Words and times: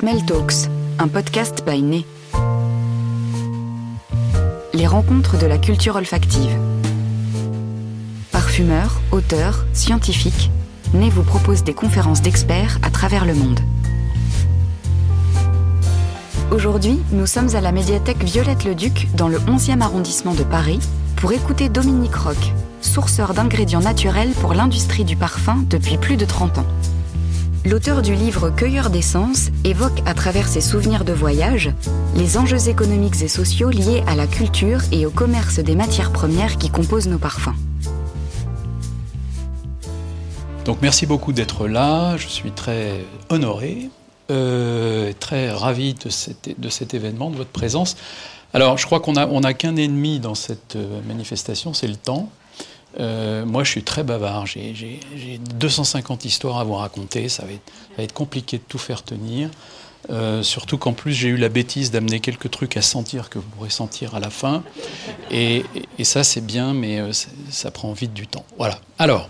Smell 0.00 0.24
Talks, 0.24 0.70
un 0.98 1.08
podcast 1.08 1.62
by 1.66 1.82
Né. 1.82 2.06
Les 4.72 4.86
rencontres 4.86 5.36
de 5.36 5.44
la 5.44 5.58
culture 5.58 5.96
olfactive. 5.96 6.56
Parfumeurs, 8.32 9.02
auteurs, 9.12 9.66
scientifiques, 9.74 10.50
Né 10.94 11.10
vous 11.10 11.22
propose 11.22 11.64
des 11.64 11.74
conférences 11.74 12.22
d'experts 12.22 12.78
à 12.82 12.88
travers 12.88 13.26
le 13.26 13.34
monde. 13.34 13.60
Aujourd'hui, 16.50 16.98
nous 17.12 17.26
sommes 17.26 17.54
à 17.54 17.60
la 17.60 17.70
médiathèque 17.70 18.24
Violette-le-Duc 18.24 19.08
dans 19.14 19.28
le 19.28 19.38
11e 19.38 19.82
arrondissement 19.82 20.32
de 20.32 20.44
Paris 20.44 20.80
pour 21.16 21.30
écouter 21.32 21.68
Dominique 21.68 22.16
Roch, 22.16 22.54
sourceur 22.80 23.34
d'ingrédients 23.34 23.82
naturels 23.82 24.32
pour 24.40 24.54
l'industrie 24.54 25.04
du 25.04 25.16
parfum 25.16 25.62
depuis 25.68 25.98
plus 25.98 26.16
de 26.16 26.24
30 26.24 26.56
ans. 26.56 26.66
L'auteur 27.66 28.00
du 28.00 28.14
livre 28.14 28.48
Cueilleur 28.48 28.88
d'essence 28.88 29.50
évoque 29.64 30.00
à 30.06 30.14
travers 30.14 30.48
ses 30.48 30.62
souvenirs 30.62 31.04
de 31.04 31.12
voyage 31.12 31.70
les 32.16 32.38
enjeux 32.38 32.70
économiques 32.70 33.20
et 33.20 33.28
sociaux 33.28 33.68
liés 33.68 34.02
à 34.06 34.16
la 34.16 34.26
culture 34.26 34.80
et 34.92 35.04
au 35.04 35.10
commerce 35.10 35.58
des 35.58 35.74
matières 35.74 36.10
premières 36.10 36.56
qui 36.56 36.70
composent 36.70 37.08
nos 37.08 37.18
parfums. 37.18 37.54
Donc 40.64 40.78
merci 40.80 41.04
beaucoup 41.04 41.34
d'être 41.34 41.68
là, 41.68 42.16
je 42.16 42.28
suis 42.28 42.50
très 42.50 43.04
honoré, 43.28 43.90
euh, 44.30 45.12
très 45.20 45.50
ravi 45.50 45.92
de 45.92 46.08
cet, 46.08 46.94
événement, 46.94 47.28
de 47.28 47.36
votre 47.36 47.50
présence. 47.50 47.98
Alors 48.54 48.78
je 48.78 48.86
crois 48.86 49.00
qu'on 49.00 49.12
n'a 49.12 49.54
qu'un 49.54 49.76
ennemi 49.76 50.18
dans 50.18 50.34
cette 50.34 50.76
euh, 50.76 51.00
manifestation, 51.06 51.74
c'est 51.74 51.88
le 51.88 51.96
temps. 51.96 52.30
Euh, 52.98 53.44
moi, 53.44 53.64
je 53.64 53.70
suis 53.70 53.82
très 53.82 54.02
bavard. 54.02 54.46
J'ai 54.46 55.00
250 55.56 56.24
histoires 56.24 56.58
à 56.58 56.64
vous 56.64 56.74
raconter. 56.74 57.28
Ça 57.28 57.44
va 57.44 58.02
être, 58.02 58.12
compliqué 58.12 58.58
de 58.58 58.62
tout 58.66 58.78
faire 58.78 59.02
tenir. 59.02 59.50
Euh, 60.08 60.42
surtout 60.42 60.78
qu'en 60.78 60.92
plus, 60.92 61.12
j'ai 61.12 61.28
eu 61.28 61.36
la 61.36 61.50
bêtise 61.50 61.90
d'amener 61.90 62.20
quelques 62.20 62.50
trucs 62.50 62.76
à 62.76 62.82
sentir 62.82 63.28
que 63.28 63.38
vous 63.38 63.48
pourrez 63.56 63.70
sentir 63.70 64.14
à 64.14 64.20
la 64.20 64.30
fin. 64.30 64.62
Et, 65.30 65.64
ça, 66.02 66.24
c'est 66.24 66.44
bien, 66.44 66.72
mais 66.72 67.00
euh, 67.00 67.12
ça 67.50 67.70
prend 67.70 67.92
vite 67.92 68.14
du 68.14 68.26
temps. 68.26 68.44
Voilà. 68.58 68.80
Alors, 68.98 69.28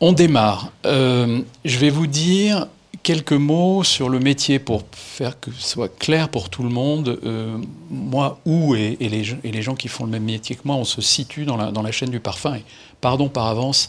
on 0.00 0.12
démarre. 0.12 0.70
je 0.84 1.78
vais 1.78 1.90
vous 1.90 2.06
dire 2.06 2.66
quelques 3.04 3.32
mots 3.32 3.84
sur 3.84 4.08
le 4.08 4.18
métier 4.18 4.58
pour 4.58 4.82
faire 4.92 5.38
que 5.38 5.52
ce 5.52 5.68
soit 5.68 5.96
clair 5.96 6.30
pour 6.30 6.48
tout 6.48 6.64
le 6.64 6.70
monde. 6.70 7.20
Euh, 7.24 7.58
moi, 7.90 8.40
où 8.46 8.74
et, 8.74 8.96
les, 8.98 9.62
gens 9.62 9.76
qui 9.76 9.86
font 9.86 10.06
le 10.06 10.10
même 10.10 10.24
métier 10.24 10.56
que 10.56 10.62
moi, 10.64 10.74
on 10.74 10.84
se 10.84 11.00
situe 11.00 11.44
dans 11.44 11.56
la, 11.56 11.92
chaîne 11.92 12.10
du 12.10 12.18
parfum. 12.18 12.58
Pardon 13.00 13.28
par 13.28 13.46
avance 13.46 13.88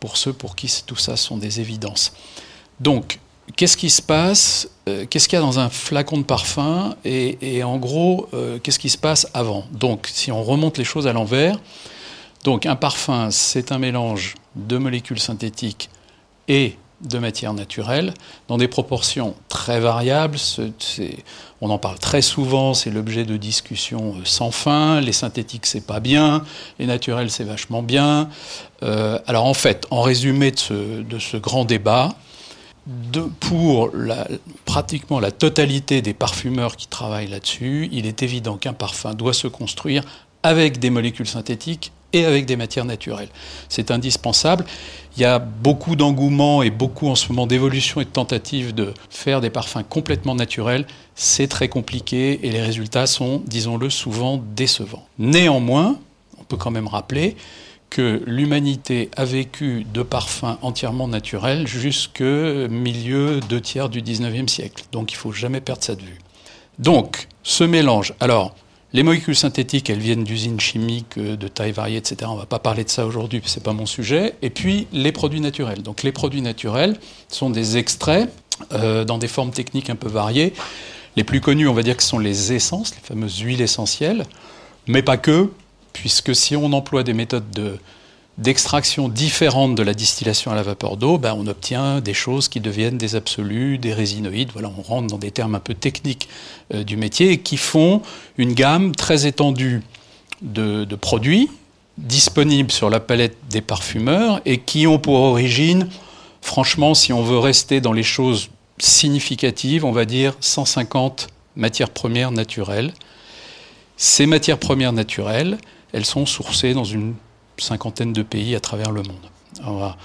pour 0.00 0.16
ceux 0.16 0.32
pour 0.32 0.56
qui 0.56 0.72
tout 0.86 0.96
ça 0.96 1.16
sont 1.16 1.36
des 1.36 1.60
évidences. 1.60 2.12
Donc, 2.80 3.20
qu'est-ce 3.54 3.76
qui 3.76 3.90
se 3.90 4.02
passe 4.02 4.68
euh, 4.88 5.04
Qu'est-ce 5.08 5.28
qu'il 5.28 5.36
y 5.38 5.42
a 5.42 5.44
dans 5.44 5.58
un 5.58 5.68
flacon 5.68 6.18
de 6.18 6.24
parfum 6.24 6.96
et, 7.04 7.58
et, 7.58 7.62
en 7.62 7.76
gros, 7.76 8.28
euh, 8.32 8.58
qu'est-ce 8.58 8.78
qui 8.78 8.90
se 8.90 8.98
passe 8.98 9.28
avant? 9.34 9.66
Donc, 9.70 10.08
si 10.10 10.32
on 10.32 10.42
remonte 10.42 10.78
les 10.78 10.84
choses 10.84 11.06
à 11.06 11.12
l'envers, 11.12 11.60
donc 12.42 12.64
un 12.64 12.76
parfum, 12.76 13.30
c'est 13.30 13.70
un 13.70 13.78
mélange 13.78 14.34
de 14.54 14.78
molécules 14.78 15.20
synthétiques 15.20 15.90
et 16.48 16.76
de 17.02 17.18
matière 17.18 17.52
naturelle 17.52 18.14
dans 18.48 18.56
des 18.56 18.68
proportions 18.68 19.34
très 19.48 19.80
variables. 19.80 20.38
on 21.60 21.70
en 21.70 21.78
parle 21.78 21.98
très 21.98 22.22
souvent, 22.22 22.74
c'est 22.74 22.90
l'objet 22.90 23.24
de 23.24 23.36
discussions 23.36 24.14
euh, 24.16 24.20
sans 24.24 24.50
fin. 24.50 25.00
Les 25.00 25.12
synthétiques, 25.12 25.66
c'est 25.66 25.86
pas 25.86 26.00
bien, 26.00 26.44
les 26.78 26.86
naturels, 26.86 27.30
c'est 27.30 27.44
vachement 27.44 27.82
bien. 27.82 28.28
Euh, 28.82 29.18
alors 29.26 29.44
en 29.44 29.54
fait, 29.54 29.86
en 29.90 30.02
résumé 30.02 30.50
de 30.50 31.18
ce, 31.18 31.36
grand 31.36 31.64
débat, 31.64 32.14
pour 33.40 33.90
pratiquement 34.64 35.18
la 35.18 35.32
totalité 35.32 36.02
des 36.02 36.14
parfumeurs 36.14 36.76
qui 36.76 36.86
travaillent 36.86 37.26
là-dessus, 37.26 37.88
il 37.90 38.06
est 38.06 38.22
évident 38.22 38.56
qu'un 38.56 38.72
parfum 38.72 39.12
doit 39.12 39.34
se 39.34 39.48
construire 39.48 40.04
avec 40.42 40.78
des 40.78 40.90
molécules 40.90 41.26
synthétiques 41.26 41.92
et 42.12 42.24
avec 42.24 42.46
des 42.46 42.56
matières 42.56 42.84
naturelles. 42.84 43.28
C'est 43.68 43.90
indispensable. 43.90 44.64
Il 45.16 45.22
y 45.22 45.24
a 45.24 45.38
beaucoup 45.38 45.96
d'engouement 45.96 46.62
et 46.62 46.70
beaucoup 46.70 47.08
en 47.08 47.14
ce 47.14 47.28
moment 47.30 47.46
d'évolution 47.46 48.00
et 48.00 48.04
de 48.04 48.10
tentatives 48.10 48.74
de 48.74 48.92
faire 49.10 49.40
des 49.40 49.50
parfums 49.50 49.84
complètement 49.88 50.34
naturels. 50.34 50.86
C'est 51.14 51.48
très 51.48 51.68
compliqué 51.68 52.46
et 52.46 52.50
les 52.50 52.62
résultats 52.62 53.06
sont, 53.06 53.42
disons-le, 53.46 53.90
souvent 53.90 54.42
décevants. 54.54 55.06
Néanmoins, 55.18 55.98
on 56.38 56.44
peut 56.44 56.56
quand 56.56 56.70
même 56.70 56.88
rappeler 56.88 57.36
que 57.88 58.22
l'humanité 58.26 59.10
a 59.16 59.24
vécu 59.24 59.86
de 59.92 60.02
parfums 60.02 60.58
entièrement 60.60 61.08
naturels 61.08 61.66
jusque 61.66 62.20
milieu, 62.20 63.40
deux 63.48 63.60
tiers 63.60 63.88
du 63.88 64.02
19e 64.02 64.48
siècle. 64.48 64.84
Donc 64.92 65.12
il 65.12 65.14
ne 65.14 65.18
faut 65.20 65.32
jamais 65.32 65.60
perdre 65.60 65.84
ça 65.84 65.94
de 65.94 66.02
vue. 66.02 66.18
Donc, 66.78 67.28
ce 67.42 67.64
mélange. 67.64 68.12
Alors, 68.20 68.54
les 68.96 69.02
molécules 69.02 69.36
synthétiques, 69.36 69.90
elles 69.90 69.98
viennent 69.98 70.24
d'usines 70.24 70.58
chimiques 70.58 71.18
euh, 71.18 71.36
de 71.36 71.48
taille 71.48 71.72
variée, 71.72 71.98
etc. 71.98 72.16
On 72.24 72.34
ne 72.34 72.40
va 72.40 72.46
pas 72.46 72.58
parler 72.58 72.82
de 72.82 72.88
ça 72.88 73.04
aujourd'hui, 73.04 73.42
ce 73.44 73.58
n'est 73.58 73.62
pas 73.62 73.74
mon 73.74 73.84
sujet. 73.84 74.36
Et 74.40 74.48
puis 74.48 74.86
les 74.90 75.12
produits 75.12 75.42
naturels. 75.42 75.82
Donc 75.82 76.02
les 76.02 76.12
produits 76.12 76.40
naturels 76.40 76.98
sont 77.28 77.50
des 77.50 77.76
extraits 77.76 78.32
euh, 78.72 79.04
dans 79.04 79.18
des 79.18 79.28
formes 79.28 79.50
techniques 79.50 79.90
un 79.90 79.96
peu 79.96 80.08
variées. 80.08 80.54
Les 81.14 81.24
plus 81.24 81.42
connus, 81.42 81.68
on 81.68 81.74
va 81.74 81.82
dire 81.82 81.94
que 81.94 82.02
ce 82.02 82.08
sont 82.08 82.18
les 82.18 82.54
essences, 82.54 82.94
les 82.94 83.02
fameuses 83.02 83.38
huiles 83.40 83.60
essentielles, 83.60 84.24
mais 84.86 85.02
pas 85.02 85.18
que, 85.18 85.50
puisque 85.92 86.34
si 86.34 86.56
on 86.56 86.72
emploie 86.72 87.02
des 87.02 87.12
méthodes 87.12 87.50
de 87.50 87.76
d'extraction 88.38 89.08
différente 89.08 89.74
de 89.74 89.82
la 89.82 89.94
distillation 89.94 90.50
à 90.50 90.54
la 90.54 90.62
vapeur 90.62 90.96
d'eau, 90.96 91.16
ben 91.16 91.34
on 91.38 91.46
obtient 91.46 92.00
des 92.00 92.12
choses 92.12 92.48
qui 92.48 92.60
deviennent 92.60 92.98
des 92.98 93.14
absolus, 93.14 93.78
des 93.78 93.94
résinoïdes. 93.94 94.50
Voilà, 94.52 94.70
on 94.76 94.82
rentre 94.82 95.06
dans 95.06 95.18
des 95.18 95.30
termes 95.30 95.54
un 95.54 95.60
peu 95.60 95.74
techniques 95.74 96.28
euh, 96.74 96.84
du 96.84 96.96
métier 96.96 97.30
et 97.32 97.38
qui 97.38 97.56
font 97.56 98.02
une 98.36 98.52
gamme 98.52 98.94
très 98.94 99.26
étendue 99.26 99.82
de, 100.42 100.84
de, 100.84 100.96
produits 100.96 101.48
disponibles 101.96 102.70
sur 102.70 102.90
la 102.90 103.00
palette 103.00 103.36
des 103.48 103.62
parfumeurs 103.62 104.42
et 104.44 104.58
qui 104.58 104.86
ont 104.86 104.98
pour 104.98 105.14
origine, 105.14 105.88
franchement, 106.42 106.92
si 106.92 107.14
on 107.14 107.22
veut 107.22 107.38
rester 107.38 107.80
dans 107.80 107.94
les 107.94 108.02
choses 108.02 108.50
significatives, 108.78 109.86
on 109.86 109.92
va 109.92 110.04
dire 110.04 110.36
150 110.40 111.28
matières 111.56 111.88
premières 111.88 112.32
naturelles. 112.32 112.92
Ces 113.96 114.26
matières 114.26 114.58
premières 114.58 114.92
naturelles, 114.92 115.56
elles 115.94 116.04
sont 116.04 116.26
sourcées 116.26 116.74
dans 116.74 116.84
une 116.84 117.14
cinquantaine 117.58 118.12
de 118.12 118.22
pays 118.22 118.54
à 118.54 118.60
travers 118.60 118.90
le 118.90 119.02
monde. 119.02 119.30
on 119.64 119.76
va 119.76 119.96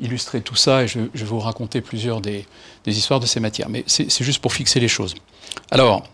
illustrer 0.00 0.40
tout 0.40 0.56
ça 0.56 0.82
et 0.82 0.88
je, 0.88 0.98
vais 0.98 1.24
vous 1.24 1.38
raconter 1.38 1.80
plusieurs 1.80 2.20
des, 2.20 2.46
histoires 2.86 3.20
de 3.20 3.26
ces 3.26 3.40
matières. 3.40 3.68
Mais 3.68 3.84
c'est 3.86 4.22
juste 4.22 4.40
pour 4.40 4.52
fixer 4.52 4.80
les 4.80 4.88
choses. 4.88 5.14
Alors, 5.70 6.04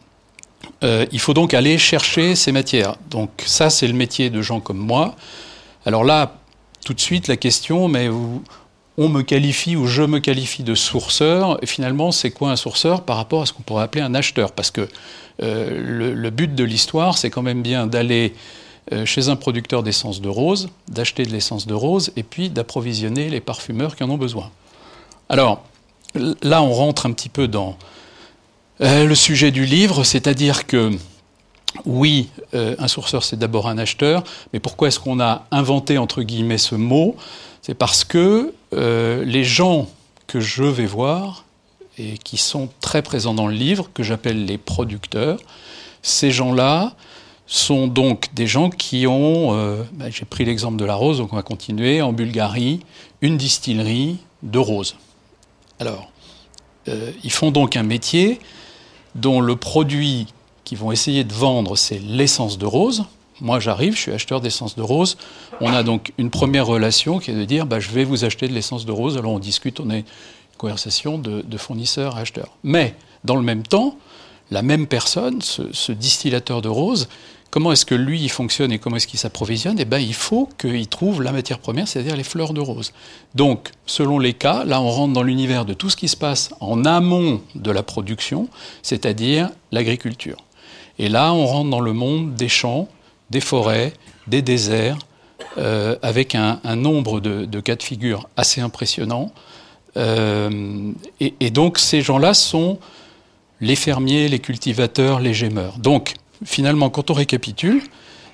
euh, 0.84 1.06
il 1.12 1.20
faut 1.20 1.34
donc 1.34 1.54
aller 1.54 1.78
chercher 1.78 2.34
ces 2.34 2.52
matières. 2.52 2.96
Donc 3.10 3.30
ça, 3.46 3.70
c'est 3.70 3.86
le 3.86 3.94
métier 3.94 4.30
de 4.30 4.42
gens 4.42 4.60
comme 4.60 4.78
moi. 4.78 5.16
Alors 5.86 6.04
là, 6.04 6.36
tout 6.84 6.94
de 6.94 7.00
suite, 7.00 7.28
la 7.28 7.36
question, 7.36 7.88
mais 7.88 8.08
on 8.98 9.08
me 9.08 9.22
qualifie 9.22 9.76
ou 9.76 9.86
je 9.86 10.02
me 10.02 10.18
qualifie 10.18 10.62
de 10.62 10.74
sourceur. 10.74 11.58
Et 11.62 11.66
finalement, 11.66 12.12
c'est 12.12 12.30
quoi 12.30 12.50
un 12.50 12.56
sourceur 12.56 13.02
par 13.02 13.16
rapport 13.16 13.42
à 13.42 13.46
ce 13.46 13.52
qu'on 13.52 13.62
pourrait 13.62 13.84
appeler 13.84 14.02
un 14.02 14.14
acheteur? 14.14 14.52
Parce 14.52 14.70
que 14.70 14.88
euh, 15.42 16.14
le, 16.14 16.30
but 16.30 16.54
de 16.54 16.64
l'histoire, 16.64 17.16
c'est 17.16 17.30
quand 17.30 17.42
même 17.42 17.62
bien 17.62 17.86
d'aller 17.86 18.34
chez 19.04 19.28
un 19.28 19.36
producteur 19.36 19.82
d'essence 19.82 20.20
de 20.20 20.28
rose, 20.28 20.68
d'acheter 20.88 21.24
de 21.24 21.30
l'essence 21.30 21.66
de 21.66 21.74
rose 21.74 22.10
et 22.16 22.22
puis 22.22 22.50
d'approvisionner 22.50 23.28
les 23.28 23.40
parfumeurs 23.40 23.96
qui 23.96 24.02
en 24.02 24.10
ont 24.10 24.18
besoin. 24.18 24.50
Alors, 25.28 25.62
là, 26.42 26.62
on 26.62 26.72
rentre 26.72 27.06
un 27.06 27.12
petit 27.12 27.28
peu 27.28 27.46
dans 27.46 27.76
euh, 28.80 29.04
le 29.04 29.14
sujet 29.14 29.50
du 29.50 29.64
livre, 29.64 30.02
c'est-à-dire 30.04 30.66
que 30.66 30.90
oui, 31.84 32.30
euh, 32.54 32.74
un 32.78 32.88
sourceur, 32.88 33.22
c'est 33.22 33.38
d'abord 33.38 33.68
un 33.68 33.78
acheteur, 33.78 34.24
mais 34.52 34.58
pourquoi 34.58 34.88
est-ce 34.88 34.98
qu'on 34.98 35.20
a 35.20 35.46
inventé, 35.52 35.98
entre 35.98 36.22
guillemets, 36.22 36.58
ce 36.58 36.74
mot? 36.74 37.14
C'est 37.62 37.74
parce 37.74 38.04
que 38.04 38.52
les 38.72 39.44
gens 39.44 39.88
que 40.26 40.40
je 40.40 40.62
vais 40.62 40.86
voir, 40.86 41.44
et 42.00 42.18
qui 42.18 42.36
sont 42.36 42.68
très 42.80 43.02
présents 43.02 43.34
dans 43.34 43.46
le 43.46 43.54
livre, 43.54 43.90
que 43.92 44.02
j'appelle 44.02 44.44
les 44.46 44.58
producteurs, 44.58 45.38
ces 46.02 46.30
gens-là, 46.30 46.94
sont 47.50 47.88
donc 47.88 48.28
des 48.32 48.46
gens 48.46 48.70
qui 48.70 49.08
ont, 49.08 49.54
euh, 49.54 49.82
bah, 49.92 50.06
j'ai 50.08 50.24
pris 50.24 50.44
l'exemple 50.44 50.76
de 50.76 50.84
la 50.84 50.94
rose, 50.94 51.18
donc 51.18 51.32
on 51.32 51.36
va 51.36 51.42
continuer, 51.42 52.00
en 52.00 52.12
Bulgarie, 52.12 52.80
une 53.22 53.36
distillerie 53.36 54.18
de 54.44 54.58
rose. 54.60 54.94
Alors, 55.80 56.12
euh, 56.86 57.10
ils 57.24 57.32
font 57.32 57.50
donc 57.50 57.76
un 57.76 57.82
métier 57.82 58.38
dont 59.16 59.40
le 59.40 59.56
produit 59.56 60.28
qu'ils 60.62 60.78
vont 60.78 60.92
essayer 60.92 61.24
de 61.24 61.32
vendre, 61.32 61.76
c'est 61.76 61.98
l'essence 61.98 62.56
de 62.56 62.66
rose. 62.66 63.04
Moi, 63.40 63.58
j'arrive, 63.58 63.96
je 63.96 64.00
suis 64.02 64.12
acheteur 64.12 64.40
d'essence 64.40 64.76
de 64.76 64.82
rose. 64.82 65.16
On 65.60 65.72
a 65.72 65.82
donc 65.82 66.12
une 66.18 66.30
première 66.30 66.66
relation 66.66 67.18
qui 67.18 67.32
est 67.32 67.34
de 67.34 67.44
dire, 67.44 67.66
bah, 67.66 67.80
je 67.80 67.90
vais 67.90 68.04
vous 68.04 68.24
acheter 68.24 68.46
de 68.46 68.52
l'essence 68.52 68.86
de 68.86 68.92
rose. 68.92 69.16
Alors 69.16 69.32
on 69.32 69.40
discute, 69.40 69.80
on 69.80 69.90
a 69.90 69.96
une 69.96 70.04
conversation 70.56 71.18
de, 71.18 71.56
fournisseur 71.56 72.16
acheteur. 72.16 72.50
Mais, 72.62 72.94
dans 73.24 73.34
le 73.34 73.42
même 73.42 73.64
temps, 73.64 73.96
la 74.52 74.62
même 74.62 74.86
personne, 74.86 75.42
ce, 75.42 75.92
distillateur 75.92 76.62
de 76.62 76.68
rose, 76.68 77.08
comment 77.50 77.72
est-ce 77.72 77.84
que 77.84 77.94
lui 77.94 78.20
il 78.20 78.30
fonctionne 78.30 78.72
et 78.72 78.78
comment 78.78 78.96
est-ce 78.96 79.06
qu'il 79.06 79.18
s'approvisionne? 79.18 79.76
Eh 79.78 79.84
bien, 79.84 79.98
il 79.98 80.14
faut 80.14 80.48
qu'il 80.58 80.86
trouve 80.88 81.22
la 81.22 81.32
matière 81.32 81.58
première, 81.58 81.88
c'est-à-dire 81.88 82.16
les 82.16 82.24
fleurs 82.24 82.52
de 82.52 82.60
rose. 82.60 82.92
Donc, 83.34 83.70
selon 83.86 84.18
les 84.18 84.32
cas, 84.32 84.64
là, 84.64 84.80
on 84.80 84.88
rentre 84.88 85.12
dans 85.12 85.22
l'univers 85.22 85.64
de 85.64 85.74
tout 85.74 85.90
ce 85.90 85.96
qui 85.96 86.08
se 86.08 86.16
passe 86.16 86.50
en 86.60 86.84
amont 86.84 87.42
de 87.54 87.70
la 87.70 87.82
production, 87.82 88.48
c'est-à-dire 88.82 89.50
l'agriculture. 89.72 90.44
Et 90.98 91.08
là, 91.08 91.32
on 91.32 91.46
rentre 91.46 91.70
dans 91.70 91.80
le 91.80 91.92
monde 91.92 92.34
des 92.34 92.48
champs, 92.48 92.88
des 93.30 93.40
forêts, 93.40 93.92
des 94.26 94.42
déserts, 94.42 94.98
euh, 95.58 95.96
avec 96.02 96.34
un, 96.34 96.60
nombre 96.76 97.20
de, 97.20 97.60
cas 97.60 97.74
de 97.74 97.82
figure 97.82 98.28
assez 98.36 98.60
impressionnant. 98.60 99.32
Euh, 99.96 100.92
et, 101.18 101.50
donc 101.50 101.78
ces 101.78 102.02
gens-là 102.02 102.34
sont 102.34 102.78
les 103.60 103.74
fermiers, 103.74 104.28
les 104.28 104.38
cultivateurs, 104.38 105.18
les 105.18 105.34
gémeurs. 105.34 105.78
Donc 105.78 106.14
finalement, 106.44 106.90
quand 106.90 107.10
on 107.10 107.14
récapitule, 107.14 107.82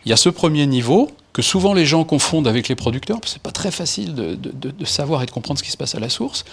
il 0.04 0.10
y 0.10 0.12
a 0.12 0.16
ce 0.16 0.28
premier 0.28 0.66
niveau 0.66 1.10
que 1.32 1.42
souvent 1.42 1.74
les 1.74 1.84
gens 1.84 2.04
confondent 2.04 2.48
avec 2.48 2.68
les 2.68 2.76
producteurs, 2.76 3.20
parce 3.20 3.32
que 3.32 3.38
c'est 3.38 3.42
pas 3.42 3.50
très 3.50 3.70
facile 3.70 4.14
de, 4.14 4.84
savoir 4.86 5.22
et 5.22 5.26
de 5.26 5.30
comprendre 5.30 5.58
ce 5.58 5.64
qui 5.64 5.70
se 5.70 5.76
passe 5.76 5.94
à 5.94 6.00
la 6.00 6.08
source. 6.08 6.44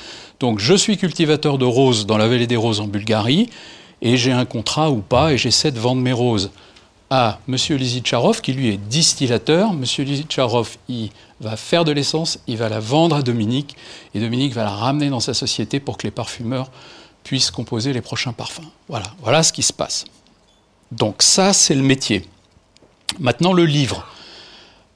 Donc 0.42 0.60
je 0.60 0.74
suis 0.74 0.98
cultivateur 0.98 1.58
de 1.58 1.64
roses 1.64 2.06
dans 2.06 2.18
la 2.18 2.28
vallée 2.28 2.48
des 2.48 2.58
roses 2.58 2.82
en 2.82 2.88
Bulgarie, 2.88 3.50
et 4.02 4.18
j'ai 4.18 4.34
un 4.34 4.44
contrat 4.44 4.92
ou 4.92 4.98
pas, 4.98 5.32
et 5.32 5.38
j'essaie 5.38 5.72
de 5.72 5.80
vendre 5.80 6.02
mes 6.02 6.12
roses 6.12 6.52
à 7.10 7.40
M. 7.48 7.56
Lizitcharov, 7.70 8.42
qui 8.42 8.54
lui 8.54 8.70
est 8.70 8.78
distillateur. 8.78 9.70
M. 9.72 9.86
Lizitcharov, 10.00 10.78
il 10.90 11.12
va 11.40 11.56
faire 11.56 11.86
de 11.86 11.92
l'essence, 11.92 12.40
il 12.48 12.58
va 12.58 12.68
la 12.68 12.80
vendre 12.80 13.16
à 13.16 13.22
Dominique, 13.22 13.78
et 14.14 14.20
Dominique 14.20 14.54
va 14.54 14.64
la 14.64 14.72
ramener 14.72 15.10
dans 15.10 15.20
sa 15.20 15.34
société 15.34 15.80
pour 15.80 15.98
que 15.98 16.08
les 16.08 16.12
parfumeurs 16.12 16.70
puissent 17.24 17.52
composer 17.52 17.94
les 17.94 18.02
prochains 18.02 18.34
parfums. 18.34 18.68
Voilà, 18.90 19.06
voilà 19.22 19.44
ce 19.44 19.54
qui 19.54 19.64
se 19.64 19.72
passe. 19.72 20.06
Donc 20.94 21.24
ça, 21.24 21.54
c'est 21.54 21.74
le 21.74 21.82
métier. 21.82 22.24
Maintenant, 23.20 23.52
le 23.52 23.66
livre. 23.66 24.08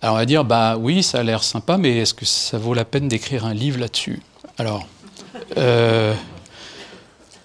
Alors 0.01 0.15
on 0.15 0.17
va 0.19 0.25
dire, 0.25 0.45
bah 0.45 0.77
oui, 0.77 1.01
ça 1.01 1.19
a 1.19 1.23
l'air 1.23 1.43
sympa, 1.43 1.77
mais 1.77 1.97
est-ce 1.97 2.13
que 2.13 2.25
ça 2.25 2.59
vaut 2.59 2.75
la 2.75 2.85
peine 2.85 3.07
d'écrire 3.07 3.45
un 3.45 3.53
livre 3.55 3.79
là-dessus? 3.79 4.21
Alors, 4.59 4.85
euh, 5.57 6.13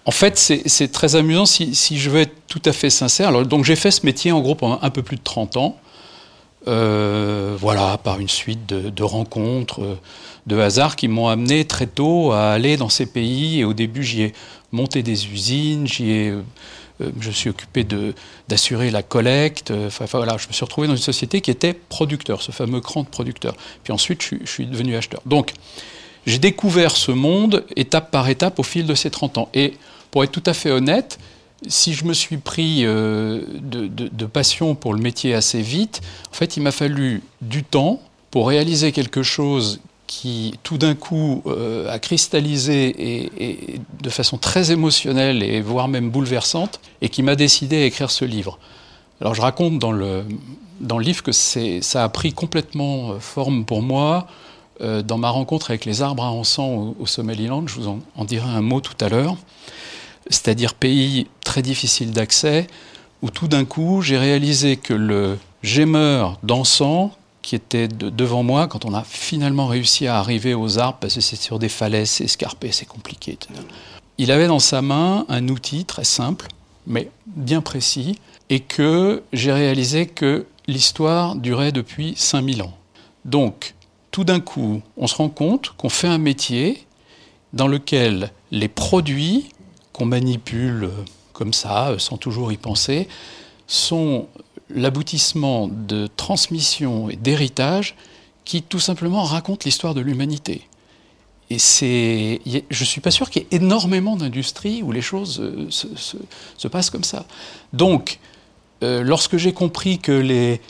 en 0.04 0.10
fait, 0.10 0.36
c'est 0.38 0.92
très 0.92 1.16
amusant 1.16 1.46
si, 1.46 1.74
je 1.98 2.10
veux 2.10 2.20
être 2.20 2.34
tout 2.46 2.60
à 2.66 2.72
fait 2.72 2.90
sincère. 2.90 3.28
Alors, 3.28 3.46
donc, 3.46 3.64
j'ai 3.64 3.76
fait 3.76 3.90
ce 3.90 4.04
métier 4.04 4.32
en 4.32 4.40
gros 4.40 4.54
pendant 4.54 4.78
un 4.82 4.90
peu 4.90 5.02
plus 5.02 5.16
de 5.16 5.22
30 5.22 5.56
ans. 5.56 5.78
Euh, 6.68 7.56
voilà, 7.58 7.98
par 7.98 8.20
une 8.20 8.28
suite 8.28 8.66
de, 8.66 9.02
rencontres, 9.02 9.82
euh, 9.82 9.98
de 10.46 10.60
hasards 10.60 10.94
qui 10.94 11.08
m'ont 11.08 11.26
amené 11.26 11.64
très 11.64 11.88
tôt 11.88 12.32
à 12.32 12.50
aller 12.50 12.76
dans 12.76 12.90
ces 12.90 13.06
pays. 13.06 13.60
Et 13.60 13.64
au 13.64 13.72
début, 13.72 14.04
j'y 14.04 14.22
ai 14.22 14.32
monté 14.72 15.02
des 15.02 15.26
usines, 15.26 15.86
j'y 15.86 16.10
ai, 16.10 16.34
je 17.20 17.28
me 17.28 17.32
suis 17.32 17.50
occupé 17.50 17.86
d'assurer 18.48 18.90
la 18.90 19.02
collecte. 19.02 19.72
Enfin, 19.86 20.04
voilà, 20.12 20.36
je 20.38 20.48
me 20.48 20.52
suis 20.52 20.64
retrouvé 20.64 20.88
dans 20.88 20.96
une 20.96 21.02
société 21.02 21.40
qui 21.40 21.50
était 21.50 21.74
producteur, 21.74 22.42
ce 22.42 22.52
fameux 22.52 22.80
cran 22.80 23.02
de 23.02 23.08
producteur. 23.08 23.54
Puis 23.84 23.92
ensuite, 23.92 24.22
je, 24.22 24.36
je 24.44 24.50
suis 24.50 24.66
devenu 24.66 24.96
acheteur. 24.96 25.22
Donc, 25.26 25.52
j'ai 26.26 26.38
découvert 26.38 26.96
ce 26.96 27.12
monde 27.12 27.64
étape 27.76 28.10
par 28.10 28.28
étape 28.28 28.58
au 28.58 28.62
fil 28.62 28.86
de 28.86 28.94
ces 28.94 29.10
30 29.10 29.38
ans. 29.38 29.48
Et 29.54 29.74
pour 30.10 30.22
être 30.24 30.32
tout 30.32 30.42
à 30.46 30.54
fait 30.54 30.70
honnête, 30.70 31.18
si 31.66 31.94
je 31.94 32.04
me 32.04 32.14
suis 32.14 32.38
pris 32.38 32.84
euh, 32.84 33.42
de, 33.60 34.26
passion 34.26 34.74
pour 34.74 34.94
le 34.94 35.00
métier 35.00 35.34
assez 35.34 35.62
vite, 35.62 36.00
en 36.30 36.34
fait, 36.34 36.56
il 36.56 36.62
m'a 36.62 36.72
fallu 36.72 37.22
du 37.40 37.64
temps 37.64 38.00
pour 38.30 38.48
réaliser 38.48 38.92
quelque 38.92 39.22
chose 39.22 39.80
qui, 40.12 40.54
tout 40.62 40.76
d'un 40.76 40.94
coup, 40.94 41.42
euh, 41.46 41.90
a 41.90 41.98
cristallisé 41.98 43.30
et, 43.38 43.80
de 44.02 44.10
façon 44.10 44.36
très 44.36 44.70
émotionnelle 44.70 45.42
et 45.42 45.60
voire 45.62 45.88
même 45.88 46.10
bouleversante, 46.10 46.80
et 47.00 47.08
qui 47.08 47.22
m'a 47.22 47.34
décidé 47.34 47.82
à 47.82 47.84
écrire 47.86 48.10
ce 48.10 48.26
livre. 48.26 48.58
Alors, 49.20 49.34
je 49.34 49.40
raconte 49.40 49.78
dans 49.78 49.92
le, 49.92 50.24
dans 50.80 50.98
le 50.98 51.04
livre 51.04 51.22
que 51.22 51.32
ça 51.32 52.04
a 52.04 52.08
pris 52.08 52.32
complètement 52.32 53.12
euh, 53.12 53.20
forme 53.20 53.64
pour 53.64 53.82
moi 53.82 54.26
dans 55.04 55.18
ma 55.18 55.28
rencontre 55.28 55.70
avec 55.70 55.84
les 55.84 56.02
arbres 56.02 56.24
à 56.24 56.32
encens 56.32 56.96
au, 56.98 57.06
Somaliland. 57.06 57.64
Je 57.68 57.74
vous 57.76 57.86
en 57.86 58.24
dirai 58.24 58.48
un 58.48 58.62
mot 58.62 58.80
tout 58.80 58.96
à 59.00 59.08
l'heure 59.08 59.36
c'est-à-dire 60.28 60.74
pays 60.74 61.26
très 61.44 61.62
difficile 61.62 62.12
d'accès, 62.12 62.66
où 63.22 63.30
tout 63.30 63.48
d'un 63.48 63.64
coup 63.64 64.02
j'ai 64.02 64.18
réalisé 64.18 64.76
que 64.76 64.94
le 64.94 65.38
gémeur 65.62 66.38
d'encens 66.42 67.10
qui 67.42 67.56
était 67.56 67.88
devant 67.88 68.42
moi, 68.42 68.68
quand 68.68 68.84
on 68.84 68.94
a 68.94 69.02
finalement 69.02 69.66
réussi 69.66 70.06
à 70.06 70.18
arriver 70.18 70.54
aux 70.54 70.78
arbres, 70.78 70.98
parce 71.00 71.16
que 71.16 71.20
c'est 71.20 71.36
sur 71.36 71.58
des 71.58 71.68
falaises, 71.68 72.10
c'est 72.10 72.24
escarpé, 72.24 72.72
c'est 72.72 72.86
compliqué, 72.86 73.36
il 74.18 74.30
avait 74.30 74.46
dans 74.46 74.60
sa 74.60 74.82
main 74.82 75.26
un 75.28 75.48
outil 75.48 75.84
très 75.84 76.04
simple, 76.04 76.46
mais 76.86 77.10
bien 77.26 77.60
précis, 77.60 78.18
et 78.50 78.60
que 78.60 79.22
j'ai 79.32 79.52
réalisé 79.52 80.06
que 80.06 80.46
l'histoire 80.68 81.34
durait 81.34 81.72
depuis 81.72 82.14
5000 82.16 82.62
ans. 82.62 82.76
Donc, 83.24 83.74
tout 84.10 84.24
d'un 84.24 84.40
coup, 84.40 84.82
on 84.96 85.06
se 85.06 85.16
rend 85.16 85.28
compte 85.28 85.70
qu'on 85.70 85.88
fait 85.88 86.08
un 86.08 86.18
métier 86.18 86.86
dans 87.52 87.66
lequel 87.66 88.30
les 88.50 88.68
produits 88.68 89.48
qu'on 89.92 90.06
manipule 90.06 90.90
comme 91.32 91.52
ça, 91.52 91.94
sans 91.98 92.16
toujours 92.16 92.52
y 92.52 92.56
penser, 92.56 93.08
sont 93.66 94.26
l'aboutissement 94.74 95.68
de 95.68 96.08
transmission 96.16 97.10
et 97.10 97.16
d'héritage 97.16 97.96
qui 98.44 98.62
tout 98.62 98.80
simplement 98.80 99.22
racontent 99.22 99.62
l'histoire 99.64 99.94
de 99.94 100.00
l'humanité. 100.00 100.68
Et 101.50 101.58
c'est, 101.58 102.40
je 102.46 102.80
ne 102.80 102.86
suis 102.86 103.00
pas 103.00 103.10
sûr 103.10 103.28
qu'il 103.28 103.42
y 103.42 103.44
ait 103.44 103.56
énormément 103.58 104.16
d'industries 104.16 104.82
où 104.82 104.90
les 104.90 105.02
choses 105.02 105.38
euh, 105.40 105.68
se, 105.70 106.68
passent 106.68 106.88
comme 106.88 107.04
ça. 107.04 107.26
Donc, 107.72 108.20
euh, 108.82 109.02
lorsque 109.02 109.36
j'ai 109.36 109.52
compris 109.52 109.98
que 109.98 110.12
les, 110.12 110.60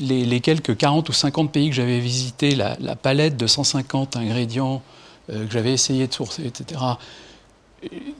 les, 0.00 0.40
quelques 0.40 0.76
40 0.76 1.08
ou 1.08 1.12
50 1.12 1.52
pays 1.52 1.68
que 1.68 1.76
j'avais 1.76 2.00
visités, 2.00 2.56
la, 2.56 2.96
palette 2.96 3.36
de 3.36 3.46
150 3.46 4.16
ingrédients 4.16 4.82
euh, 5.30 5.46
que 5.46 5.52
j'avais 5.52 5.72
essayé 5.72 6.08
de 6.08 6.12
sourcer, 6.12 6.44
etc., 6.44 6.80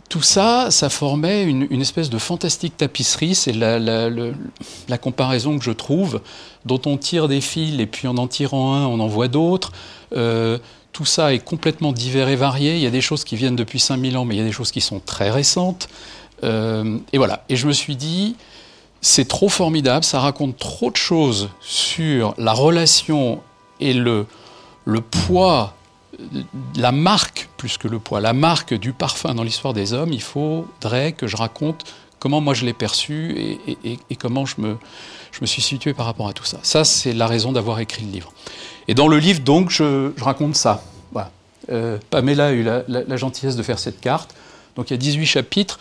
tout 0.08 0.22
ça, 0.22 0.70
ça 0.70 0.88
formait 0.88 1.44
une, 1.44 1.80
espèce 1.80 2.10
de 2.10 2.18
fantastique 2.18 2.76
tapisserie. 2.76 3.34
C'est 3.34 3.52
la, 3.52 4.98
comparaison 4.98 5.58
que 5.58 5.64
je 5.64 5.72
trouve, 5.72 6.20
dont 6.64 6.80
on 6.86 6.96
tire 6.96 7.28
des 7.28 7.40
fils 7.40 7.80
et 7.80 7.86
puis 7.86 8.08
en 8.08 8.16
en 8.16 8.26
tirant 8.26 8.74
un, 8.74 8.86
on 8.86 9.00
en 9.00 9.06
voit 9.06 9.28
d'autres. 9.28 9.72
Euh, 10.16 10.58
tout 10.92 11.04
ça 11.04 11.34
est 11.34 11.40
complètement 11.40 11.92
divers 11.92 12.28
et 12.28 12.36
varié. 12.36 12.76
Il 12.76 12.82
y 12.82 12.86
a 12.86 12.90
des 12.90 13.00
choses 13.00 13.24
qui 13.24 13.36
viennent 13.36 13.56
depuis 13.56 13.80
5000 13.80 14.16
ans, 14.16 14.24
mais 14.24 14.34
il 14.34 14.38
y 14.38 14.42
a 14.42 14.46
des 14.46 14.52
choses 14.52 14.70
qui 14.70 14.80
sont 14.80 15.00
très 15.00 15.30
récentes. 15.30 15.88
Euh, 16.44 16.98
et 17.12 17.18
voilà. 17.18 17.44
Et 17.48 17.56
je 17.56 17.66
me 17.66 17.72
suis 17.72 17.96
dit, 17.96 18.36
c'est 19.00 19.28
trop 19.28 19.48
formidable, 19.48 20.04
ça 20.04 20.20
raconte 20.20 20.56
trop 20.56 20.90
de 20.90 20.96
choses 20.96 21.50
sur 21.60 22.34
la 22.38 22.52
relation 22.52 23.40
et 23.80 23.92
le, 23.92 24.26
le 24.84 25.00
poids 25.00 25.74
la 26.76 26.92
marque, 26.92 27.48
plus 27.56 27.78
que 27.78 27.88
le 27.88 27.98
poids, 27.98 28.20
la 28.20 28.32
marque 28.32 28.74
du 28.74 28.92
parfum 28.92 29.34
dans 29.34 29.42
l'histoire 29.42 29.74
des 29.74 29.92
hommes, 29.92 30.12
il 30.12 30.22
faudrait 30.22 31.12
que 31.12 31.26
je 31.26 31.36
raconte 31.36 31.84
comment 32.18 32.40
moi 32.40 32.54
je 32.54 32.64
l'ai 32.64 32.72
perçu 32.72 33.58
et, 33.66 34.16
comment 34.16 34.46
je 34.46 34.54
me, 34.58 34.76
je 35.32 35.38
me 35.40 35.46
suis 35.46 35.62
situé 35.62 35.94
par 35.94 36.06
rapport 36.06 36.28
à 36.28 36.32
tout 36.32 36.44
ça. 36.44 36.58
Ça, 36.62 36.84
c'est 36.84 37.12
la 37.12 37.26
raison 37.26 37.52
d'avoir 37.52 37.80
écrit 37.80 38.04
le 38.04 38.10
livre. 38.10 38.32
Et 38.88 38.94
dans 38.94 39.08
le 39.08 39.18
livre, 39.18 39.40
donc, 39.40 39.70
je, 39.70 40.12
raconte 40.20 40.56
ça. 40.56 40.82
Euh, 41.68 41.98
Pamela 42.10 42.46
a 42.46 42.52
eu 42.52 42.62
la, 42.62 42.84
la, 42.86 43.16
gentillesse 43.16 43.56
de 43.56 43.62
faire 43.64 43.80
cette 43.80 44.00
carte. 44.00 44.36
Donc 44.76 44.90
il 44.90 44.92
y 44.92 44.94
a 44.94 44.98
18 44.98 45.26
chapitres 45.26 45.80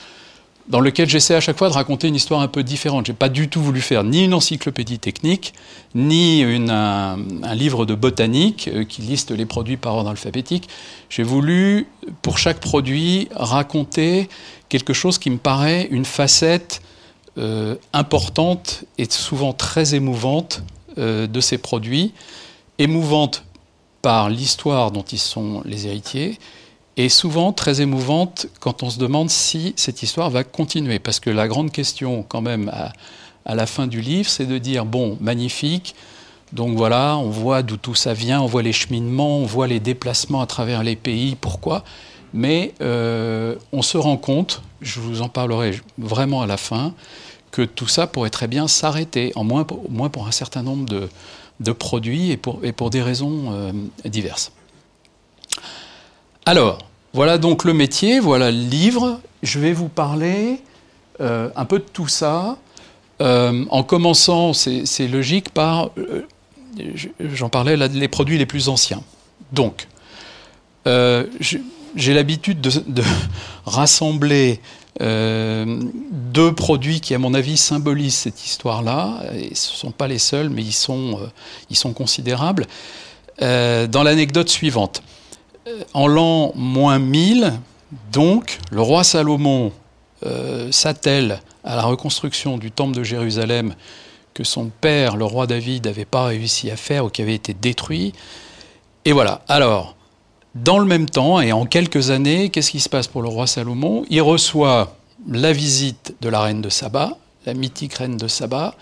dans 0.67 0.79
lequel 0.79 1.07
j'essaie 1.07 1.35
à 1.35 1.41
chaque 1.41 1.57
fois 1.57 1.69
de 1.69 1.73
raconter 1.73 2.07
une 2.07 2.15
histoire 2.15 2.41
un 2.41 2.47
peu 2.47 2.63
différente. 2.63 3.05
Je 3.05 3.11
n'ai 3.11 3.17
pas 3.17 3.29
du 3.29 3.49
tout 3.49 3.61
voulu 3.61 3.81
faire 3.81 4.03
ni 4.03 4.23
une 4.25 4.33
encyclopédie 4.33 4.97
technique, 4.97 5.53
ni 5.93 6.43
un, 6.43 7.17
livre 7.53 7.85
de 7.85 7.93
botanique 7.93 8.69
euh, 8.73 8.83
qui 8.83 9.01
liste 9.01 9.31
les 9.31 9.45
produits 9.45 9.77
par 9.77 9.95
ordre 9.95 10.09
alphabétique. 10.09 10.67
J'ai 11.09 11.23
voulu, 11.23 11.87
pour 12.21 12.37
chaque 12.37 12.59
produit, 12.59 13.27
raconter 13.35 14.27
quelque 14.69 14.93
chose 14.93 15.19
qui 15.19 15.29
me 15.29 15.37
paraît 15.37 15.87
une 15.91 16.05
facette 16.05 16.81
euh, 17.37 17.75
importante 17.93 18.85
et 18.97 19.05
souvent 19.09 19.53
très 19.53 19.93
émouvante 19.93 20.63
euh, 20.97 21.27
de 21.27 21.41
ces 21.41 21.57
produits, 21.57 22.13
émouvante 22.79 23.43
par 24.01 24.29
l'histoire 24.29 24.91
dont 24.91 25.03
ils 25.03 25.19
sont 25.19 25.61
les 25.65 25.87
héritiers, 25.87 26.39
et 26.97 27.09
souvent 27.09 27.51
très 27.51 27.81
émouvante 27.81 28.47
quand 28.59 28.83
on 28.83 28.89
se 28.89 28.99
demande 28.99 29.29
si 29.29 29.73
cette 29.75 30.01
histoire 30.03 30.29
va 30.29 30.43
continuer. 30.43 30.99
Parce 30.99 31.19
que 31.19 31.29
la 31.29 31.47
grande 31.47 31.71
question, 31.71 32.23
quand 32.23 32.41
même, 32.41 32.71
à, 33.45 33.55
la 33.55 33.65
fin 33.65 33.87
du 33.87 34.01
livre, 34.01 34.29
c'est 34.29 34.45
de 34.45 34.57
dire 34.57 34.85
bon, 34.85 35.17
magnifique, 35.19 35.95
donc 36.53 36.77
voilà, 36.77 37.17
on 37.17 37.29
voit 37.29 37.63
d'où 37.63 37.77
tout 37.77 37.95
ça 37.95 38.13
vient, 38.13 38.41
on 38.41 38.45
voit 38.45 38.63
les 38.63 38.71
cheminements, 38.71 39.39
on 39.39 39.45
voit 39.45 39.67
les 39.67 39.79
déplacements 39.79 40.41
à 40.41 40.45
travers 40.45 40.83
les 40.83 40.95
pays, 40.95 41.35
pourquoi? 41.35 41.83
Mais 42.33 42.73
euh, 42.81 43.55
on 43.71 43.81
se 43.81 43.97
rend 43.97 44.17
compte, 44.17 44.61
je 44.81 44.99
vous 44.99 45.21
en 45.21 45.29
parlerai 45.29 45.79
vraiment 45.97 46.41
à 46.41 46.47
la 46.47 46.57
fin, 46.57 46.93
que 47.51 47.61
tout 47.61 47.87
ça 47.87 48.07
pourrait 48.07 48.29
très 48.29 48.47
bien 48.47 48.67
s'arrêter, 48.67 49.31
au 49.35 49.43
moins 49.43 49.63
pour 49.65 50.27
un 50.27 50.31
certain 50.31 50.61
nombre 50.63 50.85
de, 51.59 51.71
produits 51.71 52.31
et 52.31 52.37
pour, 52.37 52.59
et 52.63 52.71
pour 52.71 52.89
des 52.89 53.01
raisons 53.01 53.51
euh, 53.51 53.71
diverses. 54.05 54.51
Alors, 56.45 56.79
voilà 57.13 57.37
donc 57.37 57.63
le 57.63 57.73
métier, 57.73 58.19
voilà 58.19 58.51
le 58.51 58.57
livre. 58.57 59.19
Je 59.43 59.59
vais 59.59 59.73
vous 59.73 59.89
parler 59.89 60.61
un 61.19 61.65
peu 61.65 61.79
de 61.79 61.85
tout 61.85 62.07
ça, 62.07 62.57
en 63.19 63.83
commençant, 63.83 64.53
c'est 64.53 65.07
logique, 65.07 65.49
par, 65.49 65.91
j'en 67.19 67.49
parlais, 67.49 67.77
les 67.77 68.07
produits 68.07 68.37
les 68.37 68.45
plus 68.45 68.69
anciens. 68.69 69.01
Donc, 69.53 69.87
j'ai 71.95 72.13
l'habitude 72.13 72.61
de, 72.61 73.03
rassembler 73.65 74.59
euh, 75.01 75.81
deux 76.11 76.53
produits 76.53 77.01
qui, 77.01 77.13
à 77.13 77.17
mon 77.17 77.33
avis, 77.33 77.57
symbolisent 77.57 78.15
cette 78.15 78.45
histoire-là. 78.45 79.21
Et 79.33 79.55
ce 79.55 79.71
ne 79.71 79.77
sont 79.77 79.91
pas 79.91 80.07
les 80.07 80.19
seuls, 80.19 80.49
mais 80.49 80.61
ils 80.61 80.73
sont, 80.73 81.19
euh, 81.19 81.93
considérables. 81.93 82.67
Euh, 83.41 83.87
dans 83.87 84.03
l'anecdote 84.03 84.49
suivante. 84.49 85.03
En 85.93 86.07
l'an 86.07 86.51
moins 86.55 86.99
1000, 86.99 87.53
donc, 88.11 88.59
le 88.71 88.81
roi 88.81 89.03
Salomon 89.03 89.71
s'attelle 90.71 91.41
à 91.63 91.75
la 91.75 91.83
reconstruction 91.83 92.57
du 92.57 92.71
temple 92.71 92.95
de 92.95 93.03
Jérusalem 93.03 93.73
que 94.33 94.43
son 94.43 94.69
père, 94.69 95.15
le 95.15 95.25
roi 95.25 95.47
David, 95.47 95.85
n'avait 95.85 96.05
pas 96.05 96.25
réussi 96.25 96.69
à 96.69 96.75
faire 96.75 97.05
ou 97.05 97.09
qui 97.09 97.21
avait 97.21 97.35
été 97.35 97.53
détruit. 97.53 98.13
Et 99.05 99.11
voilà. 99.11 99.41
Alors, 99.47 99.95
dans 100.53 100.77
le 100.77 100.85
même 100.85 101.09
temps, 101.09 101.39
et 101.41 101.51
en 101.51 101.65
quelques 101.65 102.09
années, 102.09 102.49
qu'est-ce 102.49 102.71
qui 102.71 102.79
se 102.79 102.89
passe 102.89 103.07
pour 103.07 103.21
le 103.21 103.29
roi 103.29 103.47
Salomon? 103.47 104.05
Il 104.09 104.21
reçoit 104.21 104.95
la 105.27 105.53
visite 105.53 106.15
de 106.21 106.29
la 106.29 106.41
reine 106.41 106.61
de 106.61 106.69
Saba, 106.69 107.17
la 107.45 107.53
mythique 107.53 107.93
reine 107.93 108.17
de 108.17 108.27
Saba, 108.27 108.75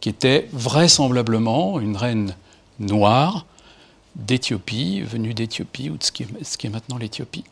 qui 0.00 0.08
était 0.08 0.48
vraisemblablement 0.52 1.80
une 1.80 1.96
reine 1.96 2.34
noire 2.78 3.46
d'Éthiopie, 4.16 5.02
venue 5.02 5.34
d'Éthiopie, 5.34 5.90
ou 5.90 5.96
de 5.96 6.02
ce 6.02 6.12
qui, 6.12 6.24
est, 6.24 6.70
maintenant 6.70 6.98
l'Éthiopie, 6.98 7.44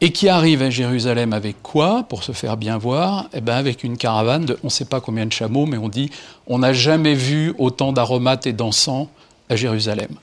et 0.00 0.12
qui 0.12 0.28
arrive 0.28 0.62
à 0.62 0.70
Jérusalem 0.70 1.32
avec 1.32 1.62
quoi, 1.62 2.04
pour 2.08 2.24
se 2.24 2.32
faire 2.32 2.56
bien 2.56 2.78
voir? 2.78 3.28
Eh 3.32 3.40
bien 3.40 3.54
avec 3.54 3.84
une 3.84 3.96
caravane 3.96 4.44
de 4.44 4.58
on 4.62 4.66
ne 4.66 4.70
sait 4.70 4.84
pas 4.84 5.00
combien 5.00 5.26
de 5.26 5.32
chameaux, 5.32 5.66
mais 5.66 5.78
on 5.78 5.88
dit 5.88 6.10
on 6.46 6.58
n'a 6.58 6.72
jamais 6.72 7.14
vu 7.14 7.54
autant 7.58 7.92
d'aromates 7.92 8.46
et 8.46 8.52
d'encens 8.52 9.08
à 9.48 9.56
Jérusalem 9.56 10.16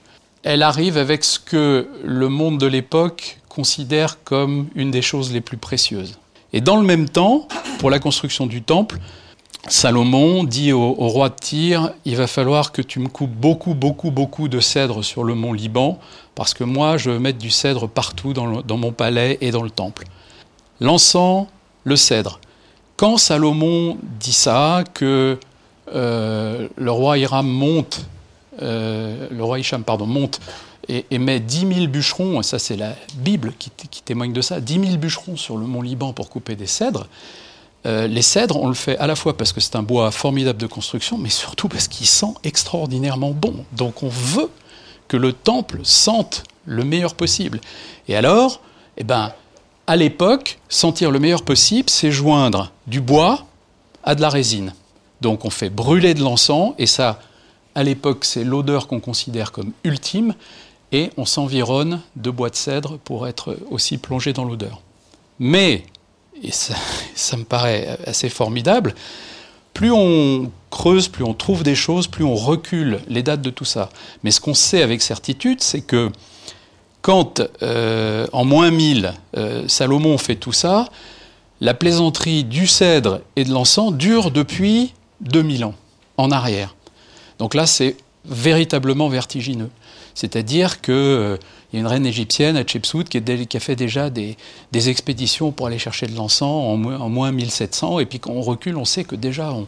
elle 0.44 0.63
arrive 0.63 0.98
avec 0.98 1.24
ce 1.24 1.40
que 1.40 1.88
le 2.04 2.30
monde 2.30 2.58
de 2.58 2.66
l'époque 2.66 3.40
considère 3.50 4.24
comme 4.24 4.68
une 4.75 4.92
des 4.92 5.01
choses 5.01 5.32
les 5.32 5.42
plus 5.42 5.58
précieuses. 5.58 6.18
Et 6.54 6.62
dans 6.62 6.78
le 6.78 6.84
même 6.84 7.08
temps, 7.08 7.48
pour 7.80 7.90
la 7.90 8.00
construction 8.00 8.48
du 8.48 8.62
temple, 8.62 9.00
Salomon 9.68 10.44
dit 10.44 10.74
au, 10.74 10.94
roi 10.94 11.30
de 11.30 11.36
Tyr, 11.36 11.94
il 12.06 12.15
va 12.15 12.27
falloir 12.27 12.72
que 12.72 12.82
tu 12.82 13.00
me 13.00 13.08
coupes 13.08 13.30
beaucoup, 13.30 13.74
beaucoup, 13.74 14.12
beaucoup 14.12 14.48
de 14.48 14.60
cèdre 14.60 15.03
sur 15.03 15.24
le 15.24 15.36
mont 15.36 15.53
Liban, 15.53 16.00
parce 16.36 16.53
que 16.53 16.63
moi, 16.63 16.98
je 16.98 17.12
veux 17.12 17.20
mettre 17.20 17.38
du 17.38 17.51
cèdre 17.51 17.88
partout 17.88 18.34
dans, 18.34 18.77
mon 18.77 18.91
palais 18.91 19.38
et 19.41 19.51
dans 19.51 19.63
le 19.63 19.70
temple. 19.70 20.06
L'encens, 20.80 21.48
le 21.84 21.96
cèdre. 21.96 22.39
Quand 22.98 23.18
Salomon 23.18 23.98
dit 24.20 24.34
ça, 24.34 24.84
que 24.94 25.38
euh, 25.94 26.68
le 26.75 26.91
roi 26.91 27.18
Hiram 27.20 27.48
monte 27.48 28.06
euh, 28.62 29.27
le 29.32 29.44
roi 29.44 29.60
Hicham 29.60 29.84
pardon, 29.84 30.06
monte 30.06 30.39
et, 30.89 31.18
met 31.20 31.39
10 31.39 31.74
000 31.74 31.88
bûcherons, 31.88 32.41
ça 32.41 32.60
c'est 32.60 32.75
la 32.75 32.96
Bible 33.15 33.53
qui, 33.58 33.72
témoigne 34.03 34.34
de 34.34 34.41
ça, 34.41 34.60
10 34.60 34.74
000 34.74 34.98
bûcherons 34.98 35.38
sur 35.38 35.58
le 35.58 35.65
mont 35.65 35.82
Liban 35.82 36.12
pour 36.12 36.30
couper 36.30 36.56
des 36.56 36.65
cèdres. 36.65 37.08
Euh, 37.86 38.08
les 38.08 38.22
cèdres, 38.22 38.58
on 38.58 38.68
le 38.68 38.74
fait 38.74 38.98
à 38.98 39.08
la 39.08 39.16
fois 39.16 39.36
parce 39.36 39.54
que 39.54 39.60
c'est 39.60 39.76
un 39.76 39.84
bois 39.84 40.12
formidable 40.12 40.60
de 40.60 40.68
construction, 40.68 41.18
mais 41.18 41.30
surtout 41.30 41.68
parce 41.68 41.88
qu'il 41.88 42.08
sent 42.08 42.34
extraordinairement 42.44 43.32
bon. 43.32 43.66
Donc 43.72 44.04
on 44.04 44.10
veut 44.10 44.50
que 45.08 45.18
le 45.18 45.34
temple 45.34 45.80
sente 45.84 46.44
le 46.66 46.84
meilleur 46.84 47.16
possible. 47.16 47.60
Et 48.08 48.16
alors, 48.16 48.62
eh 48.98 49.04
ben, 49.04 49.34
à 49.88 49.96
l'époque, 49.96 50.60
sentir 50.70 51.12
le 51.12 51.20
meilleur 51.20 51.44
possible, 51.44 51.90
c'est 51.90 52.12
joindre 52.12 52.72
du 52.88 53.02
bois 53.02 53.46
à 54.04 54.16
de 54.16 54.22
la 54.22 54.30
résine. 54.30 54.74
Donc 55.22 55.44
on 55.46 55.50
fait 55.50 55.70
brûler 55.70 56.14
de 56.14 56.22
l'encens, 56.22 56.74
et 56.78 56.86
ça, 56.86 57.20
à 57.76 57.84
l'époque, 57.84 58.26
c'est 58.26 58.44
l'odeur 58.44 58.88
qu'on 58.88 59.00
considère 59.00 59.52
comme 59.52 59.72
ultime, 59.84 60.34
et 60.92 61.10
on 61.18 61.26
s'environne 61.26 62.02
de 62.16 62.30
bois 62.30 62.50
de 62.50 62.56
cèdre 62.56 62.98
pour 63.00 63.28
être 63.28 63.58
aussi 63.70 63.98
plongé 63.98 64.34
dans 64.34 64.44
l'odeur. 64.44 64.82
Mais, 65.40 65.84
et 66.43 66.51
ça, 66.51 67.38
me 67.38 67.43
paraît 67.43 67.98
assez 68.05 68.29
formidable, 68.29 68.95
plus 69.74 69.91
on 69.91 70.51
creuse, 70.69 71.07
plus 71.07 71.24
on 71.24 71.33
trouve 71.33 71.63
des 71.63 71.75
choses, 71.75 72.07
plus 72.07 72.24
on 72.24 72.36
recule 72.36 73.00
les 73.07 73.24
dates 73.24 73.41
de 73.41 73.50
tout 73.50 73.65
ça. 73.65 73.89
Mais 74.24 74.31
ce 74.31 74.41
qu'on 74.41 74.53
sait 74.53 74.81
avec 74.81 75.01
certitude, 75.01 75.62
c'est 75.62 75.81
que 75.81 76.10
quand, 77.01 77.41
euh, 77.62 78.27
en 78.31 78.45
moins 78.45 78.71
1000, 78.71 79.13
euh, 79.38 79.67
Salomon 79.67 80.17
fait 80.17 80.36
tout 80.36 80.51
ça, 80.51 80.88
la 81.62 81.74
plaisanterie 81.74 82.43
du 82.43 82.67
cèdre 82.67 83.21
et 83.36 83.43
de 83.43 83.51
l'encens 83.51 83.93
dure 83.93 84.31
depuis 84.31 84.93
2000 85.21 85.65
ans 85.65 85.75
en 86.17 86.31
arrière. 86.31 86.75
Donc 87.39 87.53
là, 87.53 87.65
c'est 87.65 87.98
véritablement 88.25 89.10
vertigineux. 89.10 89.69
C'est-à-dire 90.13 90.81
qu'il 90.81 91.38
euh, 91.74 91.78
y 91.78 91.78
a 91.78 91.80
une 91.80 91.88
reine 91.88 92.06
égyptienne, 92.06 92.58
Hatshepsut, 92.58 93.10
qui, 93.10 93.22
qui, 93.22 93.58
a 93.58 93.60
fait 93.60 93.75
déjà 93.75 94.10
des, 94.10 94.38
expéditions 94.74 95.51
pour 95.51 95.68
aller 95.68 95.80
chercher 95.80 96.08
de 96.08 96.16
l'encens 96.16 96.42
en, 96.42 96.78
moins 97.10 97.32
1700, 97.32 98.00
et 98.00 98.06
puis 98.06 98.20
quand 98.20 98.32
on 98.32 98.42
recule, 98.42 98.78
on 98.78 98.86
sait 98.86 99.04
que 99.04 99.16
déjà 99.16 99.51
on, 99.51 99.68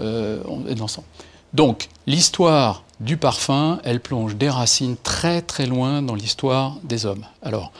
euh, 0.00 0.42
a 0.68 0.74
de 0.74 0.78
l'encens. 0.78 1.04
Donc 1.52 1.88
l'histoire 2.06 2.84
du 3.00 3.16
parfum, 3.16 3.80
elle 3.84 4.00
plonge 4.00 4.36
des 4.36 4.48
racines 4.48 4.96
très 5.02 5.42
très 5.42 5.66
loin 5.66 6.02
dans 6.02 6.14
l'histoire 6.14 6.76
des 6.84 7.04
hommes. 7.04 7.26
Alors, 7.42 7.72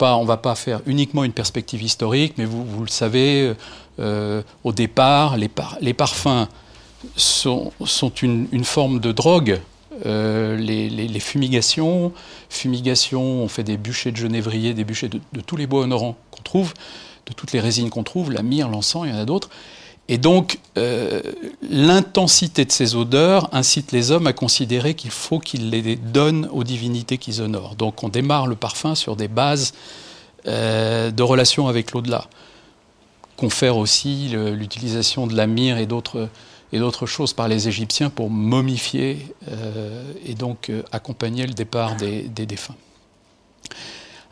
on 0.00 0.22
ne 0.22 0.26
va 0.26 0.36
pas 0.36 0.54
faire 0.54 0.80
uniquement 0.86 1.24
une 1.24 1.32
perspective 1.32 1.82
historique, 1.82 2.34
mais 2.36 2.44
vous, 2.44 2.82
le 2.82 2.90
savez, 2.90 3.54
euh, 3.98 4.42
au 4.62 4.72
départ, 4.72 5.36
les 5.36 5.94
parfums 5.94 6.46
sont, 7.16 7.72
une, 8.22 8.64
forme 8.64 9.00
de 9.00 9.12
drogue. 9.12 9.60
Euh, 10.06 10.56
les, 10.56 11.20
fumigations, 11.20 12.12
fumigation, 12.48 13.22
on 13.42 13.48
fait 13.48 13.64
des 13.64 13.76
bûchers 13.76 14.12
de 14.12 14.16
genévrier, 14.16 14.74
des 14.74 14.84
bûchers 14.84 15.08
de, 15.08 15.40
tous 15.40 15.56
les 15.56 15.66
bois 15.66 15.82
honorants 15.82 16.16
qu'on 16.30 16.42
trouve, 16.42 16.74
de 17.26 17.32
toutes 17.32 17.52
les 17.52 17.60
résines 17.60 17.90
qu'on 17.90 18.04
trouve, 18.04 18.30
la 18.30 18.42
myrrhe, 18.42 18.70
l'encens, 18.70 19.06
il 19.06 19.12
y 19.12 19.14
en 19.14 19.18
a 19.18 19.24
d'autres. 19.24 19.50
Et 20.10 20.16
donc, 20.16 20.58
euh, 20.78 21.20
l'intensité 21.68 22.64
de 22.64 22.72
ces 22.72 22.94
odeurs 22.94 23.48
incite 23.52 23.92
les 23.92 24.10
hommes 24.10 24.26
à 24.26 24.32
considérer 24.32 24.94
qu'il 24.94 25.10
faut 25.10 25.38
qu'ils 25.38 25.68
les 25.68 25.96
donnent 25.96 26.48
aux 26.50 26.64
divinités 26.64 27.18
qu'ils 27.18 27.42
honorent. 27.42 27.74
Donc, 27.74 28.02
on 28.02 28.08
démarre 28.08 28.46
le 28.46 28.56
parfum 28.56 28.94
sur 28.94 29.16
des 29.16 29.28
bases 29.28 29.74
euh, 30.46 31.10
de 31.10 31.22
relation 31.22 31.68
avec 31.68 31.92
l'au-delà. 31.92 32.26
Confère 33.36 33.76
aussi 33.76 34.30
l'utilisation 34.30 35.26
de 35.26 35.36
la 35.36 35.46
myrrhe 35.46 35.78
et 35.78 35.86
d'autres 35.86 36.28
et 36.72 36.78
d'autres 36.78 37.06
choses 37.06 37.32
par 37.32 37.48
les 37.48 37.68
Égyptiens 37.68 38.10
pour 38.10 38.30
momifier 38.30 39.26
euh, 39.50 40.02
et 40.26 40.34
donc 40.34 40.70
euh, 40.70 40.82
accompagner 40.92 41.46
le 41.46 41.54
départ 41.54 41.96
des, 41.96 42.28
défunts. 42.28 42.74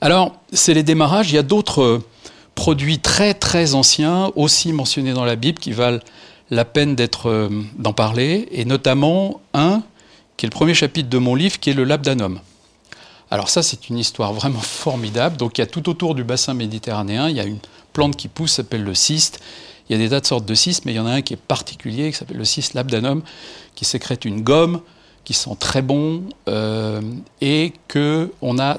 Alors, 0.01 0.35
c'est 0.53 0.75
les 0.75 0.83
démarrages. 0.83 1.31
Il 1.31 1.35
y 1.35 1.39
a 1.39 1.43
d'autres 1.43 2.03
produits 2.55 2.99
très 2.99 3.35
très 3.35 3.75
anciens, 3.75 4.31
aussi 4.37 4.73
mentionnés 4.73 5.13
dans 5.13 5.25
la 5.25 5.37
Bible, 5.37 5.59
qui 5.59 5.73
valent 5.73 6.01
la 6.51 6.65
peine 6.65 6.95
d'être, 6.95 7.29
euh, 7.29 7.49
d'en 7.79 7.93
parler, 7.93 8.49
et 8.53 8.65
notamment 8.65 9.41
un 9.55 9.83
qui 10.37 10.45
est 10.45 10.49
le 10.49 10.55
premier 10.55 10.75
chapitre 10.75 11.09
de 11.09 11.19
mon 11.19 11.35
livre, 11.35 11.59
qui 11.59 11.71
est 11.71 11.75
le 11.75 11.85
labdanum. 11.85 12.41
Alors 13.31 13.49
ça, 13.49 13.63
c'est 13.63 13.89
une 13.89 13.99
histoire 13.99 14.33
vraiment 14.33 14.61
formidable. 14.61 15.37
Donc 15.37 15.59
il 15.59 15.63
y 15.63 15.65
a 15.65 15.67
tout 15.67 15.89
autour 15.89 16.15
du 16.15 16.25
bassin 16.25 16.55
méditerranéen, 16.55 17.29
il 17.29 17.37
y 17.37 17.41
a 17.41 17.45
une 17.45 17.59
plante 17.93 18.17
qui 18.17 18.29
pousse, 18.29 18.53
s'appelle 18.53 18.85
le 18.85 18.95
cyste, 18.95 19.41
il 19.89 19.97
y 19.97 20.01
a 20.01 20.03
des 20.03 20.11
tas 20.11 20.21
de 20.21 20.27
sortes 20.27 20.47
de 20.47 20.55
cystes, 20.55 20.85
mais 20.85 20.93
il 20.93 20.97
y 20.97 21.01
en 21.01 21.07
a 21.07 21.13
un 21.13 21.23
qui 21.23 21.35
est 21.35 21.39
particulier, 21.39 22.11
qui 22.11 22.17
s'appelle 22.17 22.37
le 22.37 22.45
cyste 22.45 22.75
labdanum, 22.75 23.23
qui 23.75 23.85
sécrète 23.85 24.25
une 24.25 24.41
gomme 24.41 24.81
qui 25.25 25.35
sent 25.35 25.57
très 25.59 25.83
bon 25.83 26.23
euh, 26.49 27.01
et 27.41 27.73
que 27.89 28.33
on 28.43 28.59
a 28.59 28.79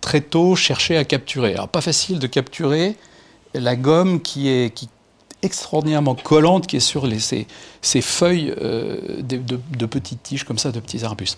très 0.00 0.20
tôt 0.20 0.56
cherché 0.56 0.96
à 0.96 1.04
capturer. 1.04 1.52
Alors 1.54 1.68
pas 1.68 1.80
facile 1.80 2.18
de 2.18 2.26
capturer 2.26 2.96
la 3.54 3.76
gomme 3.76 4.20
qui 4.20 4.48
est, 4.48 4.88
extraordinairement 5.44 6.14
collante 6.14 6.68
qui 6.68 6.76
est 6.76 6.80
sur 6.80 7.04
ces, 7.20 8.00
feuilles 8.00 8.54
euh, 8.62 9.20
de, 9.22 9.86
petites 9.86 10.22
tiges 10.22 10.44
comme 10.44 10.56
ça, 10.56 10.70
de 10.70 10.78
petits 10.78 11.04
arbustes. 11.04 11.36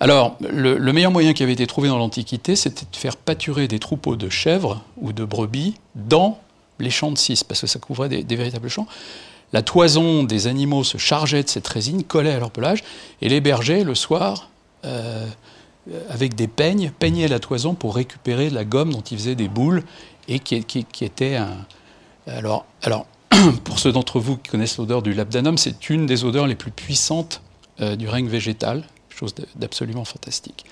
Alors, 0.00 0.38
le 0.40 0.92
meilleur 0.92 1.10
moyen 1.10 1.34
qui 1.34 1.42
avait 1.42 1.52
été 1.52 1.66
trouvé 1.66 1.88
dans 1.88 1.98
l'Antiquité, 1.98 2.56
c'était 2.56 2.86
de 2.90 2.96
faire 2.96 3.18
pâturer 3.18 3.68
des 3.68 3.78
troupeaux 3.78 4.16
de 4.16 4.30
chèvres 4.30 4.82
ou 4.96 5.12
de 5.12 5.26
brebis 5.26 5.74
dans 5.94 6.38
les 6.78 6.90
champs 6.90 7.10
de 7.10 7.18
cis, 7.18 7.40
parce 7.46 7.60
que 7.60 7.66
ça 7.66 7.78
couvrait 7.78 8.08
des, 8.08 8.36
véritables 8.36 8.68
champs. 8.68 8.86
La 9.52 9.62
toison 9.62 10.24
des 10.24 10.46
animaux 10.46 10.84
se 10.84 10.98
chargeait 10.98 11.42
de 11.42 11.48
cette 11.48 11.66
résine, 11.68 12.02
collait 12.02 12.32
à 12.32 12.38
leur 12.38 12.50
pelage, 12.50 12.82
et 13.22 13.28
les 13.28 13.40
bergers, 13.40 13.84
le 13.84 13.94
soir, 13.94 14.50
euh, 14.84 15.26
avec 16.10 16.34
des 16.34 16.48
peignes, 16.48 16.90
peignaient 16.98 17.28
la 17.28 17.38
toison 17.38 17.74
pour 17.74 17.94
récupérer 17.94 18.50
la 18.50 18.64
gomme 18.64 18.92
dont 18.92 19.02
ils 19.02 19.18
faisaient 19.18 19.34
des 19.34 19.48
boules, 19.48 19.82
et 20.28 20.38
qui, 20.38 20.56
était 21.02 21.36
un... 21.36 21.66
Alors, 22.26 22.64
alors 22.82 23.06
pour 23.64 23.78
ceux 23.78 23.92
d'entre 23.92 24.18
vous 24.18 24.36
qui 24.38 24.50
connaissent 24.50 24.78
l'odeur 24.78 25.02
du 25.02 25.12
labdanum, 25.12 25.58
c'est 25.58 25.90
une 25.90 26.06
des 26.06 26.24
odeurs 26.24 26.46
les 26.46 26.54
plus 26.54 26.70
puissantes 26.70 27.42
euh, 27.80 27.96
du 27.96 28.08
règne 28.08 28.28
végétal, 28.28 28.84
chose 29.10 29.34
d'absolument 29.56 30.04
fantastique. 30.04 30.64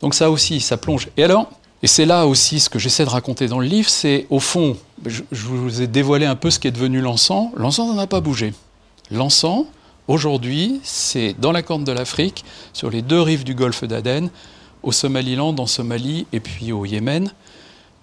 Donc 0.00 0.14
ça 0.14 0.30
aussi, 0.30 0.60
ça 0.60 0.76
plonge. 0.76 1.08
Et 1.16 1.24
alors, 1.24 1.50
Et 1.82 1.86
c'est 1.86 2.06
là 2.06 2.26
aussi 2.26 2.60
ce 2.60 2.70
que 2.70 2.78
j'essaie 2.78 3.04
de 3.04 3.10
raconter 3.10 3.48
dans 3.48 3.58
le 3.58 3.66
livre, 3.66 3.88
c'est 3.88 4.26
au 4.30 4.40
fond, 4.40 4.76
je, 5.04 5.22
vous 5.30 5.82
ai 5.82 5.86
dévoilé 5.86 6.24
un 6.24 6.36
peu 6.36 6.50
ce 6.50 6.58
qui 6.58 6.68
est 6.68 6.72
devenu 6.72 7.00
l'encens. 7.00 7.50
L'encens 7.56 7.94
n'en 7.94 7.98
a 7.98 8.06
pas 8.06 8.20
bougé. 8.20 8.54
L'encens, 9.10 9.66
aujourd'hui, 10.08 10.80
c'est 10.82 11.34
dans 11.38 11.52
la 11.52 11.62
corne 11.62 11.84
de 11.84 11.92
l'Afrique, 11.92 12.44
sur 12.72 12.90
les 12.90 13.02
deux 13.02 13.20
rives 13.20 13.44
du 13.44 13.54
golfe 13.54 13.84
d'Aden, 13.84 14.30
au 14.82 14.92
Somaliland, 14.92 15.54
en 15.58 15.66
Somalie 15.66 16.26
et 16.32 16.40
puis 16.40 16.72
au 16.72 16.86
Yémen. 16.86 17.30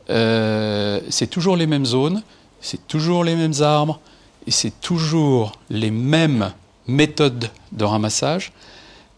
Euh, 0.09 0.99
c'est 1.09 1.29
toujours 1.29 1.55
les 1.55 1.67
mêmes 1.67 1.85
zones, 1.85 2.21
c'est 2.61 2.87
toujours 2.87 3.23
les 3.23 3.35
mêmes 3.35 3.61
arbres, 3.61 3.99
et 4.45 4.51
c'est 4.51 4.79
toujours 4.81 5.53
les 5.69 5.91
mêmes 5.91 6.51
méthodes 6.87 7.49
de 7.71 7.83
ramassage. 7.85 8.51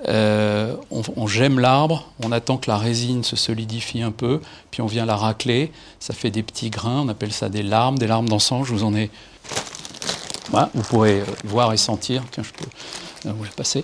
Euh, 0.08 0.76
on, 0.92 1.26
gemme 1.26 1.60
l'arbre, 1.60 2.12
on 2.24 2.32
attend 2.32 2.58
que 2.58 2.70
la 2.70 2.78
résine 2.78 3.24
se 3.24 3.36
solidifie 3.36 4.02
un 4.02 4.12
peu, 4.12 4.42
puis 4.70 4.82
on 4.82 4.88
vient 4.88 5.06
la 5.06 5.16
racler, 5.16 5.72
ça 6.00 6.14
fait 6.14 6.32
des 6.32 6.44
petits 6.44 6.70
grains, 6.70 7.02
on 7.06 7.08
appelle 7.08 7.32
ça 7.32 7.48
des 7.48 7.64
larmes, 7.64 7.98
des 7.98 8.08
larmes 8.08 8.28
d'encens, 8.28 8.68
je 8.68 8.74
vous 8.74 8.84
en 8.84 8.94
ai... 8.94 9.10
Voilà, 10.52 10.70
vous 10.76 10.84
pourrez 10.84 11.22
euh, 11.22 11.26
voir 11.46 11.72
et 11.72 11.78
sentir, 11.78 12.24
tiens, 12.32 12.44
je 12.44 12.52
peux 12.52 13.30
vous 13.30 13.46
passer. 13.56 13.84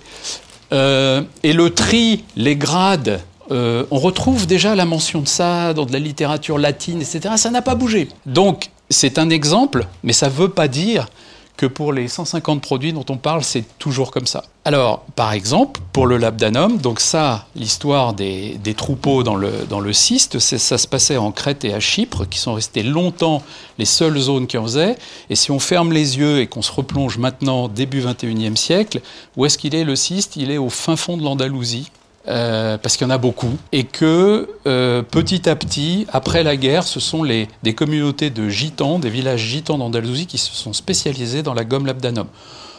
et 0.70 1.52
le 1.52 1.70
tri, 1.70 2.24
les 2.36 2.56
grades, 2.56 3.22
euh, 3.50 3.84
on 3.90 3.98
retrouve 3.98 4.46
déjà 4.46 4.74
la 4.74 4.84
mention 4.84 5.20
de 5.20 5.28
ça 5.28 5.74
dans 5.74 5.84
de 5.84 5.92
la 5.92 5.98
littérature 5.98 6.58
latine, 6.58 7.02
etc. 7.02 7.34
Ça 7.36 7.50
n'a 7.50 7.62
pas 7.62 7.74
bougé. 7.74 8.08
Donc, 8.24 8.70
c'est 8.88 9.18
un 9.18 9.30
exemple, 9.30 9.86
mais 10.02 10.12
ça 10.12 10.26
ne 10.26 10.32
veut 10.32 10.48
pas 10.48 10.68
dire 10.68 11.08
que 11.56 11.66
pour 11.66 11.92
les 11.92 12.08
150 12.08 12.60
produits 12.60 12.92
dont 12.92 13.04
on 13.08 13.16
parle, 13.16 13.44
c'est 13.44 13.64
toujours 13.78 14.10
comme 14.10 14.26
ça. 14.26 14.44
Alors, 14.64 15.04
par 15.16 15.32
exemple, 15.32 15.80
pour 15.92 16.06
le 16.06 16.16
labdanum, 16.16 16.78
donc 16.78 17.00
ça, 17.00 17.46
l'histoire 17.56 18.14
des, 18.14 18.58
troupeaux 18.76 19.22
dans 19.22 19.34
le, 19.34 19.50
dans 19.68 19.80
le 19.80 19.92
cyste, 19.92 20.38
ça 20.38 20.78
se 20.78 20.86
passait 20.86 21.16
en 21.16 21.32
Crète 21.32 21.64
et 21.64 21.74
à 21.74 21.80
Chypre, 21.80 22.28
qui 22.28 22.38
sont 22.38 22.54
restés 22.54 22.82
longtemps 22.82 23.42
les 23.78 23.84
seules 23.84 24.18
zones 24.18 24.46
qui 24.46 24.58
en 24.58 24.64
faisaient. 24.64 24.96
Et 25.30 25.36
si 25.36 25.50
on 25.50 25.58
ferme 25.58 25.92
les 25.92 26.18
yeux 26.18 26.40
et 26.40 26.46
qu'on 26.46 26.62
se 26.62 26.72
replonge 26.72 27.18
maintenant, 27.18 27.68
début 27.68 28.00
21e 28.00 28.56
siècle, 28.56 29.00
où 29.36 29.44
est-ce 29.46 29.58
qu'il 29.58 29.74
est 29.74 29.84
le 29.84 29.96
cyste? 29.96 30.36
Il 30.36 30.50
est 30.50 30.58
au 30.58 30.70
fin 30.70 30.96
fond 30.96 31.16
de 31.16 31.22
l'Andalousie. 31.22 31.90
Euh, 32.28 32.78
parce 32.78 32.96
qu'il 32.96 33.04
y 33.04 33.10
en 33.10 33.12
a 33.12 33.18
beaucoup, 33.18 33.58
et 33.72 33.82
que 33.82 34.48
euh, 34.68 35.02
petit 35.02 35.48
à 35.48 35.56
petit, 35.56 36.06
après 36.12 36.44
la 36.44 36.56
guerre, 36.56 36.84
ce 36.84 37.00
sont 37.00 37.24
des 37.24 37.74
communautés 37.74 38.30
de 38.30 38.48
gitans, 38.48 39.00
des 39.00 39.10
villages 39.10 39.40
gitans 39.40 39.76
d'Andalousie 39.76 40.26
qui 40.26 40.38
se 40.38 40.52
sont 40.52 40.72
spécialisés 40.72 41.42
dans 41.42 41.52
la 41.52 41.64
gomme 41.64 41.84
labdanum. 41.84 42.28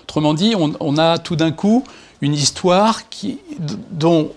Autrement 0.03 0.33
dit, 0.33 0.55
on, 0.57 0.97
a 0.97 1.17
tout 1.17 1.35
d'un 1.35 1.51
coup 1.51 1.83
une 2.21 2.33
histoire 2.33 3.01
dont 3.91 4.31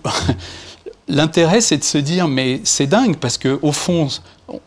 l'intérêt 1.07 1.61
c'est 1.61 1.77
de 1.77 1.85
se 1.85 1.97
dire 1.97 2.27
mais 2.27 2.59
c'est 2.65 2.87
dingue 2.87 3.15
parce 3.15 3.37
que 3.37 3.59
au 3.61 3.71
fond, 3.71 4.09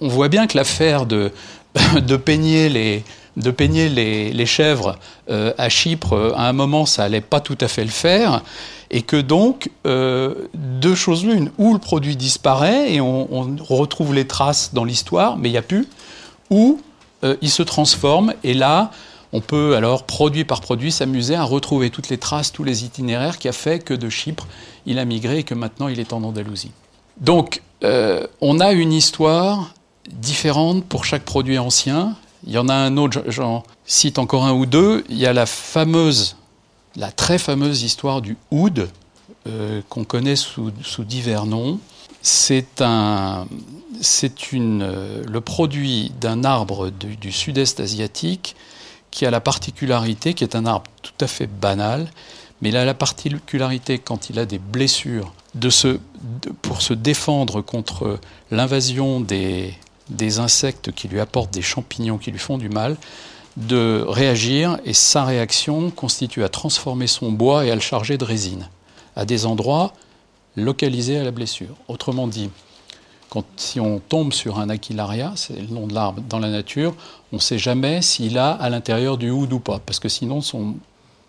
on 0.00 0.08
voit 0.08 0.28
bien 0.28 0.46
que 0.46 0.56
l'affaire 0.56 1.04
de, 1.04 1.32
peigner 2.24 2.70
les 2.70 4.46
chèvres 4.46 4.98
euh, 5.28 5.52
à 5.58 5.68
Chypre, 5.68 6.32
à 6.34 6.48
un 6.48 6.54
moment, 6.54 6.86
ça 6.86 7.04
allait 7.04 7.20
pas 7.20 7.40
tout 7.40 7.58
à 7.60 7.68
fait 7.68 7.84
le 7.84 7.90
faire 7.90 8.42
et 8.90 9.02
que 9.02 9.16
donc, 9.16 9.70
euh, 9.86 10.34
deux 10.54 10.94
choses 10.94 11.24
l'une, 11.24 11.50
ou 11.58 11.72
le 11.72 11.78
produit 11.78 12.16
disparaît 12.16 12.92
et 12.92 13.00
on, 13.00 13.56
retrouve 13.60 14.14
les 14.14 14.26
traces 14.26 14.70
dans 14.74 14.84
l'histoire, 14.84 15.36
mais 15.36 15.48
il 15.48 15.52
n'y 15.52 15.58
a 15.58 15.62
plus, 15.62 15.86
ou 16.50 16.80
euh, 17.22 17.36
il 17.40 17.50
se 17.50 17.62
transforme, 17.62 18.34
et 18.42 18.54
là, 18.54 18.90
on 19.32 19.40
peut 19.40 19.76
alors, 19.76 20.02
produit 20.04 20.44
par 20.44 20.60
produit, 20.60 20.90
s'amuser 20.90 21.36
à 21.36 21.44
retrouver 21.44 21.90
toutes 21.90 22.08
les 22.08 22.18
traces, 22.18 22.50
tous 22.50 22.64
les 22.64 22.84
itinéraires 22.84 23.38
qui 23.38 23.48
a 23.48 23.52
fait 23.52 23.78
que 23.78 23.94
de 23.94 24.08
Chypre, 24.08 24.48
il 24.86 24.98
a 24.98 25.04
migré 25.04 25.38
et 25.38 25.42
que 25.44 25.54
maintenant 25.54 25.86
il 25.86 26.00
est 26.00 26.12
en 26.12 26.22
Andalousie. 26.24 26.72
Donc, 27.20 27.62
euh, 27.84 28.26
on 28.40 28.58
a 28.58 28.72
une 28.72 28.92
histoire 28.92 29.72
différente 30.10 30.84
pour 30.84 31.04
chaque 31.04 31.22
produit 31.22 31.58
ancien. 31.58 32.16
Il 32.44 32.52
y 32.52 32.58
en 32.58 32.68
a 32.68 32.74
un 32.74 32.96
autre, 32.96 33.22
j'en 33.28 33.62
cite 33.84 34.18
encore 34.18 34.44
un 34.44 34.52
ou 34.52 34.66
deux. 34.66 35.04
Il 35.08 35.18
y 35.18 35.26
a 35.26 35.32
la 35.32 35.46
fameuse 35.46 36.36
la 36.96 37.12
très 37.12 37.38
fameuse 37.38 37.82
histoire 37.82 38.20
du 38.20 38.36
oud, 38.50 38.88
euh, 39.46 39.80
qu'on 39.88 40.04
connaît 40.04 40.36
sous, 40.36 40.70
divers 40.98 41.46
noms. 41.46 41.78
C'est 42.20 42.82
euh, 42.82 43.44
le 43.98 45.40
produit 45.40 46.12
d'un 46.20 46.44
arbre 46.44 46.90
du, 46.90 47.32
sud-est 47.32 47.80
asiatique 47.80 48.54
qui 49.10 49.24
a 49.24 49.30
la 49.30 49.40
particularité, 49.40 50.34
qui 50.34 50.44
est 50.44 50.54
un 50.54 50.66
arbre 50.66 50.90
tout 51.02 51.24
à 51.24 51.26
fait 51.26 51.46
banal, 51.46 52.10
mais 52.60 52.68
il 52.68 52.76
a 52.76 52.84
la 52.84 52.92
particularité 52.92 53.98
quand 53.98 54.28
il 54.28 54.38
a 54.38 54.44
des 54.44 54.58
blessures, 54.58 55.32
de 55.54 55.70
se, 55.70 55.98
pour 56.60 56.82
se 56.82 56.92
défendre 56.92 57.62
contre 57.62 58.20
l'invasion 58.50 59.20
des 59.20 60.38
insectes 60.38 60.92
qui 60.92 61.08
lui 61.08 61.18
apportent 61.18 61.52
des 61.52 61.62
champignons 61.62 62.18
qui 62.18 62.30
lui 62.30 62.38
font 62.38 62.58
du 62.58 62.68
mal, 62.68 62.96
de 63.60 64.04
réagir 64.06 64.78
et 64.84 64.92
sa 64.92 65.24
réaction 65.24 65.90
constitue 65.90 66.44
à 66.44 66.48
transformer 66.48 67.06
son 67.06 67.32
bois 67.32 67.64
et 67.64 67.70
à 67.70 67.74
le 67.74 67.80
charger 67.80 68.18
de 68.18 68.24
résine 68.24 68.68
à 69.16 69.24
des 69.24 69.46
endroits 69.46 69.92
localisés 70.56 71.18
à 71.18 71.24
la 71.24 71.30
blessure. 71.30 71.74
Autrement 71.88 72.26
dit, 72.26 72.50
quand, 73.28 73.44
si 73.56 73.80
on 73.80 74.00
tombe 74.00 74.32
sur 74.32 74.58
un 74.58 74.68
aquilaria, 74.68 75.32
c'est 75.36 75.60
le 75.60 75.68
nom 75.68 75.86
de 75.86 75.94
l'arbre 75.94 76.22
dans 76.28 76.38
la 76.38 76.48
nature, 76.48 76.94
on 77.32 77.36
ne 77.36 77.40
sait 77.40 77.58
jamais 77.58 78.02
s'il 78.02 78.38
a 78.38 78.50
à 78.50 78.68
l'intérieur 78.70 79.18
du 79.18 79.30
oud 79.30 79.52
ou 79.52 79.60
pas, 79.60 79.78
parce 79.78 80.00
que 80.00 80.08
sinon 80.08 80.40
son 80.40 80.74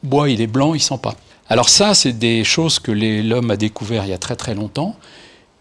bois 0.04 0.30
il 0.30 0.41
est 0.41 0.48
blanc, 0.48 0.74
il 0.74 0.80
sent 0.80 1.00
pas. 1.02 1.15
Alors 1.50 1.70
ça, 1.70 1.94
c'est 1.94 2.13
des 2.13 2.44
choses 2.44 2.80
que 2.80 2.91
l'homme 2.91 3.52
a 3.52 3.58
découvert 3.58 4.06
il 4.06 4.10
y 4.10 4.13
a 4.13 4.17
très 4.17 4.36
très 4.36 4.56
longtemps, 4.56 4.96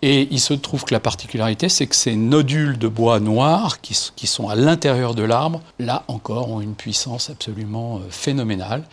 et 0.02 0.28
il 0.30 0.40
se 0.40 0.54
trouve 0.54 0.84
que 0.84 0.94
la 0.94 1.00
particularité, 1.00 1.68
c'est 1.68 1.86
que 1.86 1.94
ces 1.94 2.16
nodules 2.16 2.78
de 2.78 2.88
bois 2.88 3.20
noirs 3.20 3.80
qui, 3.82 3.94
sont 4.26 4.48
à 4.48 4.54
l'intérieur 4.54 5.14
de 5.14 5.22
l'arbre, 5.22 5.60
là 5.78 6.04
encore, 6.08 6.50
ont 6.50 6.60
une 6.60 6.74
puissance 6.74 7.28
absolument 7.28 7.96
euh, 7.96 8.00
phénoménale. 8.08 8.84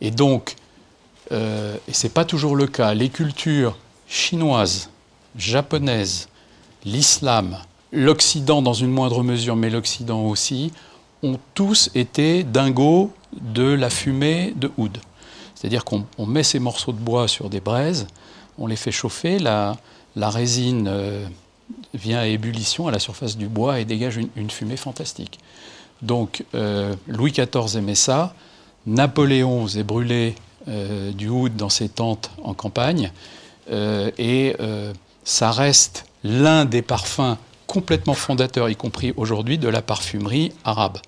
Et 0.00 0.12
donc, 0.12 0.54
euh, 1.32 1.76
et 1.88 1.92
ce 1.92 2.06
n'est 2.06 2.12
pas 2.12 2.24
toujours 2.24 2.54
le 2.54 2.68
cas, 2.68 2.94
les 2.94 3.08
cultures 3.08 3.76
chinoises, 4.06 4.90
japonaises, 5.36 6.28
l'islam, 6.84 7.58
l'Occident 7.90 8.62
dans 8.62 8.72
une 8.72 8.90
moindre 8.90 9.24
mesure, 9.24 9.56
mais 9.56 9.70
l'Occident 9.70 10.22
aussi, 10.26 10.72
ont 11.24 11.38
tous 11.54 11.90
été 11.94 12.44
dingos 12.44 13.12
de 13.40 13.64
la 13.64 13.90
fumée 13.90 14.52
de 14.56 14.70
oud. 14.76 14.98
C'est-à-dire 15.56 15.84
qu'on 15.84 16.06
met 16.26 16.42
ces 16.42 16.58
morceaux 16.58 16.92
de 16.92 16.98
bois 16.98 17.26
sur 17.26 17.50
des 17.50 17.60
braises, 17.60 18.06
on 18.58 18.66
les 18.66 18.76
fait 18.76 18.92
chauffer, 18.92 19.38
la, 19.38 19.76
la 20.16 20.30
résine 20.30 20.88
euh, 20.88 21.26
vient 21.94 22.18
à 22.18 22.26
ébullition 22.26 22.88
à 22.88 22.90
la 22.90 22.98
surface 22.98 23.36
du 23.36 23.48
bois 23.48 23.80
et 23.80 23.84
dégage 23.84 24.18
une, 24.36 24.50
fumée 24.50 24.76
fantastique. 24.76 25.38
Donc 26.02 26.44
euh, 26.54 26.94
Louis 27.06 27.32
XIV 27.32 27.76
aimait 27.78 27.94
ça, 27.94 28.34
Napoléon 28.86 29.66
faisait 29.66 29.84
brûler 29.84 30.34
euh, 30.68 31.12
du 31.12 31.28
oud 31.28 31.56
dans 31.56 31.68
ses 31.68 31.88
tentes 31.88 32.30
en 32.42 32.54
campagne, 32.54 33.10
et 33.70 34.56
ça 35.24 35.50
reste 35.52 36.04
l'un 36.24 36.64
des 36.64 36.82
parfums 36.82 37.36
complètement 37.66 38.12
fondateurs, 38.12 38.68
y 38.68 38.76
compris 38.76 39.14
aujourd'hui, 39.16 39.56
de 39.56 39.68
la 39.68 39.80
parfumerie 39.80 40.52
arabe. 40.64 40.98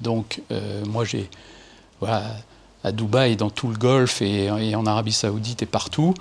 Donc 0.00 0.40
moi 0.86 1.04
j'ai... 1.04 1.28
à 2.00 2.92
Dubaï, 2.92 3.36
dans 3.36 3.50
tout 3.50 3.68
le 3.68 3.76
Golfe 3.76 4.22
et 4.22 4.50
en 4.50 4.86
Arabie 4.86 5.12
saoudite 5.12 5.62
et 5.62 5.66
partout, 5.66 6.14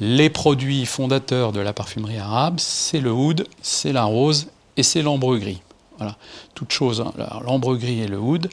les 0.00 0.30
produits 0.30 0.86
fondateurs 0.86 1.52
de 1.52 1.60
la 1.60 1.72
parfumerie 1.72 2.18
arabe, 2.18 2.58
c'est 2.58 3.00
le 3.00 3.12
oud, 3.12 3.46
c'est 3.62 3.92
la 3.92 4.04
rose 4.04 4.48
et 4.76 4.82
c'est 4.82 5.02
l'ambre 5.02 5.36
gris. 5.36 5.62
Voilà, 5.98 6.16
toutes 6.54 6.72
choses. 6.72 7.00
Hein. 7.00 7.12
L'ambre 7.44 7.76
gris 7.76 8.00
et 8.00 8.08
le 8.08 8.18
oud, 8.18 8.50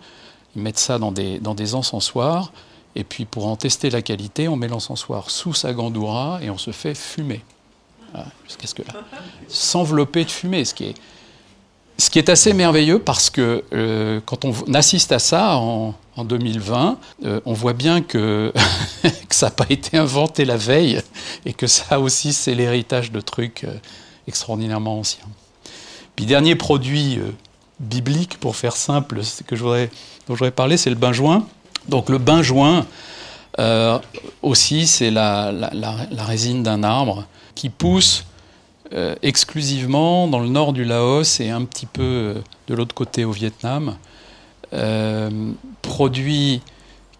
ils 0.56 0.62
mettent 0.62 0.80
ça 0.80 1.00
dans 1.00 1.12
des, 1.12 1.40
dans 1.40 1.56
des 1.56 1.74
encensoirs. 1.76 2.52
Et 2.96 3.04
puis 3.04 3.26
pour 3.26 3.48
en 3.48 3.56
tester 3.56 3.90
la 3.90 4.02
qualité, 4.02 4.48
on 4.48 4.56
met 4.56 4.68
l'encensoir 4.68 5.30
sous 5.30 5.54
sa 5.54 5.74
gandoura 5.74 6.40
et 6.42 6.50
on 6.50 6.58
se 6.58 6.72
fait 6.72 6.94
fumer. 6.94 7.42
Jusqu'à 8.46 8.68
ce 8.68 8.76
que 8.76 8.82
là. 8.82 8.94
S'envelopper 9.48 10.26
de 10.26 10.32
fumée, 10.32 10.66
ce 10.66 10.74
qui 10.74 10.84
est, 10.84 10.96
ce 11.98 12.10
qui 12.10 12.20
est 12.20 12.28
assez 12.28 12.52
merveilleux 12.52 13.00
parce 13.00 13.30
que 13.30 13.64
euh, 13.72 14.20
quand 14.26 14.44
on 14.44 14.54
assiste 14.74 15.14
à 15.14 15.20
ça 15.20 15.56
en, 15.56 15.96
en 16.18 16.26
2020, 16.26 16.98
euh, 17.26 17.40
on 17.46 17.54
voit 17.54 17.74
bien 17.74 18.02
que, 18.02 18.54
ça 19.30 19.48
n'a 19.48 19.52
pas 19.52 19.66
été 19.70 19.98
inventé 19.98 20.46
la 20.46 20.58
veille 20.58 21.02
et 21.46 21.54
que 21.54 21.68
ça 21.68 22.00
aussi 22.00 22.34
c'est 22.34 22.54
l'héritage 22.54 23.12
de 23.12 23.22
trucs 23.22 23.64
euh, 23.64 23.74
extraordinairement 24.28 25.00
anciens. 25.00 25.26
Puis 26.16 26.26
dernier 26.26 26.56
produit 26.56 27.18
euh, 27.18 27.32
biblique, 27.80 28.38
pour 28.40 28.56
faire 28.56 28.76
simple, 28.76 29.22
que 29.48 29.56
dont 29.56 29.90
je 30.30 30.34
voudrais 30.34 30.52
parler, 30.52 30.78
c'est 30.78 30.90
le 30.90 30.96
benjoin. 30.96 31.48
Donc 31.88 32.10
le 32.10 32.18
benjoin, 32.20 32.86
aussi, 34.42 34.88
c'est 34.88 35.12
la, 35.12 35.52
résine 36.20 36.64
d'un 36.64 36.84
arbre 36.84 37.26
qui 37.56 37.70
pousse 37.70 38.26
exclusivement 39.24 40.28
dans 40.28 40.40
le 40.40 40.48
nord 40.48 40.74
du 40.74 40.86
Laos 40.86 41.40
et 41.40 41.50
un 41.50 41.66
petit 41.66 41.86
peu 41.88 42.36
de 42.68 42.74
l'autre 42.76 42.94
côté 42.94 43.26
au 43.26 43.32
Vietnam. 43.32 43.96
Produit 45.82 46.62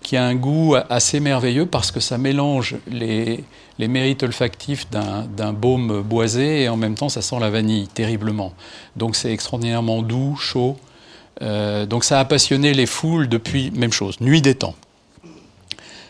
qui 0.02 0.18
a 0.18 0.26
un 0.26 0.36
goût 0.36 0.76
assez 0.90 1.20
merveilleux 1.20 1.66
parce 1.66 1.92
que 1.92 2.00
ça 2.00 2.18
mélange 2.18 2.76
les, 2.90 3.44
mérites 3.80 4.24
olfactifs 4.24 4.90
d'un 4.90 5.54
baume 5.54 6.02
boisé 6.02 6.64
et 6.64 6.70
en 6.70 6.78
même 6.78 6.96
temps 6.96 7.10
ça 7.10 7.22
sent 7.22 7.40
la 7.40 7.50
vanille 7.50 7.88
terriblement. 7.88 8.54
Donc 8.96 9.16
c'est 9.16 9.32
extraordinairement 9.32 10.02
doux, 10.02 10.36
chaud. 10.38 10.78
Euh, 11.42 11.86
donc 11.86 12.04
ça 12.04 12.20
a 12.20 12.26
passionné 12.26 12.74
les 12.74 12.86
foules 12.86 13.28
depuis, 13.28 13.72
même 13.72 13.92
chose, 13.92 14.20
nuit 14.22 14.42
des 14.42 14.56
temps. 14.56 14.76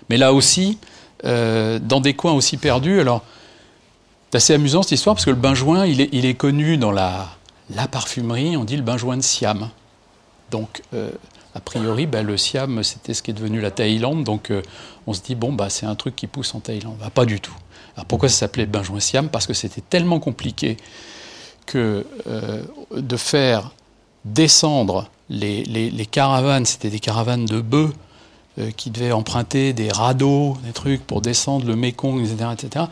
Mais 0.09 0.17
là 0.17 0.33
aussi, 0.33 0.77
euh, 1.25 1.79
dans 1.79 2.01
des 2.01 2.13
coins 2.13 2.33
aussi 2.33 2.57
perdus, 2.57 2.99
alors 2.99 3.23
c'est 4.29 4.37
assez 4.37 4.53
amusant 4.53 4.83
cette 4.83 4.93
histoire 4.93 5.15
parce 5.15 5.25
que 5.25 5.29
le 5.29 5.35
benjoin, 5.35 5.85
il 5.85 6.01
est, 6.01 6.09
il 6.11 6.25
est 6.25 6.33
connu 6.33 6.77
dans 6.77 6.91
la, 6.91 7.29
la, 7.75 7.87
parfumerie, 7.87 8.57
on 8.57 8.63
dit 8.63 8.77
le 8.77 8.83
benjoin 8.83 9.17
de 9.17 9.21
Siam. 9.21 9.69
Donc 10.51 10.83
euh, 10.93 11.09
a 11.55 11.59
priori, 11.59 12.05
ben, 12.05 12.25
le 12.25 12.37
Siam, 12.37 12.83
c'était 12.83 13.13
ce 13.13 13.23
qui 13.23 13.31
est 13.31 13.33
devenu 13.33 13.59
la 13.59 13.71
Thaïlande. 13.71 14.23
Donc, 14.23 14.51
euh, 14.51 14.61
on 15.07 15.13
se 15.13 15.21
dit, 15.21 15.35
bon, 15.35 15.51
bah, 15.51 15.69
c'est 15.69 15.85
un 15.85 15.95
truc 15.95 16.15
qui 16.15 16.27
pousse 16.27 16.53
en 16.53 16.59
Thaïlande. 16.59 16.97
Bah, 16.99 17.09
pas 17.09 17.25
du 17.25 17.41
tout. 17.41 17.55
Alors, 17.95 18.05
pourquoi 18.05 18.29
ça 18.29 18.35
s'appelait 18.35 18.65
benjoin 18.65 18.99
Siam? 18.99 19.29
Parce 19.29 19.47
que 19.47 19.53
c'était 19.53 19.81
tellement 19.81 20.19
compliqué 20.19 20.77
euh, 21.75 22.03
de 22.95 23.17
faire 23.17 23.71
descendre 24.23 25.09
les, 25.29 26.07
caravanes, 26.09 26.65
c'était 26.65 26.89
des 26.89 26.99
caravanes 26.99 27.45
de 27.45 27.61
bœufs 27.61 27.93
qui 28.75 28.91
devaient 28.91 29.13
emprunter 29.13 29.71
des 29.71 29.89
radeaux, 29.89 30.57
des 30.65 30.73
trucs 30.73 31.07
pour 31.07 31.21
descendre 31.21 31.65
le 31.65 31.77
Mekong, 31.77 32.19
etc., 32.19 32.49
etc., 32.53 32.85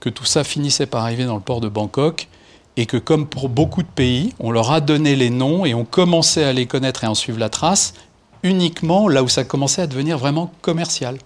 que 0.00 0.10
tout 0.10 0.26
ça 0.26 0.44
finissait 0.44 0.84
par 0.84 1.02
arriver 1.02 1.24
dans 1.24 1.34
le 1.34 1.40
port 1.40 1.62
de 1.62 1.68
Bangkok 1.68 2.28
et 2.76 2.86
que 2.86 2.96
comme 2.96 3.26
pour 3.26 3.48
beaucoup 3.48 3.82
de 3.82 3.88
pays, 3.88 4.34
on 4.38 4.50
leur 4.50 4.70
a 4.70 4.80
donné 4.80 5.16
les 5.16 5.30
noms 5.30 5.64
et 5.64 5.74
on 5.74 5.84
commençait 5.84 6.44
à 6.44 6.52
les 6.52 6.66
connaître 6.66 7.04
et 7.04 7.06
en 7.06 7.14
suivre 7.14 7.38
la 7.38 7.48
trace 7.48 7.94
uniquement 8.42 9.08
là 9.08 9.22
où 9.22 9.28
ça 9.28 9.44
commençait 9.44 9.82
à 9.82 9.86
devenir 9.86 10.18
vraiment 10.18 10.52
commercial. 10.62 11.18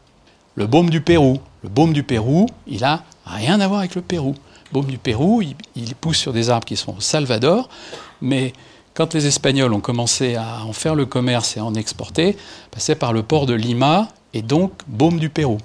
Le 0.54 0.66
baume 0.66 0.90
du 0.90 1.00
Pérou. 1.00 1.38
Le 1.62 1.68
baume 1.68 1.92
du 1.92 2.02
Pérou, 2.02 2.46
il 2.66 2.84
a 2.84 3.02
rien 3.26 3.60
à 3.60 3.68
voir 3.68 3.80
avec 3.80 3.94
le 3.94 4.02
Pérou. 4.02 4.34
Le 4.70 4.72
baume 4.72 4.90
du 4.90 4.98
Pérou, 4.98 5.42
il, 5.42 5.94
pousse 5.94 6.16
sur 6.16 6.32
des 6.32 6.50
arbres 6.50 6.64
qui 6.64 6.76
sont 6.76 6.96
au 6.96 7.00
Salvador, 7.00 7.68
mais 8.20 8.52
quand 8.94 9.14
les 9.14 9.26
Espagnols 9.26 9.72
ont 9.72 9.80
commencé 9.80 10.36
à 10.36 10.64
en 10.64 10.72
faire 10.72 10.94
le 10.94 11.06
commerce 11.06 11.56
et 11.56 11.60
à 11.60 11.64
en 11.64 11.74
exporter, 11.74 12.36
passait 12.70 12.94
par 12.94 13.12
le 13.12 13.22
port 13.22 13.46
de 13.46 13.54
Lima 13.54 14.08
et 14.32 14.42
donc 14.42 14.72
baume 14.86 15.18
du 15.18 15.28
Pérou. 15.28 15.58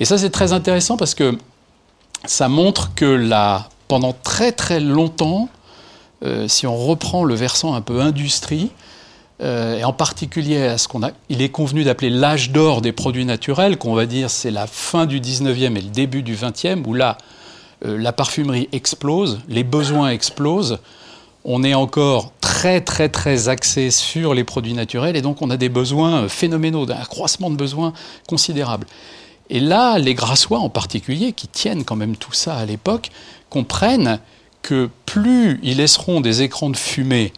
Et 0.00 0.04
ça 0.04 0.18
c'est 0.18 0.30
très 0.30 0.52
intéressant 0.52 0.96
parce 0.96 1.14
que 1.14 1.36
ça 2.24 2.48
montre 2.48 2.94
que 2.94 3.04
la, 3.04 3.68
pendant 3.88 4.12
très 4.12 4.52
très 4.52 4.80
longtemps, 4.80 5.48
euh, 6.24 6.48
si 6.48 6.66
on 6.66 6.76
reprend 6.76 7.24
le 7.24 7.34
versant 7.34 7.74
un 7.74 7.80
peu 7.80 8.00
industrie, 8.00 8.70
euh, 9.42 9.78
et 9.78 9.84
en 9.84 9.92
particulier 9.92 10.62
à 10.62 10.78
ce 10.78 10.88
qu'on 10.88 11.02
a, 11.02 11.10
il 11.28 11.42
est 11.42 11.50
convenu 11.50 11.84
d'appeler 11.84 12.08
l'âge 12.08 12.50
d'or 12.50 12.80
des 12.80 12.92
produits 12.92 13.26
naturels, 13.26 13.76
qu'on 13.76 13.94
va 13.94 14.06
dire 14.06 14.30
c'est 14.30 14.50
la 14.50 14.66
fin 14.66 15.04
du 15.04 15.20
19e 15.20 15.76
et 15.76 15.82
le 15.82 15.90
début 15.90 16.22
du 16.22 16.34
20e, 16.34 16.84
où 16.86 16.94
là, 16.94 17.18
euh, 17.84 17.98
la 17.98 18.12
parfumerie 18.12 18.68
explose, 18.72 19.40
les 19.48 19.62
besoins 19.62 20.08
explosent, 20.08 20.78
on 21.44 21.62
est 21.62 21.74
encore 21.74 22.32
très 22.40 22.80
très 22.80 23.08
très 23.08 23.48
axé 23.48 23.90
sur 23.90 24.32
les 24.32 24.42
produits 24.42 24.72
naturels, 24.72 25.16
et 25.16 25.22
donc 25.22 25.42
on 25.42 25.50
a 25.50 25.58
des 25.58 25.68
besoins 25.68 26.28
phénoménaux, 26.28 26.90
un 26.90 26.96
accroissement 26.96 27.50
de 27.50 27.56
besoins 27.56 27.92
considérable. 28.26 28.86
Et 29.48 29.60
là, 29.60 29.98
les 29.98 30.14
Grassois 30.14 30.58
en 30.58 30.70
particulier, 30.70 31.32
qui 31.32 31.46
tiennent 31.46 31.84
quand 31.84 31.94
même 31.94 32.16
tout 32.16 32.32
ça 32.32 32.56
à 32.56 32.64
l'époque, 32.64 33.10
comprennent 33.56 34.20
que 34.60 34.90
plus 35.06 35.58
ils 35.62 35.78
laisseront 35.78 36.20
des 36.20 36.42
écrans 36.42 36.68
de 36.68 36.76
fumée 36.76 37.32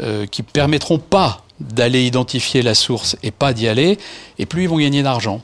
euh, 0.00 0.24
qui 0.26 0.44
permettront 0.44 1.00
pas 1.00 1.42
d'aller 1.58 2.06
identifier 2.06 2.62
la 2.62 2.74
source 2.74 3.16
et 3.24 3.32
pas 3.32 3.52
d'y 3.52 3.66
aller, 3.66 3.98
et 4.38 4.46
plus 4.46 4.62
ils 4.62 4.68
vont 4.68 4.78
gagner 4.78 5.02
d'argent. 5.02 5.40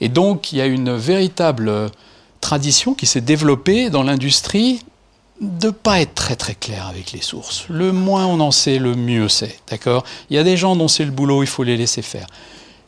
Et 0.00 0.08
donc 0.08 0.52
il 0.52 0.58
y 0.58 0.60
a 0.60 0.66
une 0.66 0.94
véritable 0.94 1.90
tradition 2.40 2.94
qui 2.94 3.06
s'est 3.06 3.20
développée 3.20 3.90
dans 3.90 4.04
l'industrie 4.04 4.84
de 5.40 5.70
pas 5.70 6.00
être 6.00 6.14
très 6.14 6.36
très 6.36 6.54
clair 6.54 6.86
avec 6.86 7.10
les 7.10 7.22
sources. 7.22 7.66
Le 7.68 7.90
moins 7.90 8.26
on 8.26 8.38
en 8.38 8.52
sait, 8.52 8.78
le 8.78 8.94
mieux 8.94 9.28
c'est. 9.28 9.58
D'accord? 9.68 10.04
Il 10.30 10.36
y 10.36 10.38
a 10.38 10.44
des 10.44 10.56
gens 10.56 10.76
dont 10.76 10.88
c'est 10.88 11.04
le 11.04 11.10
boulot, 11.10 11.42
il 11.42 11.48
faut 11.48 11.64
les 11.64 11.76
laisser 11.76 12.02
faire. 12.02 12.28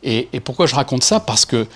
Et 0.01 0.39
pourquoi 0.45 0.65
je 0.65 0.75
raconte 0.75 1.03
ça? 1.03 1.19
Parce 1.19 1.45
que 1.45 1.67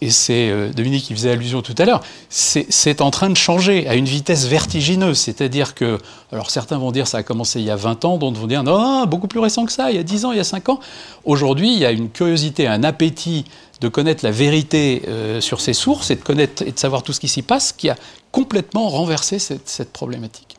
et 0.00 0.10
c'est 0.10 0.50
euh, 0.50 0.70
Dominique 0.70 1.04
qui 1.04 1.14
faisait 1.14 1.30
allusion 1.30 1.62
tout 1.62 1.74
à 1.78 1.84
l'heure, 1.84 2.02
c'est 2.28 3.00
en 3.00 3.10
train 3.10 3.30
de 3.30 3.36
changer 3.36 3.88
à 3.88 3.94
une 3.94 4.04
vitesse 4.04 4.46
vertigineuse. 4.46 5.18
C'est-à-dire 5.18 5.74
que, 5.74 5.98
alors 6.30 6.50
certains 6.50 6.76
vont 6.76 6.92
dire 6.92 7.06
ça 7.06 7.18
a 7.18 7.22
commencé 7.22 7.60
il 7.60 7.66
y 7.66 7.70
a 7.70 7.76
20 7.76 8.04
ans, 8.04 8.18
d'autres 8.18 8.38
vont 8.38 8.46
dire 8.46 8.62
non, 8.62 9.06
beaucoup 9.06 9.28
plus 9.28 9.40
récent 9.40 9.64
que 9.64 9.72
ça, 9.72 9.90
il 9.90 9.96
y 9.96 10.00
a 10.00 10.02
10 10.02 10.26
ans, 10.26 10.32
il 10.32 10.36
y 10.36 10.40
a 10.40 10.44
5 10.44 10.68
ans. 10.68 10.80
Aujourd'hui, 11.24 11.72
il 11.72 11.78
y 11.78 11.86
a 11.86 11.90
une 11.90 12.10
curiosité, 12.10 12.66
un 12.66 12.84
appétit 12.84 13.44
de 13.80 13.88
connaître 13.88 14.24
la 14.24 14.30
vérité 14.30 15.02
euh, 15.08 15.40
sur 15.40 15.60
ces 15.60 15.72
sources 15.72 16.10
et 16.10 16.16
de 16.16 16.22
connaître 16.22 16.62
et 16.62 16.72
de 16.72 16.78
savoir 16.78 17.02
tout 17.02 17.12
ce 17.12 17.20
qui 17.20 17.28
s'y 17.28 17.42
passe 17.42 17.72
qui 17.72 17.88
a 17.88 17.96
complètement 18.30 18.88
renversé 18.88 19.38
cette 19.38 19.92
problématique. 19.92 20.51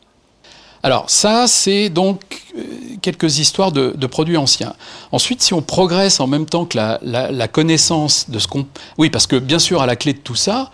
Alors 0.86 1.10
ça, 1.10 1.48
c'est 1.48 1.88
donc 1.88 2.44
euh, 2.58 2.62
quelques 3.02 3.40
histoires 3.40 3.72
de, 3.72 4.06
produits 4.06 4.36
anciens. 4.36 4.74
Ensuite, 5.14 5.42
si 5.42 5.54
on 5.54 5.62
progresse 5.62 6.20
en 6.20 6.28
même 6.28 6.46
temps 6.46 6.66
que 6.66 6.78
la, 6.78 7.48
connaissance 7.48 8.30
de 8.30 8.38
ce 8.38 8.48
qu'on... 8.48 8.68
Oui, 8.98 9.10
parce 9.10 9.26
que 9.26 9.38
bien 9.38 9.60
sûr, 9.60 9.82
à 9.82 9.86
la 9.86 9.96
clé 9.96 10.12
de 10.12 10.20
tout 10.20 10.36
ça, 10.36 10.72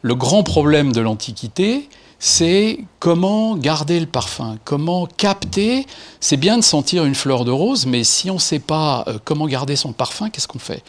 le 0.00 0.14
grand 0.14 0.42
problème 0.42 0.92
de 0.92 1.02
l'Antiquité, 1.02 1.90
c'est 2.18 2.80
comment 3.00 3.54
garder 3.54 4.00
le 4.00 4.06
parfum, 4.06 4.56
comment 4.64 5.06
capter. 5.06 5.86
C'est 6.20 6.38
bien 6.38 6.56
de 6.56 6.62
sentir 6.62 7.04
une 7.04 7.14
fleur 7.14 7.44
de 7.44 7.50
rose, 7.50 7.84
mais 7.84 8.02
si 8.02 8.30
on 8.30 8.34
ne 8.34 8.38
sait 8.38 8.58
pas 8.60 9.04
euh, 9.08 9.18
comment 9.22 9.46
garder 9.46 9.76
son 9.76 9.92
parfum, 9.92 10.30
qu'est-ce 10.30 10.48
qu'on 10.48 10.58
fait? 10.58 10.82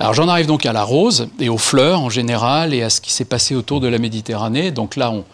Alors 0.00 0.14
j'en 0.14 0.26
arrive 0.26 0.46
donc 0.46 0.66
à 0.66 0.72
la 0.72 0.82
rose 0.82 1.28
et 1.38 1.48
aux 1.48 1.58
fleurs 1.58 2.00
en 2.00 2.10
général 2.10 2.74
et 2.74 2.82
à 2.82 2.90
ce 2.90 3.00
qui 3.00 3.12
s'est 3.12 3.24
passé 3.24 3.54
autour 3.54 3.80
de 3.80 3.88
la 3.88 3.98
Méditerranée. 3.98 4.70
Donc 4.70 4.96
là, 4.96 5.12
on, 5.12 5.24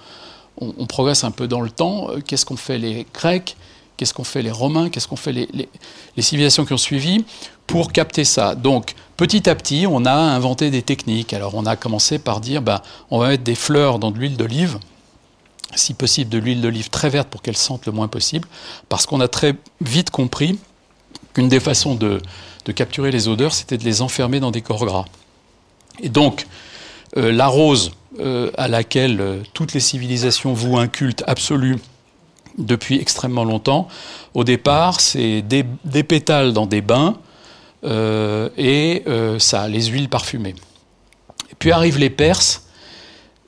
on, 0.61 0.87
progresse 0.87 1.25
un 1.25 1.31
peu 1.31 1.49
dans 1.49 1.61
le 1.61 1.71
temps. 1.71 2.11
Euh, 2.11 2.21
qu'est-ce 2.21 2.45
qu'ont 2.45 2.57
fait 2.57 2.79
les 2.79 3.07
Grecs? 3.15 3.57
Qu'est-ce 3.97 4.15
qu'ont 4.15 4.25
fait 4.25 4.43
les 4.43 4.51
Romains? 4.51 4.89
Qu'est-ce 4.89 5.09
qu'ont 5.09 5.17
fait 5.17 5.33
les, 5.33 5.69
civilisations 6.19 6.65
qui 6.65 6.73
ont 6.73 6.79
suivi 6.79 7.25
pour 7.67 7.93
capter 7.93 8.25
ça? 8.25 8.55
Donc, 8.55 8.95
petit 9.17 9.49
à 9.49 9.55
petit, 9.55 9.87
on 9.89 10.05
a 10.07 10.13
inventé 10.13 10.71
des 10.71 10.83
techniques. 10.83 11.35
Alors, 11.35 11.55
on 11.55 11.67
a 11.67 11.77
commencé 11.77 12.19
par 12.19 12.41
dire, 12.41 12.63
ben, 12.63 12.81
on 13.11 13.19
va 13.19 13.29
mettre 13.29 13.45
des 13.45 13.55
fleurs 13.55 13.99
dans 13.99 14.11
de 14.11 14.19
l'huile 14.19 14.37
d'olive, 14.37 14.79
si 15.75 15.95
possible 15.95 16.31
de 16.31 16.39
l'huile 16.39 16.61
d'olive 16.61 16.91
très 16.91 17.11
verte 17.11 17.29
pour 17.29 17.43
qu'elle 17.43 17.57
sente 17.57 17.87
le 17.87 17.93
moins 17.93 18.09
possible, 18.09 18.49
parce 18.89 19.07
qu'on 19.07 19.21
a 19.21 19.29
très 19.29 19.55
vite 19.81 20.11
compris 20.11 20.59
qu'une 21.35 21.49
des 21.49 21.61
façons 21.61 21.95
de, 21.95 22.21
capturer 22.75 23.11
les 23.11 23.27
odeurs, 23.27 23.53
c'était 23.53 23.77
de 23.77 23.85
les 23.85 24.01
enfermer 24.01 24.39
dans 24.39 24.53
des 24.53 24.63
corps 24.63 24.87
gras. 24.87 25.05
Et 26.01 26.09
donc, 26.09 26.47
euh, 27.17 27.33
la 27.33 27.49
rose, 27.49 27.91
euh, 28.19 28.51
à 28.59 28.67
laquelle 28.67 29.21
euh, 29.21 29.37
toutes 29.55 29.73
les 29.73 29.79
civilisations 29.79 30.53
vouent 30.53 30.79
un 30.79 30.89
culte 30.89 31.23
absolu 31.29 31.77
depuis 32.59 32.99
extrêmement 32.99 33.45
longtemps. 33.45 33.87
Au 34.35 34.43
départ, 34.43 35.01
c'est 35.01 35.43
des, 35.43 35.63
pétales 36.03 36.53
dans 36.53 36.67
des 36.67 36.81
bains 36.81 37.19
euh, 37.85 38.49
et 38.59 39.05
ça, 39.39 39.69
les 39.69 39.85
huiles 39.85 40.09
parfumées. 40.09 40.57
Puis 41.61 41.71
arrivent 41.71 41.99
les 41.99 42.11
Perses 42.11 42.67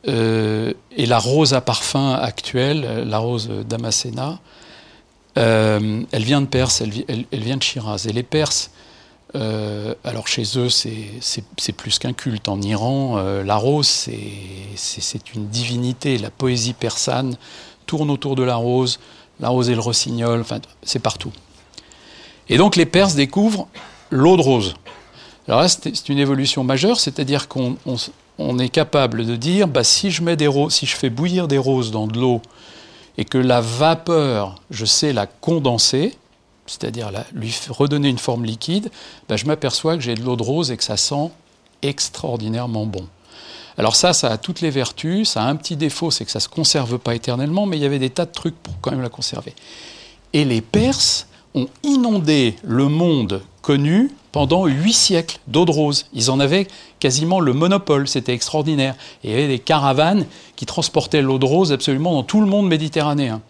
et 0.07 0.75
la 0.97 1.19
rose 1.19 1.55
à 1.55 1.61
parfum 1.61 2.15
actuelle, 2.15 3.05
la 3.07 3.19
rose 3.19 3.49
d'Amasena, 3.69 4.39
elle 5.35 6.07
vient 6.13 6.41
de 6.41 6.47
Perse, 6.47 6.83
elle, 6.83 6.93
elle, 7.09 7.41
vient 7.43 7.57
de 7.57 7.63
Shiraz. 7.63 8.07
Et 8.09 8.13
les 8.13 8.23
Perses 8.23 8.71
euh, 9.35 9.95
alors 10.05 10.29
chez 10.29 10.45
eux, 10.57 10.69
c'est 10.69 11.73
plus 11.77 11.99
qu'un 11.99 12.13
culte. 12.13 12.49
En 12.49 12.61
Iran, 12.61 13.15
euh, 13.17 13.43
la 13.43 13.57
rose, 13.57 13.87
c'est 14.77 15.35
une 15.35 15.49
divinité. 15.49 16.19
La 16.19 16.31
poésie 16.31 16.75
persane 16.75 17.37
tourne 17.87 18.11
autour 18.11 18.37
de 18.37 18.43
la 18.43 18.57
rose. 18.57 19.01
La 19.41 19.49
rose 19.49 19.71
et 19.71 19.75
le 19.75 19.81
rossignol, 19.81 20.41
enfin, 20.41 20.61
c'est 20.83 20.99
partout. 20.99 21.33
Et 22.49 22.59
donc 22.59 22.77
les 22.77 22.87
Perses 22.87 23.15
découvrent 23.15 23.69
l'eau 24.11 24.37
de 24.37 24.43
rose. 24.43 24.75
Alors 25.49 25.63
là, 25.63 25.69
c'est 25.69 26.09
une 26.09 26.19
évolution 26.19 26.63
majeure, 26.63 27.01
c'est-à-dire 27.01 27.49
qu'on 27.49 28.59
est 28.59 28.69
capable 28.69 29.27
de 29.27 29.35
dire, 29.35 29.67
bah, 29.67 29.83
si 29.83 30.11
je 30.11 30.23
si 30.69 30.87
je 30.87 30.97
fais 30.97 31.11
bouillir 31.11 31.49
des 31.49 31.59
roses 31.59 31.91
dans 31.91 32.07
de 32.07 32.19
l'eau 32.19 32.41
et 33.19 33.25
que 33.25 33.39
la 33.39 33.61
vapeur, 33.61 34.57
je 34.71 34.85
sais 34.85 35.13
la 35.13 35.27
condenser, 35.27 36.17
c'est-à-dire 36.73 37.11
lui 37.35 37.55
redonner 37.69 38.09
une 38.09 38.19
forme 38.19 38.45
liquide, 38.45 38.91
ben, 39.29 39.37
je 39.37 39.47
m'aperçois 39.47 39.97
que 39.97 40.03
j'ai 40.03 40.15
de 40.15 40.23
l'eau 40.23 40.37
de 40.37 40.43
rose 40.43 40.71
et 40.71 40.77
que 40.77 40.85
ça 40.85 40.97
sent 40.97 41.31
extraordinairement 41.83 42.87
bon. 42.87 43.07
Alors 43.77 43.97
ça, 43.97 44.13
ça 44.13 44.31
a 44.31 44.39
toutes 44.39 44.61
les 44.61 44.71
vertus, 44.71 45.31
ça 45.31 45.43
a 45.43 45.47
un 45.47 45.57
petit 45.57 45.77
défaut, 45.77 46.11
c'est 46.11 46.25
que 46.25 46.31
ça 46.31 46.39
ne 46.39 46.43
se 46.43 46.49
conserve 46.49 46.99
pas 46.99 47.15
éternellement, 47.15 47.67
mais 47.67 47.77
il 47.77 47.83
y 47.83 47.87
avait 47.87 47.99
des 47.99 48.11
tas 48.11 48.27
de 48.27 48.33
trucs 48.33 48.57
pour 48.57 48.75
quand 48.81 48.91
même 48.91 49.03
la 49.03 49.09
conserver. 49.09 49.55
Et 50.33 50.45
les 50.45 50.61
Perses 50.61 51.27
ont 51.55 51.69
inondé 51.83 52.57
le 52.63 52.89
monde 52.89 53.43
connu 53.61 54.11
pendant 54.33 54.67
huit 54.67 54.95
siècles 54.95 55.39
d'eau 55.47 55.67
de 55.67 55.71
rose. 55.71 56.07
Ils 56.15 56.31
en 56.31 56.41
avaient 56.41 56.67
quasiment 57.01 57.41
le 57.41 57.53
monopole, 57.53 58.09
c'était 58.09 58.33
extraordinaire. 58.33 58.95
Et 59.23 59.29
il 59.29 59.31
y 59.31 59.35
avait 59.35 59.49
des 59.49 59.59
caravanes 59.59 60.27
qui 60.57 60.65
transportaient 60.65 61.21
l'eau 61.21 61.39
de 61.39 61.45
rose 61.45 61.71
absolument 61.71 62.15
dans 62.15 62.23
tout 62.23 62.41
le 62.41 62.47
monde 62.47 62.67
méditerranéen. 62.67 63.43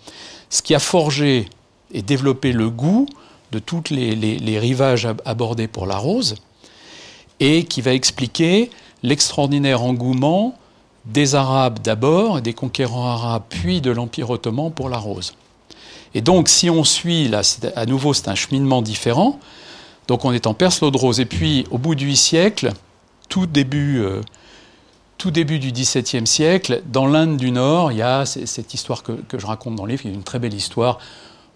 Ce 0.50 0.61
qui 0.61 0.74
a 0.74 0.80
forgé 0.80 1.48
et 1.92 2.02
développer 2.02 2.52
le 2.52 2.70
goût 2.70 3.07
de 3.52 3.59
tous 3.59 3.90
les, 3.90 4.59
rivages 4.59 5.07
abordés 5.24 5.68
pour 5.68 5.87
la 5.87 5.96
rose. 5.96 6.37
et 7.40 7.64
qui 7.64 7.81
va 7.81 7.92
expliquer 7.92 8.70
l'extraordinaire 9.02 9.83
engouement 9.83 10.55
des 11.05 11.35
Arabes 11.35 11.81
d'abord, 11.83 12.40
des 12.40 12.52
conquérants 12.52 13.09
arabes, 13.09 13.42
puis 13.48 13.81
de 13.81 13.90
l'Empire 13.90 14.31
ottoman 14.31 14.70
pour 14.70 14.88
la 14.88 14.98
rose. 14.98 15.35
Et 16.14 16.20
donc, 16.20 16.48
si 16.48 16.70
on 16.70 16.85
suit, 16.85 17.28
là, 17.28 17.42
à 17.74 17.87
nouveau, 17.87 18.14
c'est 18.14 18.28
un 18.28 18.35
cheminement 18.35 18.83
différent. 18.83 19.40
Donc, 20.09 20.24
on 20.24 20.33
est 20.33 20.46
en 20.46 20.55
Perse, 20.55 20.81
de 20.81 20.96
rose. 20.96 21.20
Et 21.20 21.24
puis, 21.24 21.66
au 21.70 21.78
bout 21.78 21.94
du 21.94 22.07
8 22.07 22.16
siècle, 22.16 22.72
tout 23.28 23.46
début, 23.46 24.00
euh, 24.00 24.20
tout 25.16 25.31
début 25.31 25.59
du 25.59 25.72
XVIIe 25.72 26.26
siècle, 26.26 26.83
dans 26.87 27.07
l'Inde 27.07 27.37
du 27.37 27.50
Nord, 27.50 27.92
il 27.92 27.98
y 27.98 28.02
a 28.02 28.26
cette 28.26 28.74
histoire 28.74 29.02
que, 29.02 29.14
je 29.37 29.46
raconte 29.46 29.76
dans 29.76 29.87
le 29.87 29.92
livre, 29.92 30.05
y 30.07 30.11
a 30.11 30.12
une 30.12 30.22
très 30.22 30.38
belle 30.38 30.55
histoire. 30.55 30.98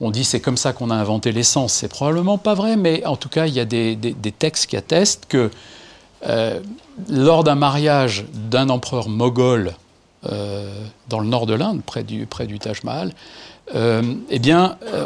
On 0.01 0.11
dit 0.11 0.25
c'est 0.25 0.41
comme 0.41 0.57
ça 0.57 0.73
qu'on 0.73 0.91
a 0.91 0.95
inventé 0.95 1.33
l'essence. 1.33 1.73
C'est 1.73 1.89
probablement 1.89 2.39
pas 2.39 2.55
vrai, 2.55 2.77
mais 2.77 3.05
en 3.07 3.17
tout 3.17 3.29
cas, 3.29 3.47
il 3.47 3.55
y 3.55 3.61
a 3.61 3.65
des, 3.65 3.97
textes 4.39 4.67
qui 4.67 4.77
attestent 4.77 5.27
que 5.27 5.51
euh, 6.27 6.61
lors 7.09 7.45
d'un 7.45 7.55
mariage 7.55 8.27
d'un 8.33 8.69
empereur 8.69 9.09
moghol 9.09 9.75
euh, 10.31 10.71
dans 11.09 11.21
le 11.21 11.27
nord 11.27 11.47
de 11.47 11.55
l'Inde, 11.55 11.83
près 11.85 12.03
du, 12.03 12.27
Taj 12.27 12.83
Mahal, 12.83 13.13
euh, 13.75 14.03
eh 14.31 14.41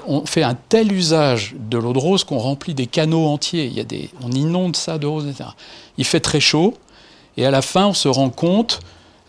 on 0.07 0.27
fait 0.27 0.43
un 0.43 0.57
tel 0.69 0.93
usage 0.93 1.55
de 1.59 1.79
l'eau 1.79 1.93
de 1.93 1.99
rose 1.99 2.25
qu'on 2.25 2.39
remplit 2.39 2.75
des 2.75 2.87
canaux 2.87 3.27
entiers. 3.27 3.73
On 4.23 4.31
inonde 4.33 4.77
ça 4.77 4.99
de 4.99 5.07
rose, 5.07 5.27
etc. 5.27 5.51
Il 5.99 6.05
fait 6.05 6.21
très 6.21 6.41
chaud, 6.41 6.75
et 7.37 7.47
à 7.47 7.51
la 7.51 7.63
fin, 7.63 7.87
on 7.87 7.95
se 7.95 8.09
rend 8.09 8.31
compte, 8.31 8.81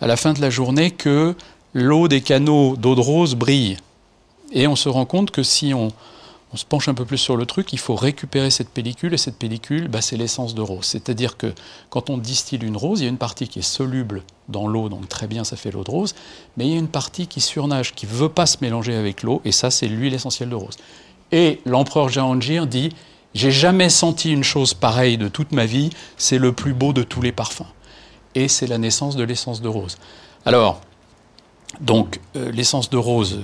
à 0.01 0.07
la 0.07 0.17
fin 0.17 0.33
de 0.33 0.41
la 0.41 0.49
journée, 0.49 0.91
que 0.91 1.35
l'eau 1.73 2.07
des 2.07 2.21
canaux 2.21 2.75
d'eau 2.75 2.95
de 2.95 3.01
rose 3.01 3.35
brille. 3.35 3.77
Et 4.51 4.67
on 4.67 4.75
se 4.75 4.89
rend 4.89 5.05
compte 5.05 5.31
que 5.31 5.43
si 5.43 5.73
on, 5.73 5.91
se 6.53 6.65
penche 6.65 6.89
un 6.89 6.93
peu 6.93 7.05
plus 7.05 7.17
sur 7.17 7.37
le 7.37 7.45
truc, 7.45 7.71
il 7.71 7.79
faut 7.79 7.95
récupérer 7.95 8.51
cette 8.51 8.69
pellicule, 8.69 9.13
et 9.13 9.17
cette 9.17 9.37
pellicule, 9.37 9.87
bah, 9.87 10.01
c'est 10.01 10.17
l'essence 10.17 10.53
de 10.53 10.61
rose. 10.61 10.85
C'est-à-dire 10.85 11.37
que 11.37 11.53
quand 11.89 12.09
on 12.09 12.17
distille 12.17 12.59
une 12.61 12.75
rose, 12.75 12.99
il 12.99 13.03
y 13.03 13.05
a 13.05 13.09
une 13.09 13.17
partie 13.17 13.47
qui 13.47 13.59
est 13.59 13.63
soluble 13.63 14.23
dans 14.49 14.67
l'eau, 14.67 14.89
donc 14.89 15.07
très 15.07 15.27
bien, 15.27 15.45
ça 15.45 15.55
fait 15.55 15.71
l'eau 15.71 15.83
de 15.83 15.91
rose, 15.91 16.13
mais 16.57 16.65
il 16.65 16.73
y 16.73 16.75
a 16.75 16.79
une 16.79 16.89
partie 16.89 17.27
qui 17.27 17.39
surnage, 17.39 17.93
qui 17.95 18.05
ne 18.05 18.11
veut 18.11 18.29
pas 18.29 18.45
se 18.45 18.57
mélanger 18.61 18.95
avec 18.95 19.23
l'eau, 19.23 19.41
et 19.45 19.53
ça, 19.53 19.71
c'est 19.71 19.87
l'huile 19.87 20.13
essentielle 20.13 20.49
de 20.49 20.55
rose. 20.55 20.75
Et 21.31 21.61
l'empereur 21.65 22.09
Jahangir 22.09 22.67
dit 22.67 22.89
J'ai 23.33 23.51
jamais 23.51 23.89
senti 23.89 24.31
une 24.31 24.43
chose 24.43 24.73
pareille 24.73 25.17
de 25.17 25.29
toute 25.29 25.53
ma 25.53 25.65
vie, 25.65 25.89
c'est 26.17 26.37
le 26.37 26.51
plus 26.51 26.73
beau 26.73 26.91
de 26.91 27.03
tous 27.03 27.21
les 27.21 27.31
parfums. 27.31 27.71
Et 28.35 28.49
c'est 28.49 28.67
la 28.67 28.77
naissance 28.77 29.15
de 29.15 29.23
l'essence 29.23 29.61
de 29.61 29.69
rose. 29.69 29.97
Alors, 30.45 30.81
donc, 31.79 32.19
euh, 32.35 32.51
l'essence 32.51 32.89
de 32.89 32.97
rose 32.97 33.39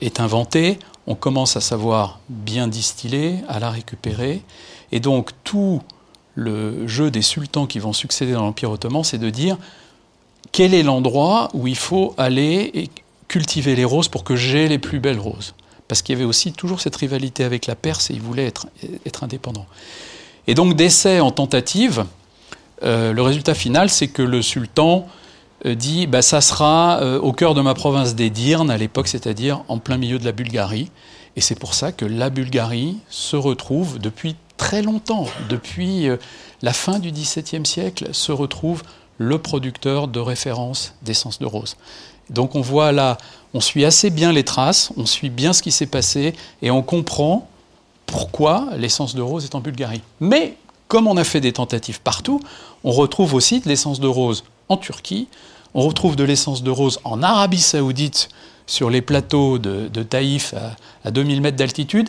est 0.00 0.20
inventée 0.20 0.78
on 1.06 1.14
commence 1.14 1.56
à 1.56 1.60
savoir 1.60 2.20
bien 2.28 2.68
distiller, 2.68 3.40
à 3.48 3.58
la 3.58 3.70
récupérer. 3.70 4.42
Et 4.92 5.00
donc 5.00 5.30
tout 5.44 5.82
le 6.34 6.86
jeu 6.86 7.10
des 7.10 7.22
sultans 7.22 7.66
qui 7.66 7.78
vont 7.78 7.92
succéder 7.92 8.32
dans 8.32 8.42
l'Empire 8.42 8.70
ottoman, 8.70 9.04
c'est 9.04 9.18
de 9.18 9.30
dire 9.30 9.58
quel 10.52 10.74
est 10.74 10.82
l'endroit 10.82 11.50
où 11.52 11.66
il 11.66 11.76
faut 11.76 12.14
aller 12.16 12.70
et 12.74 12.90
cultiver 13.28 13.76
les 13.76 13.84
roses 13.84 14.08
pour 14.08 14.24
que 14.24 14.36
j'ai 14.36 14.68
les 14.68 14.78
plus 14.78 15.00
belles 15.00 15.18
roses? 15.18 15.54
Parce 15.88 16.00
qu'il 16.00 16.14
y 16.14 16.16
avait 16.16 16.28
aussi 16.28 16.52
toujours 16.52 16.80
cette 16.80 16.96
rivalité 16.96 17.44
avec 17.44 17.66
la 17.66 17.74
Perse 17.74 18.10
et 18.10 18.14
il 18.14 18.22
voulait 18.22 18.46
être, 18.46 18.66
être 19.04 19.24
indépendant. 19.24 19.66
Et 20.46 20.54
donc 20.54 20.74
d'essai 20.74 21.20
en 21.20 21.30
tentative, 21.30 22.04
euh, 22.82 23.12
le 23.12 23.22
résultat 23.22 23.54
final, 23.54 23.90
c'est 23.90 24.08
que 24.08 24.22
le 24.22 24.40
sultan 24.40 25.06
euh, 25.06 25.23
dit 25.72 26.06
bah, 26.06 26.22
ça 26.22 26.40
sera 26.40 27.00
euh, 27.00 27.18
au 27.18 27.32
cœur 27.32 27.54
de 27.54 27.62
ma 27.62 27.74
province 27.74 28.14
d'Edirne 28.14 28.70
à 28.70 28.76
l'époque, 28.76 29.08
c'est-à-dire 29.08 29.64
en 29.68 29.78
plein 29.78 29.96
milieu 29.96 30.18
de 30.18 30.24
la 30.24 30.32
Bulgarie. 30.32 30.90
Et 31.36 31.40
c'est 31.40 31.58
pour 31.58 31.74
ça 31.74 31.92
que 31.92 32.04
la 32.04 32.30
Bulgarie 32.30 32.98
se 33.08 33.36
retrouve 33.36 33.98
depuis 33.98 34.36
très 34.56 34.82
longtemps, 34.82 35.26
depuis 35.48 36.08
euh, 36.08 36.16
la 36.62 36.72
fin 36.72 36.98
du 36.98 37.10
XVIIe 37.10 37.66
siècle, 37.66 38.08
se 38.12 38.32
retrouve 38.32 38.82
le 39.18 39.38
producteur 39.38 40.08
de 40.08 40.20
référence 40.20 40.94
d'essence 41.02 41.38
de 41.38 41.46
rose. 41.46 41.76
Donc 42.30 42.54
on 42.54 42.60
voit 42.60 42.92
là, 42.92 43.18
on 43.52 43.60
suit 43.60 43.84
assez 43.84 44.10
bien 44.10 44.32
les 44.32 44.44
traces, 44.44 44.92
on 44.96 45.06
suit 45.06 45.30
bien 45.30 45.52
ce 45.52 45.62
qui 45.62 45.72
s'est 45.72 45.86
passé 45.86 46.34
et 46.62 46.70
on 46.70 46.82
comprend 46.82 47.48
pourquoi 48.06 48.68
l'essence 48.76 49.14
de 49.14 49.22
rose 49.22 49.44
est 49.44 49.54
en 49.54 49.60
Bulgarie. 49.60 50.02
Mais 50.20 50.56
comme 50.88 51.06
on 51.06 51.16
a 51.16 51.24
fait 51.24 51.40
des 51.40 51.52
tentatives 51.52 52.00
partout, 52.00 52.40
on 52.82 52.92
retrouve 52.92 53.34
aussi 53.34 53.60
de 53.60 53.68
l'essence 53.68 54.00
de 54.00 54.06
rose 54.06 54.44
en 54.68 54.76
Turquie, 54.76 55.28
on 55.74 55.82
retrouve 55.82 56.16
de 56.16 56.24
l'essence 56.24 56.62
de 56.62 56.70
rose 56.70 57.00
en 57.04 57.22
Arabie 57.22 57.60
saoudite 57.60 58.28
sur 58.66 58.90
les 58.90 59.02
plateaux 59.02 59.58
de, 59.58 60.02
Taïf 60.02 60.54
à, 61.04 61.10
2000 61.10 61.40
mètres 61.40 61.56
d'altitude, 61.56 62.08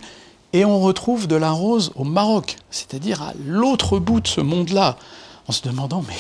et 0.54 0.64
on 0.64 0.80
retrouve 0.80 1.28
de 1.28 1.36
la 1.36 1.52
rose 1.52 1.92
au 1.96 2.04
Maroc, 2.04 2.56
c'est-à-dire 2.70 3.22
à, 3.22 3.34
l'autre 3.46 4.00
bout 4.00 4.22
de 4.22 4.28
ce 4.28 4.42
monde-là, 4.42 4.98
en 5.48 5.52
se 5.52 5.62
demandant 5.64 6.04
mais 6.08 6.16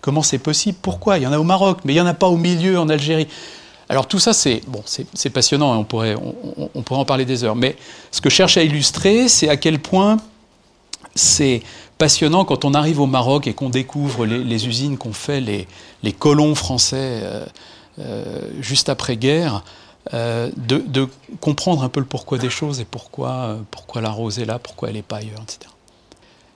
comment 0.00 0.22
c'est 0.22 0.38
possible? 0.38 0.78
Pourquoi? 0.80 1.18
Il 1.18 1.22
y 1.22 1.26
en 1.26 1.32
a 1.32 1.38
au 1.38 1.44
Maroc, 1.44 1.78
mais 1.84 1.92
il 1.92 1.96
n'y 1.96 2.00
en 2.00 2.06
a 2.06 2.14
pas 2.14 2.28
au 2.28 2.36
milieu 2.36 2.78
en 2.78 2.88
Algérie. 2.88 3.28
Alors 3.88 4.06
tout 4.06 4.18
ça, 4.18 4.32
c'est 4.32 4.62
bon, 4.68 4.82
passionnant, 5.34 5.74
et 5.74 5.78
on 5.78 5.84
pourrait, 5.84 6.14
on, 6.74 6.82
pourrait 6.82 7.00
en 7.00 7.04
parler 7.04 7.24
des 7.24 7.42
heures. 7.44 7.56
Mais 7.56 7.76
ce 8.12 8.20
que 8.20 8.30
je 8.30 8.34
cherche 8.36 8.56
à 8.56 8.62
illustrer, 8.62 9.28
c'est 9.28 9.48
à 9.48 9.56
quel 9.56 9.80
point 9.80 10.18
c'est 11.14 11.62
passionnant 11.98 12.44
quand 12.46 12.64
on 12.64 12.72
arrive 12.72 12.98
au 12.98 13.06
Maroc 13.06 13.46
et 13.46 13.52
qu'on 13.52 13.68
découvre 13.68 14.24
les, 14.24 14.66
usines 14.66 14.96
qu'ont 14.96 15.12
fait 15.12 15.40
les, 15.40 16.12
colons 16.12 16.54
français 16.54 17.20
euh, 17.22 17.46
euh, 17.98 18.40
juste 18.60 18.88
après-guerre, 18.88 19.62
euh, 20.14 20.50
de, 20.56 21.08
comprendre 21.40 21.82
un 21.82 21.90
peu 21.90 22.00
le 22.00 22.06
pourquoi 22.06 22.38
des 22.38 22.48
choses 22.48 22.80
et 22.80 22.86
pourquoi, 22.86 23.58
pourquoi 23.70 24.00
la 24.00 24.10
rose 24.10 24.38
est 24.38 24.46
là, 24.46 24.58
pourquoi 24.58 24.88
elle 24.88 24.94
n'est 24.94 25.02
pas 25.02 25.18
ailleurs, 25.18 25.42
etc. 25.42 25.70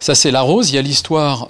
Ça, 0.00 0.14
c'est 0.14 0.30
la 0.30 0.40
rose. 0.40 0.70
Il 0.70 0.74
y 0.74 0.78
a 0.78 0.82
l'histoire. 0.82 1.48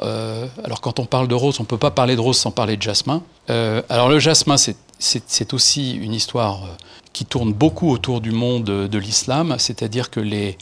alors, 0.62 0.80
quand 0.80 0.98
on 1.00 1.06
parle 1.06 1.26
de 1.26 1.34
rose, 1.34 1.58
on 1.58 1.64
ne 1.64 1.68
peut 1.68 1.78
pas 1.78 1.90
parler 1.90 2.14
de 2.14 2.20
rose 2.20 2.36
sans 2.36 2.52
parler 2.52 2.76
de 2.76 2.82
jasmin. 2.82 3.22
alors, 3.48 4.08
le 4.08 4.18
jasmin, 4.18 4.56
c'est 4.56 5.54
aussi 5.54 5.92
une 5.94 6.14
histoire 6.14 6.68
qui 7.12 7.24
tourne 7.24 7.52
beaucoup 7.52 7.90
autour 7.90 8.20
du 8.20 8.32
monde 8.32 8.64
de 8.64 8.98
l'islam, 8.98 9.56
c'est-à-dire 9.58 10.10
que 10.10 10.20
les, 10.20 10.56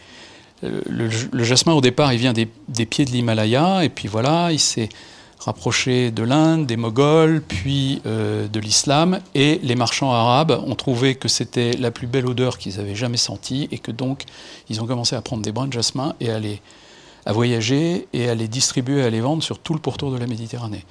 le, 0.63 1.45
jasmin, 1.45 1.73
au 1.73 1.81
départ, 1.81 2.13
il 2.13 2.19
vient 2.19 2.33
des, 2.33 2.47
pieds 2.87 3.05
de 3.05 3.11
l'Himalaya, 3.11 3.85
et 3.85 3.89
puis 3.89 4.09
voilà, 4.09 4.53
il 4.53 4.61
s'est 4.61 4.89
rapproché 5.41 6.11
de 6.13 6.23
l'Inde, 6.23 6.67
des 6.67 6.77
Moghols, 6.77 7.43
puis 7.47 8.01
euh, 8.07 8.47
de 8.47 8.61
l'islam, 8.61 9.19
et 9.35 9.59
les 9.63 9.75
marchands 9.75 10.13
arabes 10.13 10.63
ont 10.65 10.77
trouvé 10.77 11.17
que 11.17 11.29
c'était 11.29 11.73
la 11.73 11.91
plus 11.91 12.07
belle 12.07 12.27
odeur 12.27 12.59
qu'ils 12.59 12.79
avaient 12.79 12.95
jamais 12.95 13.17
sentie, 13.17 13.69
et 13.73 13.79
que 13.79 13.91
donc 13.91 14.25
ils 14.69 14.81
ont 14.81 14.87
commencé 14.87 15.17
à 15.17 15.21
prendre 15.21 15.43
des 15.43 15.53
brins 15.53 15.67
de 15.67 15.73
jasmin 15.73 16.15
et 16.21 16.31
à, 16.31 16.41
à 17.27 17.33
voyager 17.33 18.07
et 18.13 18.29
à 18.29 18.35
les 18.35 18.47
distribuer, 18.47 19.03
à 19.03 19.11
les 19.11 19.21
vendre 19.21 19.43
sur 19.43 19.59
tout 19.59 19.75
le 19.75 19.81
pourtour 19.81 20.13
de 20.13 20.17
la 20.17 20.27
Méditerranée. 20.27 20.85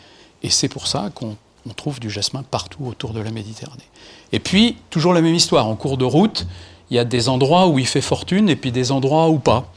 Et 0.43 0.49
c'est 0.49 0.69
pour 0.69 0.87
ça 0.87 1.11
qu'on 1.13 1.37
trouve 1.75 1.99
du 1.99 2.09
jasmin 2.09 2.43
partout 2.43 2.85
autour 2.85 3.13
de 3.13 3.21
la 3.21 3.31
Méditerranée. 3.31 3.87
Et 4.33 4.39
puis, 4.39 4.77
toujours 4.89 5.13
la 5.13 5.21
même 5.21 5.35
histoire, 5.35 5.67
en 5.67 5.75
cours 5.75 5.97
de 5.97 6.05
route, 6.05 6.45
il 6.91 6.95
y 6.95 6.99
a 6.99 7.05
des 7.05 7.29
endroits 7.29 7.67
où 7.67 7.79
il 7.79 7.87
fait 7.87 8.01
fortune 8.01 8.49
et 8.49 8.57
puis 8.57 8.71
des 8.73 8.91
endroits 8.91 9.29
où 9.29 9.39
pas. 9.39 9.71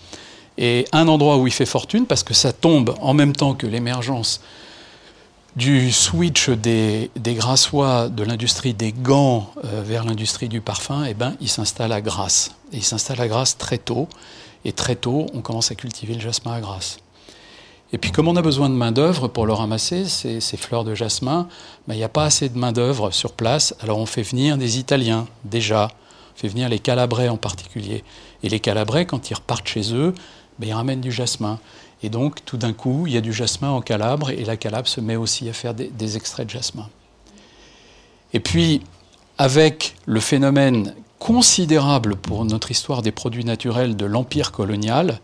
Et 0.59 0.85
un 0.93 1.07
endroit 1.07 1.39
où 1.39 1.47
il 1.47 1.53
fait 1.53 1.67
fortune, 1.67 2.07
parce 2.07 2.25
que 2.25 2.35
ça 2.35 2.53
tombe 2.53 2.95
en 3.01 3.15
même 3.15 3.35
temps 3.35 3.55
que 3.55 3.67
l'émergence 3.67 4.41
du 5.57 5.93
switch 5.93 6.51
des, 6.51 7.11
Grassois 7.17 8.09
de 8.09 8.25
l'industrie 8.25 8.75
des 8.75 8.93
gants 8.93 9.51
euh, 9.65 9.83
vers 9.85 10.05
l'industrie 10.05 10.49
du 10.49 10.61
parfum, 10.61 11.05
eh 11.09 11.15
ben, 11.15 11.37
il 11.41 11.49
s'installe 11.49 11.93
à 11.93 12.01
Grasse. 12.01 12.51
Et 12.73 12.79
il 12.79 12.83
s'installe 12.83 13.21
à 13.21 13.29
Grasse 13.29 13.57
très 13.57 13.79
tôt. 13.79 14.09
Et 14.65 14.73
très 14.73 14.97
tôt, 14.97 15.27
on 15.35 15.41
commence 15.41 15.71
à 15.71 15.77
cultiver 15.77 16.15
le 16.15 16.21
jasmin 16.21 16.55
à 16.55 16.61
Grasse. 16.61 16.99
Et 17.93 17.99
puis, 17.99 18.11
comme 18.11 18.27
on 18.27 18.35
a 18.35 18.43
besoin 18.43 18.69
de 18.69 18.75
main-d'œuvre 18.75 19.29
pour 19.29 19.47
le 19.47 19.53
ramasser, 19.53 20.07
ces, 20.07 20.41
ces 20.41 20.57
fleurs 20.57 20.83
de 20.83 20.97
jasmin, 20.97 21.47
ben, 21.87 21.95
il 21.95 21.99
n'y 21.99 22.05
a 22.05 22.09
pas 22.09 22.25
assez 22.25 22.49
de 22.49 22.59
main-d'œuvre 22.59 23.13
sur 23.13 23.33
place. 23.33 23.77
Alors, 23.81 23.99
on 23.99 24.07
fait 24.07 24.23
venir 24.23 24.59
des 24.59 24.79
Italiens, 24.79 25.29
déjà, 25.45 25.91
fait 26.35 26.49
venir 26.49 26.69
les 26.69 26.79
Calabrais 26.79 27.29
en 27.29 27.37
particulier. 27.37 28.05
Et 28.43 28.49
les 28.49 28.61
Calabrais, 28.61 29.07
quand 29.07 29.31
ils 29.31 29.35
repartent 29.35 29.69
chez 29.69 29.95
eux, 29.95 30.15
ben, 30.59 30.69
ils 30.69 30.73
ramènent 30.73 31.01
du 31.01 31.13
jasmin. 31.13 31.59
Et 32.03 32.11
donc, 32.11 32.45
tout 32.45 32.57
d'un 32.57 32.73
coup, 32.73 33.07
il 33.07 33.15
y 33.15 33.17
a 33.17 33.21
du 33.21 33.33
jasmin 33.33 33.71
en 33.71 33.81
Calabre, 33.81 34.31
et 34.31 34.45
la 34.45 34.57
Calabre 34.57 34.89
se 34.89 35.01
met 35.01 35.17
aussi 35.17 35.49
à 35.49 35.53
faire 35.53 35.75
des, 35.75 36.17
extraits 36.17 36.47
de 36.47 36.51
jasmin. 36.51 36.89
Et 38.33 38.41
puis, 38.41 38.83
avec 39.39 39.97
le 40.07 40.21
phénomène 40.21 40.95
considérable 41.19 42.17
pour 42.17 42.45
notre 42.45 42.71
histoire 42.71 43.01
des 43.01 43.13
produits 43.13 43.45
naturels 43.45 43.97
de 43.97 44.05
l'empire 44.05 44.53
colonial, 44.53 45.21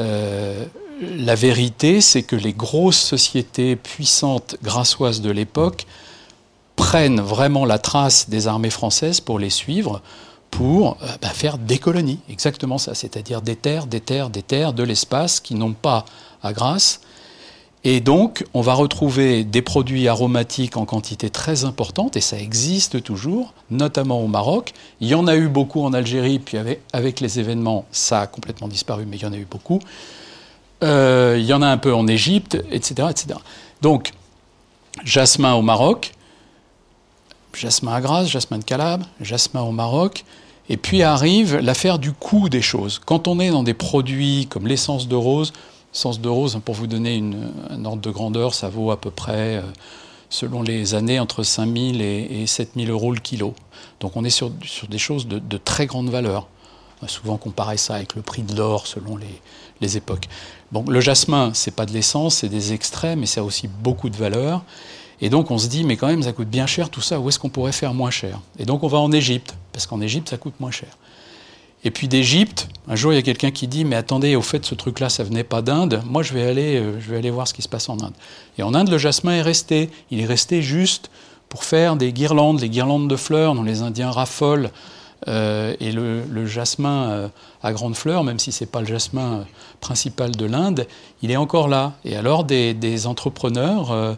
euh, 0.00 0.66
la 1.00 1.34
vérité, 1.34 2.00
c'est 2.00 2.22
que 2.22 2.36
les 2.36 2.52
grosses 2.52 3.00
sociétés 3.00 3.76
puissantes 3.76 4.56
grassoises 4.62 5.20
de 5.20 5.30
l'époque 5.30 5.86
prennent 6.76 7.20
vraiment 7.20 7.64
la 7.64 7.78
trace 7.78 8.28
des 8.28 8.46
armées 8.46 8.70
françaises 8.70 9.20
pour 9.20 9.38
les 9.38 9.50
suivre, 9.50 10.02
pour 10.50 10.98
euh, 11.02 11.06
bah, 11.20 11.28
faire 11.28 11.58
des 11.58 11.78
colonies, 11.78 12.20
exactement 12.30 12.78
ça, 12.78 12.94
c'est-à-dire 12.94 13.42
des 13.42 13.56
terres, 13.56 13.86
des 13.86 14.00
terres, 14.00 14.30
des 14.30 14.42
terres 14.42 14.72
de 14.72 14.82
l'espace 14.82 15.40
qui 15.40 15.54
n'ont 15.54 15.72
pas 15.72 16.04
à 16.42 16.52
grâce. 16.52 17.00
Et 17.84 18.00
donc, 18.00 18.44
on 18.52 18.62
va 18.62 18.74
retrouver 18.74 19.44
des 19.44 19.62
produits 19.62 20.08
aromatiques 20.08 20.76
en 20.76 20.84
quantité 20.84 21.30
très 21.30 21.64
importante, 21.64 22.16
et 22.16 22.20
ça 22.20 22.38
existe 22.38 23.02
toujours, 23.02 23.54
notamment 23.70 24.20
au 24.20 24.26
Maroc. 24.26 24.72
Il 25.00 25.08
y 25.08 25.14
en 25.14 25.26
a 25.28 25.36
eu 25.36 25.48
beaucoup 25.48 25.82
en 25.82 25.92
Algérie, 25.92 26.40
puis 26.40 26.58
avec, 26.92 27.20
les 27.20 27.38
événements, 27.38 27.84
ça 27.92 28.22
a 28.22 28.26
complètement 28.26 28.66
disparu, 28.66 29.06
mais 29.08 29.16
il 29.16 29.22
y 29.22 29.26
en 29.26 29.32
a 29.32 29.36
eu 29.36 29.46
beaucoup. 29.48 29.80
il 30.82 31.44
y 31.44 31.52
en 31.52 31.62
a 31.62 31.68
un 31.68 31.78
peu 31.78 31.94
en 31.94 32.08
Égypte, 32.08 32.56
etc., 32.72 33.08
etc. 33.10 33.38
Donc, 33.82 34.12
jasmin 35.04 35.54
au 35.54 35.62
Maroc, 35.62 36.15
jasmin 37.56 37.92
à 37.92 38.00
Grasse, 38.00 38.28
jasmin 38.28 38.58
de 38.58 38.64
Calabre, 38.64 39.06
jasmin 39.20 39.62
au 39.62 39.72
Maroc, 39.72 40.24
et 40.68 40.76
puis 40.76 41.02
arrive 41.02 41.56
l'affaire 41.56 41.98
du 41.98 42.12
coût 42.12 42.48
des 42.48 42.62
choses. 42.62 43.00
Quand 43.04 43.28
on 43.28 43.40
est 43.40 43.50
dans 43.50 43.62
des 43.62 43.74
produits 43.74 44.46
comme 44.48 44.66
l'essence 44.66 45.08
de 45.08 45.14
rose, 45.14 45.52
l'essence 45.92 46.20
de 46.20 46.28
rose, 46.28 46.58
pour 46.64 46.74
vous 46.74 46.86
donner 46.86 47.16
une, 47.16 47.52
un 47.70 47.84
ordre 47.84 48.02
de 48.02 48.10
grandeur, 48.10 48.54
ça 48.54 48.68
vaut 48.68 48.90
à 48.90 49.00
peu 49.00 49.10
près, 49.10 49.56
euh, 49.56 49.62
selon 50.28 50.62
les 50.62 50.94
années, 50.94 51.20
entre 51.20 51.42
5 51.42 51.66
000 51.66 51.76
et, 52.00 52.42
et 52.42 52.46
7 52.46 52.70
000 52.76 52.90
euros 52.90 53.12
le 53.12 53.20
kilo. 53.20 53.54
Donc 54.00 54.16
on 54.16 54.24
est 54.24 54.30
sur, 54.30 54.50
des 54.50 54.98
choses 54.98 55.26
de, 55.26 55.58
très 55.58 55.86
grande 55.86 56.10
valeur. 56.10 56.48
On 57.00 57.06
a 57.06 57.08
souvent 57.08 57.36
comparé 57.36 57.76
ça 57.76 57.94
avec 57.94 58.14
le 58.14 58.22
prix 58.22 58.42
de 58.42 58.54
l'or 58.56 58.86
selon 58.86 59.16
les, 59.16 59.40
les, 59.80 59.96
époques. 59.96 60.28
Le 60.72 61.00
jasmin, 61.00 61.50
c'est 61.54 61.74
pas 61.74 61.86
de 61.86 61.92
l'essence, 61.92 62.36
c'est 62.36 62.48
des 62.48 62.72
extraits, 62.72 63.18
mais 63.18 63.26
ça 63.26 63.40
a 63.40 63.44
aussi 63.44 63.68
beaucoup 63.68 64.08
de 64.08 64.16
valeur. 64.16 64.62
Et 65.20 65.30
donc 65.30 65.50
on 65.50 65.58
se 65.58 65.68
dit, 65.68 65.84
mais 65.84 65.96
quand 65.96 66.08
même, 66.08 66.22
ça 66.22 66.32
coûte 66.32 66.48
bien 66.48 66.66
cher 66.66 66.90
tout 66.90 67.00
ça, 67.00 67.18
où 67.20 67.28
est-ce 67.28 67.38
qu'on 67.38 67.48
pourrait 67.48 67.72
faire 67.72 67.94
moins 67.94 68.10
cher? 68.10 68.40
Et 68.58 68.64
donc 68.64 68.82
on 68.82 68.88
va 68.88 68.98
en 68.98 69.12
Égypte, 69.12 69.54
parce 69.72 69.86
qu'en 69.86 70.00
Égypte, 70.00 70.28
ça 70.28 70.36
coûte 70.36 70.54
moins 70.60 70.70
cher. 70.70 70.96
Et 71.86 71.90
puis 71.92 72.08
d'Égypte, 72.08 72.68
un 72.88 72.96
jour, 72.96 73.12
il 73.12 73.14
y 73.16 73.18
a 73.18 73.22
quelqu'un 73.22 73.52
qui 73.52 73.68
dit, 73.68 73.84
mais 73.84 73.94
attendez, 73.94 74.34
au 74.34 74.42
fait, 74.42 74.64
ce 74.64 74.74
truc-là, 74.74 75.08
ça 75.08 75.22
venait 75.22 75.44
pas 75.44 75.62
d'Inde, 75.62 76.02
moi, 76.04 76.24
je 76.24 76.32
vais, 76.32 76.42
aller, 76.42 76.80
euh, 76.80 77.00
je 77.00 77.10
vais 77.10 77.16
aller 77.16 77.30
voir 77.30 77.46
ce 77.46 77.54
qui 77.54 77.62
se 77.62 77.68
passe 77.68 77.88
en 77.88 78.00
Inde. 78.00 78.14
Et 78.58 78.64
en 78.64 78.74
Inde, 78.74 78.88
le 78.88 78.98
jasmin 78.98 79.34
est 79.34 79.42
resté. 79.42 79.90
Il 80.10 80.20
est 80.20 80.26
resté 80.26 80.62
juste 80.62 81.10
pour 81.48 81.62
faire 81.62 81.94
des 81.94 82.12
guirlandes, 82.12 82.60
les 82.60 82.70
guirlandes 82.70 83.08
de 83.08 83.14
fleurs 83.14 83.54
dont 83.54 83.62
les 83.62 83.82
Indiens 83.82 84.10
raffolent. 84.10 84.70
Euh, 85.28 85.74
et 85.78 85.92
le, 85.92 86.46
jasmin 86.46 87.10
euh, 87.10 87.28
à 87.62 87.72
grandes 87.72 87.96
fleurs, 87.96 88.24
même 88.24 88.40
si 88.40 88.50
ce 88.50 88.64
n'est 88.64 88.70
pas 88.70 88.80
le 88.80 88.86
jasmin 88.86 89.44
principal 89.80 90.32
de 90.32 90.44
l'Inde, 90.44 90.88
il 91.22 91.30
est 91.30 91.36
encore 91.36 91.68
là. 91.68 91.92
Et 92.04 92.16
alors, 92.16 92.42
des, 92.42 93.06
entrepreneurs 93.06 94.16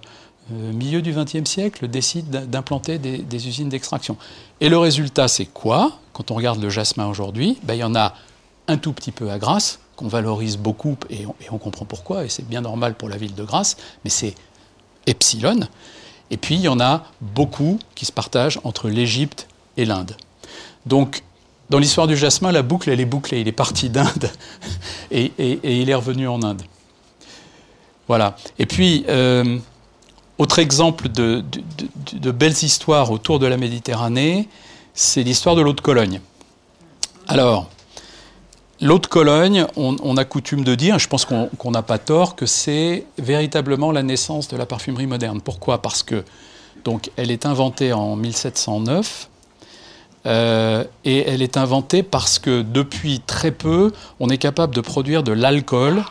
milieu 0.50 1.02
du 1.02 1.12
XXe 1.12 1.48
siècle, 1.48 1.88
décide 1.88 2.30
d'implanter 2.50 2.98
des, 2.98 3.48
usines 3.48 3.68
d'extraction. 3.68 4.16
Et 4.61 4.68
le 4.68 4.78
résultat, 4.78 5.28
c'est 5.28 5.46
quoi? 5.46 5.98
Quand 6.12 6.30
on 6.30 6.34
regarde 6.34 6.61
le 6.62 6.70
jasmin 6.70 7.06
aujourd'hui, 7.06 7.58
ben, 7.62 7.74
il 7.74 7.80
y 7.80 7.84
en 7.84 7.94
a 7.94 8.14
un 8.66 8.76
tout 8.76 8.92
petit 8.92 9.12
peu 9.12 9.30
à 9.30 9.38
Grasse, 9.38 9.80
qu'on 9.96 10.08
valorise 10.08 10.56
beaucoup, 10.56 10.96
et 11.11 11.26
on, 11.50 11.58
comprend 11.58 11.84
pourquoi, 11.84 12.24
et 12.24 12.28
c'est 12.28 12.46
bien 12.46 12.61
normal 12.61 12.94
pour 12.94 13.08
la 13.08 13.16
ville 13.16 13.34
de 13.34 13.44
Grasse, 13.44 13.76
mais 14.04 14.11
c'est 14.11 14.34
epsilon. 15.06 15.61
Et 16.30 16.37
puis, 16.37 16.56
il 16.56 16.61
y 16.61 16.68
en 16.68 16.80
a 16.80 17.04
beaucoup 17.20 17.78
qui 17.94 18.04
se 18.04 18.12
partagent 18.12 18.61
entre 18.64 18.88
l'Égypte 18.88 19.48
et 19.76 19.84
l'Inde. 19.84 20.16
Donc, 20.87 21.22
dans 21.70 21.78
l'histoire 21.78 22.06
du 22.06 22.16
jasmin, 22.16 22.52
la 22.52 22.62
boucle, 22.62 22.90
elle 22.90 23.00
est 23.00 23.06
bouclée. 23.06 23.40
Il 23.40 23.48
est 23.48 23.52
parti 23.52 23.90
d'Inde 23.90 24.30
et, 25.11 25.32
il 25.38 25.90
est 25.90 25.94
revenu 25.94 26.28
en 26.28 26.42
Inde. 26.42 26.62
Voilà. 28.06 28.37
Et 28.58 28.66
puis, 28.66 29.04
euh, 29.08 29.58
autre 30.38 30.61
exemple 30.61 31.09
de, 31.09 31.42
belles 32.31 32.62
histoires 32.62 33.11
autour 33.11 33.38
de 33.38 33.46
la 33.46 33.57
Méditerranée, 33.57 34.48
c'est 34.94 35.22
l'histoire 35.22 35.57
de 35.57 35.62
l'eau 35.62 35.72
de 35.72 35.81
Cologne. 35.81 36.20
Alors, 37.27 37.68
l'eau 38.81 38.98
de 38.98 39.07
Cologne, 39.07 39.66
on, 39.77 40.16
a 40.16 40.24
coutume 40.24 40.64
de 40.64 40.74
dire, 40.74 40.98
je 40.98 41.09
pense 41.09 41.24
qu'on 41.24 41.70
n'a 41.70 41.83
pas 41.83 41.98
tort, 41.98 42.37
que 42.37 42.46
c'est 42.46 43.05
véritablement 43.18 43.92
la 43.92 44.03
naissance 44.03 44.48
de 44.48 44.57
la 44.57 44.66
parfumerie 44.66 45.07
moderne. 45.07 45.40
Pourquoi? 45.40 45.83
Parce 45.83 46.03
que 46.03 46.24
donc, 46.85 47.11
elle 47.16 47.31
est 47.31 47.44
inventée 47.44 47.92
en 47.92 48.16
1709. 48.16 49.29
Euh, 50.27 50.85
et 51.05 51.29
elle 51.29 51.42
est 51.42 51.57
inventée 51.57 52.03
parce 52.03 52.38
que 52.38 52.62
depuis 52.62 53.20
très 53.20 53.53
peu, 53.53 53.92
on 54.18 54.29
est 54.29 54.38
capable 54.38 54.74
de 54.74 54.81
produire 54.81 55.22
de 55.22 55.33
l'alcool 55.33 56.03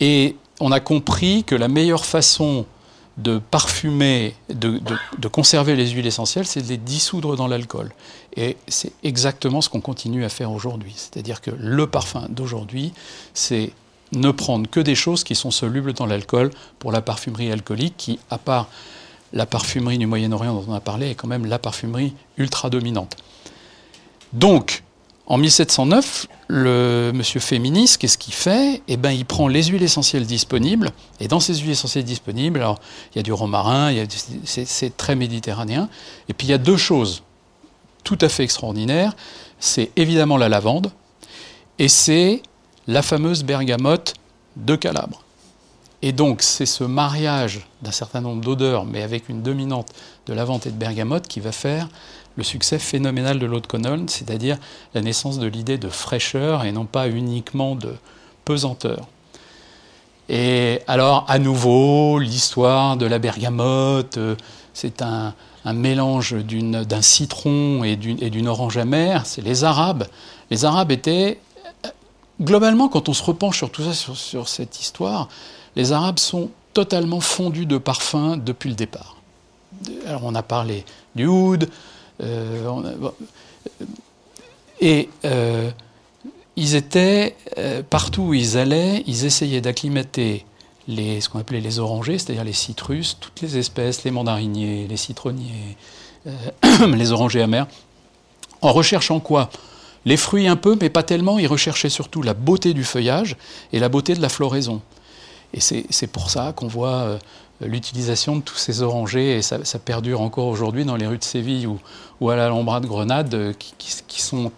et 0.00 0.36
on 0.60 0.72
a 0.72 0.80
compris 0.80 1.44
que 1.44 1.54
la 1.54 1.68
meilleure 1.68 2.04
façon 2.04 2.66
de 3.16 3.38
parfumer, 3.38 4.34
de, 4.50 5.28
conserver 5.28 5.74
les 5.74 5.88
huiles 5.90 6.06
essentielles, 6.06 6.46
c'est 6.46 6.62
de 6.62 6.68
les 6.68 6.76
dissoudre 6.76 7.36
dans 7.36 7.48
l'alcool. 7.48 7.92
Et 8.36 8.56
c'est 8.68 8.92
exactement 9.02 9.60
ce 9.60 9.68
qu'on 9.68 9.80
continue 9.80 10.24
à 10.24 10.28
faire 10.28 10.52
aujourd'hui. 10.52 10.92
C'est-à-dire 10.96 11.40
que 11.40 11.50
le 11.58 11.86
parfum 11.86 12.26
d'aujourd'hui, 12.28 12.92
c'est 13.32 13.72
ne 14.12 14.30
prendre 14.30 14.68
que 14.68 14.80
des 14.80 14.94
choses 14.94 15.24
qui 15.24 15.34
sont 15.34 15.50
solubles 15.50 15.94
dans 15.94 16.06
l'alcool 16.06 16.50
pour 16.78 16.92
la 16.92 17.00
parfumerie 17.00 17.50
alcoolique, 17.50 17.94
qui, 17.96 18.18
à 18.30 18.38
part 18.38 18.68
la 19.32 19.46
parfumerie 19.46 19.98
du 19.98 20.06
Moyen-Orient 20.06 20.54
dont 20.54 20.64
on 20.68 20.74
a 20.74 20.80
parlé, 20.80 21.10
est 21.10 21.14
quand 21.14 21.26
même 21.26 21.46
la 21.46 21.58
parfumerie 21.58 22.14
ultra 22.36 22.70
dominante. 22.70 23.16
Donc, 24.32 24.84
en 25.26 25.38
1709, 25.38 26.26
le 26.48 27.10
monsieur 27.12 27.40
féministe, 27.40 27.98
qu'est-ce 27.98 28.16
qu'il 28.16 28.32
fait? 28.32 28.82
Eh 28.86 28.96
ben, 28.96 29.10
il 29.10 29.24
prend 29.24 29.48
les 29.48 29.64
huiles 29.64 29.82
essentielles 29.82 30.26
disponibles, 30.26 30.92
et 31.18 31.26
dans 31.26 31.40
ces 31.40 31.54
huiles 31.56 31.72
essentielles 31.72 32.04
disponibles, 32.04 32.60
alors 32.60 32.78
il 33.12 33.18
y 33.18 33.20
a 33.20 33.22
du 33.22 33.32
romarin, 33.32 33.92
c'est 34.44 34.96
très 34.96 35.16
méditerranéen, 35.16 35.88
et 36.28 36.32
puis 36.32 36.46
il 36.46 36.50
y 36.50 36.54
a 36.54 36.58
deux 36.58 36.76
choses 36.76 37.24
tout 38.04 38.18
à 38.20 38.28
fait 38.28 38.44
extraordinaires. 38.44 39.16
C'est 39.58 39.90
évidemment 39.96 40.36
la 40.36 40.48
lavande, 40.48 40.92
et 41.78 41.88
c'est 41.88 42.42
la 42.86 43.02
fameuse 43.02 43.42
bergamote 43.42 44.14
de 44.54 44.76
Calabre. 44.76 45.22
Et 46.02 46.12
donc, 46.12 46.42
c'est 46.42 46.66
ce 46.66 46.84
mariage 46.84 47.66
d'un 47.82 47.90
certain 47.90 48.20
nombre 48.20 48.42
d'odeurs, 48.44 48.84
mais 48.84 49.02
avec 49.02 49.28
une 49.28 49.42
dominante 49.42 49.88
de 50.26 50.34
lavande 50.34 50.64
et 50.66 50.70
de 50.70 50.76
bergamote, 50.76 51.26
qui 51.26 51.40
va 51.40 51.50
faire 51.50 51.88
le 52.36 52.42
succès 52.42 52.78
phénoménal 52.78 53.38
de 53.38 53.46
l'eau 53.46 53.60
de 53.60 53.66
c'est-à-dire 54.06 54.58
la 54.94 55.00
naissance 55.00 55.38
de 55.38 55.46
l'idée 55.46 55.78
de 55.78 55.88
fraîcheur 55.88 56.64
et 56.64 56.72
non 56.72 56.84
pas 56.84 57.08
uniquement 57.08 57.74
de 57.74 57.94
pesanteur. 58.44 59.06
Et 60.28 60.80
alors, 60.86 61.24
à 61.28 61.38
nouveau, 61.38 62.18
l'histoire 62.18 62.96
de 62.96 63.06
la 63.06 63.18
bergamote, 63.18 64.18
euh, 64.18 64.36
c'est 64.74 65.02
un, 65.02 65.34
mélange 65.72 66.34
d'un 66.34 67.02
citron 67.02 67.82
et 67.82 67.96
d'une 67.96 68.46
orange 68.46 68.76
amère, 68.76 69.26
c'est 69.26 69.42
les 69.42 69.64
Arabes. 69.64 70.04
Les 70.48 70.64
Arabes 70.64 70.92
étaient, 70.92 71.40
globalement, 72.40 72.88
quand 72.88 73.08
on 73.08 73.12
se 73.12 73.24
repenche 73.24 73.56
sur 73.56 73.72
tout 73.72 73.82
ça, 73.82 73.92
sur, 73.92 74.48
cette 74.48 74.80
histoire, 74.80 75.28
les 75.74 75.90
Arabes 75.90 76.20
sont 76.20 76.50
totalement 76.72 77.18
fondus 77.18 77.66
de 77.66 77.78
parfum 77.78 78.36
depuis 78.36 78.68
le 78.68 78.76
départ. 78.76 79.16
Alors, 80.06 80.22
on 80.24 80.36
a 80.36 80.42
parlé 80.42 80.84
du 81.16 81.26
oud, 81.26 81.68
a, 82.20 82.94
bon, 82.98 83.12
et 84.80 85.08
euh, 85.24 85.70
ils 86.56 86.74
étaient, 86.74 87.36
euh, 87.58 87.82
partout 87.88 88.22
où 88.22 88.34
ils 88.34 88.58
allaient, 88.58 89.02
ils 89.06 89.24
essayaient 89.24 89.60
d'acclimater 89.60 90.44
ce 90.88 91.28
qu'on 91.28 91.40
appelait 91.40 91.60
les 91.60 91.78
orangers, 91.78 92.18
c'est-à-dire 92.18 92.44
les 92.44 92.52
citrus, 92.52 93.16
toutes 93.20 93.40
les 93.40 93.58
espèces, 93.58 94.04
les 94.04 94.10
mandariniers, 94.10 94.86
les 94.88 94.96
citronniers, 94.96 95.76
euh, 96.26 96.86
les 96.94 97.12
orangers 97.12 97.42
amers, 97.42 97.66
en 98.60 98.72
recherchant 98.72 99.20
quoi? 99.20 99.50
Les 100.04 100.16
fruits 100.16 100.46
un 100.46 100.56
peu, 100.56 100.76
mais 100.80 100.88
pas 100.88 101.02
tellement, 101.02 101.38
ils 101.38 101.48
recherchaient 101.48 101.90
surtout 101.90 102.22
la 102.22 102.34
beauté 102.34 102.74
du 102.74 102.84
feuillage 102.84 103.36
et 103.72 103.80
la 103.80 103.88
beauté 103.88 104.14
de 104.14 104.22
la 104.22 104.28
floraison. 104.28 104.80
Et 105.52 105.60
c'est 105.60 106.06
pour 106.06 106.30
ça 106.30 106.52
qu'on 106.54 106.68
voit 106.68 106.88
euh, 106.88 107.18
l'utilisation 107.60 108.36
de 108.36 108.42
tous 108.42 108.56
ces 108.56 108.82
orangers, 108.82 109.36
et 109.36 109.42
ça, 109.42 109.58
perdure 109.84 110.20
encore 110.20 110.46
aujourd'hui 110.46 110.84
dans 110.84 110.96
les 110.96 111.06
rues 111.06 111.18
de 111.18 111.24
Séville 111.24 111.66
ou, 111.66 111.78
ou 112.20 112.30
à 112.30 112.36
l'Alhambra 112.36 112.80
de 112.80 112.86
Grenade, 112.86 113.34
euh, 113.34 113.52
qui, 113.78 114.22
sont 114.22 114.52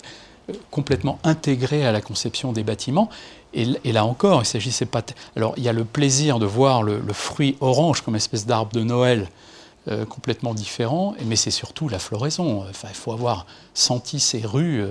euh, 0.48 0.52
complètement 0.70 1.18
intégrés 1.24 1.86
à 1.86 1.92
la 1.92 2.00
conception 2.00 2.52
des 2.52 2.64
bâtiments. 2.64 3.08
Et, 3.54 3.92
là 3.92 4.04
encore, 4.04 4.42
il 4.42 4.46
s'agissait 4.46 4.86
pas. 4.86 5.02
Alors, 5.36 5.54
il 5.56 5.62
y 5.62 5.68
a 5.68 5.72
le 5.72 5.84
plaisir 5.84 6.38
de 6.38 6.46
voir 6.46 6.82
le, 6.82 7.00
fruit 7.12 7.56
orange 7.60 8.02
comme 8.02 8.14
espèce 8.14 8.46
d'arbre 8.46 8.72
de 8.72 8.82
Noël 8.82 9.28
euh, 9.88 10.04
complètement 10.04 10.52
différent, 10.52 11.14
mais 11.24 11.36
c'est 11.36 11.50
surtout 11.50 11.88
la 11.88 11.98
floraison. 11.98 12.64
Il 12.68 12.94
faut 12.94 13.12
avoir 13.12 13.46
senti 13.72 14.20
ces 14.20 14.44
rues 14.44 14.84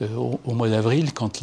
au, 0.00 0.54
mois 0.54 0.70
d'avril 0.70 1.12
quand, 1.12 1.42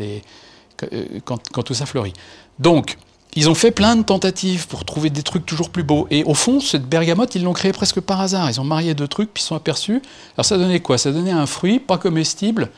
quand 1.25 1.63
tout 1.63 1.73
ça 1.75 1.85
fleurit. 1.85 2.13
Donc, 2.57 2.97
ils 3.35 3.49
ont 3.49 3.55
fait 3.55 3.71
plein 3.71 3.97
de 3.97 4.03
tentatives 4.03 4.67
pour 4.67 4.85
trouver 4.85 5.09
des 5.09 5.21
trucs 5.21 5.45
toujours 5.45 5.69
plus 5.69 5.83
beaux. 5.83 6.07
Et 6.09 6.23
au 6.23 6.33
fond, 6.33 6.61
cette 6.61 6.87
bergamote, 6.87 7.35
ils 7.35 7.43
l'ont 7.43 7.53
créée 7.53 7.73
presque 7.73 7.99
par 7.99 8.21
hasard. 8.21 8.49
Ils 8.49 8.61
ont 8.61 8.65
marié 8.65 8.93
deux 8.93 9.09
trucs, 9.09 9.33
puis 9.33 9.43
ils 9.43 9.45
sont 9.45 9.55
aperçus. 9.55 10.01
Alors 10.37 10.45
ça 10.45 10.57
donnait 10.57 10.79
quoi? 10.79 10.97
Ça 10.97 11.11
donnait 11.11 11.31
un 11.31 11.45
fruit 11.45 11.79
pas 11.79 11.97
comestible, 11.97 12.69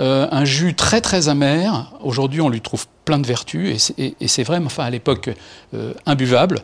euh, 0.00 0.26
un 0.32 0.44
jus 0.44 0.74
très 0.74 1.00
très 1.00 1.28
amer. 1.28 1.92
Aujourd'hui, 2.02 2.40
on 2.40 2.48
lui 2.48 2.60
trouve 2.60 2.86
plein 3.04 3.20
de 3.20 3.26
vertus, 3.26 3.92
et 3.96 4.28
c'est 4.28 4.42
vrai, 4.42 4.60
enfin 4.64 4.84
à 4.84 4.90
l'époque, 4.90 5.30
euh, 5.74 5.94
imbuvable. 6.04 6.60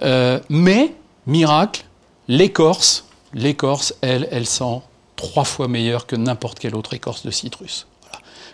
Euh, 0.00 0.40
mais, 0.48 0.94
miracle, 1.26 1.84
l'écorce, 2.26 3.04
l'écorce, 3.34 3.94
elle, 4.00 4.28
elle 4.30 4.46
sent 4.46 4.80
trois 5.16 5.44
fois 5.44 5.68
meilleure 5.68 6.06
que 6.06 6.16
n'importe 6.16 6.58
quelle 6.58 6.74
autre 6.74 6.94
écorce 6.94 7.24
de 7.24 7.30
citrus. 7.30 7.86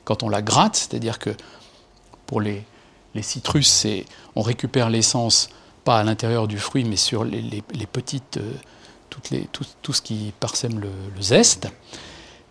Quand 0.04 0.22
on 0.22 0.28
la 0.28 0.42
gratte, 0.42 0.76
c'est-à-dire 0.76 1.18
que 1.18 1.30
pour 2.26 2.40
les 2.40 2.64
les 3.14 3.22
citrus, 3.22 3.86
on 4.36 4.42
récupère 4.42 4.90
l'essence 4.90 5.48
pas 5.84 5.98
à 5.98 6.04
l'intérieur 6.04 6.48
du 6.48 6.58
fruit, 6.58 6.84
mais 6.84 6.96
sur 6.96 7.24
les, 7.24 7.62
petites, 7.90 8.38
euh, 8.38 8.52
tout, 9.82 9.92
ce 9.92 10.02
qui 10.02 10.32
parsème 10.38 10.78
le, 10.80 10.90
zeste, 11.20 11.68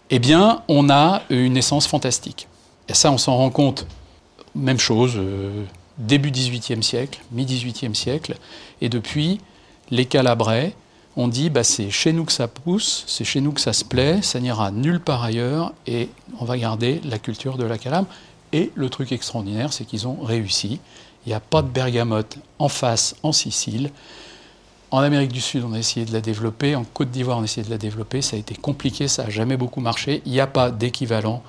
eh 0.09 0.19
bien, 0.19 0.63
on 0.67 0.89
a 0.89 1.21
une 1.29 1.57
essence 1.57 1.87
fantastique. 1.87 2.47
Et 2.87 2.93
ça, 2.93 3.11
on 3.11 3.17
s'en 3.17 3.35
rend 3.35 3.49
compte. 3.49 3.85
Même 4.55 4.79
chose, 4.79 5.13
euh, 5.17 5.65
début 5.97 6.31
18e 6.31 6.81
siècle, 6.81 7.19
mi-18e 7.31 7.93
siècle, 7.93 8.35
et 8.81 8.89
depuis, 8.89 9.39
les 9.91 10.05
Calabrais 10.05 10.73
ont 11.15 11.27
dit 11.27 11.49
bah, 11.49 11.63
c'est 11.63 11.89
chez 11.89 12.13
nous 12.13 12.25
que 12.25 12.31
ça 12.31 12.47
pousse, 12.47 13.03
c'est 13.07 13.23
chez 13.23 13.41
nous 13.41 13.51
que 13.51 13.61
ça 13.61 13.73
se 13.73 13.83
plaît, 13.83 14.21
ça 14.21 14.39
n'ira 14.39 14.71
nulle 14.71 14.99
part 14.99 15.23
ailleurs, 15.23 15.73
et 15.85 16.09
on 16.39 16.45
va 16.45 16.57
garder 16.57 17.01
la 17.03 17.19
culture 17.19 17.57
de 17.57 17.65
la 17.65 17.77
Calabre. 17.77 18.07
Et 18.53 18.71
le 18.75 18.89
truc 18.89 19.11
extraordinaire, 19.11 19.73
c'est 19.73 19.85
qu'ils 19.85 20.07
ont 20.07 20.21
réussi. 20.21 20.79
Il 21.25 21.29
n'y 21.29 21.35
a 21.35 21.39
pas 21.39 21.61
de 21.61 21.67
bergamote 21.67 22.37
en 22.59 22.69
face 22.69 23.15
en 23.23 23.31
Sicile. 23.31 23.91
En 24.89 24.99
Amérique 24.99 25.33
du 25.33 25.41
Sud, 25.41 25.63
on 25.65 25.73
a 25.73 25.79
essayé 25.79 26.05
de 26.05 26.13
la 26.13 26.21
développer. 26.21 26.75
En 26.75 26.85
Côte 26.85 27.11
d'Ivoire, 27.11 27.37
on 27.39 27.41
a 27.41 27.43
essayé 27.43 27.65
de 27.65 27.69
la 27.69 27.77
développer. 27.77 28.21
Ça 28.21 28.37
a 28.37 28.39
été 28.39 28.55
compliqué, 28.55 29.09
ça 29.09 29.25
n'a 29.25 29.29
jamais 29.29 29.57
beaucoup 29.57 29.81
marché. 29.81 30.21
Il 30.25 30.31
n'y 30.31 30.39
a 30.39 30.47
pas 30.47 30.71
d'équivalent 30.71 31.43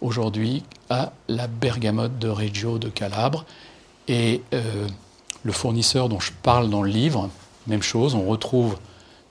aujourd'hui 0.00 0.62
à 0.88 1.12
la 1.26 1.48
bergamote 1.48 2.18
de 2.18 2.28
Reggio 2.28 2.78
de 2.78 2.88
Calabre. 2.88 3.44
Et 4.06 4.42
euh, 4.54 4.86
le 5.42 5.52
fournisseur 5.52 6.08
dont 6.08 6.20
je 6.20 6.30
parle 6.42 6.70
dans 6.70 6.82
le 6.82 6.90
livre, 6.90 7.28
même 7.66 7.82
chose, 7.82 8.14
on 8.14 8.26
retrouve 8.26 8.78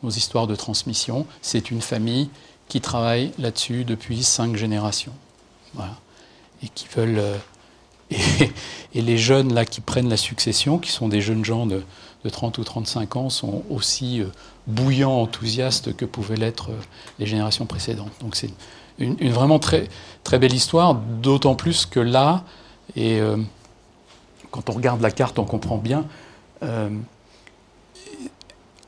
nos 0.03 0.09
histoires 0.09 0.47
de 0.47 0.55
transmission. 0.55 1.25
C'est 1.41 1.71
une 1.71 1.81
famille 1.81 2.29
qui 2.67 2.81
travaille 2.81 3.31
là-dessus 3.39 3.85
depuis 3.85 4.23
cinq 4.23 4.57
générations. 4.57 5.13
Voilà. 5.73 5.97
Et 6.63 6.69
qui 6.69 6.87
veulent. 6.87 7.19
Euh, 7.19 7.37
et, 8.93 9.01
les 9.01 9.17
jeunes 9.17 9.53
là 9.53 9.65
qui 9.65 9.81
prennent 9.81 10.09
la 10.09 10.17
succession, 10.17 10.77
qui 10.77 10.91
sont 10.91 11.09
des 11.09 11.21
jeunes 11.21 11.43
gens 11.43 11.65
de, 11.65 11.83
30 12.29 12.57
ou 12.57 12.63
35 12.63 13.15
ans, 13.15 13.29
sont 13.29 13.63
aussi 13.69 14.21
euh, 14.21 14.27
bouillants, 14.65 15.21
enthousiastes 15.21 15.95
que 15.95 16.05
pouvaient 16.05 16.35
l'être 16.35 16.71
euh, 16.71 16.79
les 17.19 17.25
générations 17.25 17.65
précédentes. 17.65 18.11
Donc 18.21 18.35
c'est 18.35 18.49
une, 18.99 19.15
vraiment 19.31 19.59
très, 19.59 19.87
très 20.23 20.39
belle 20.39 20.53
histoire, 20.53 20.95
d'autant 20.95 21.55
plus 21.55 21.85
que 21.85 21.99
là, 21.99 22.43
et 22.95 23.19
quand 24.49 24.69
on 24.69 24.73
regarde 24.73 25.01
la 25.01 25.11
carte, 25.11 25.37
on 25.37 25.43
comprend 25.43 25.77
bien, 25.77 26.05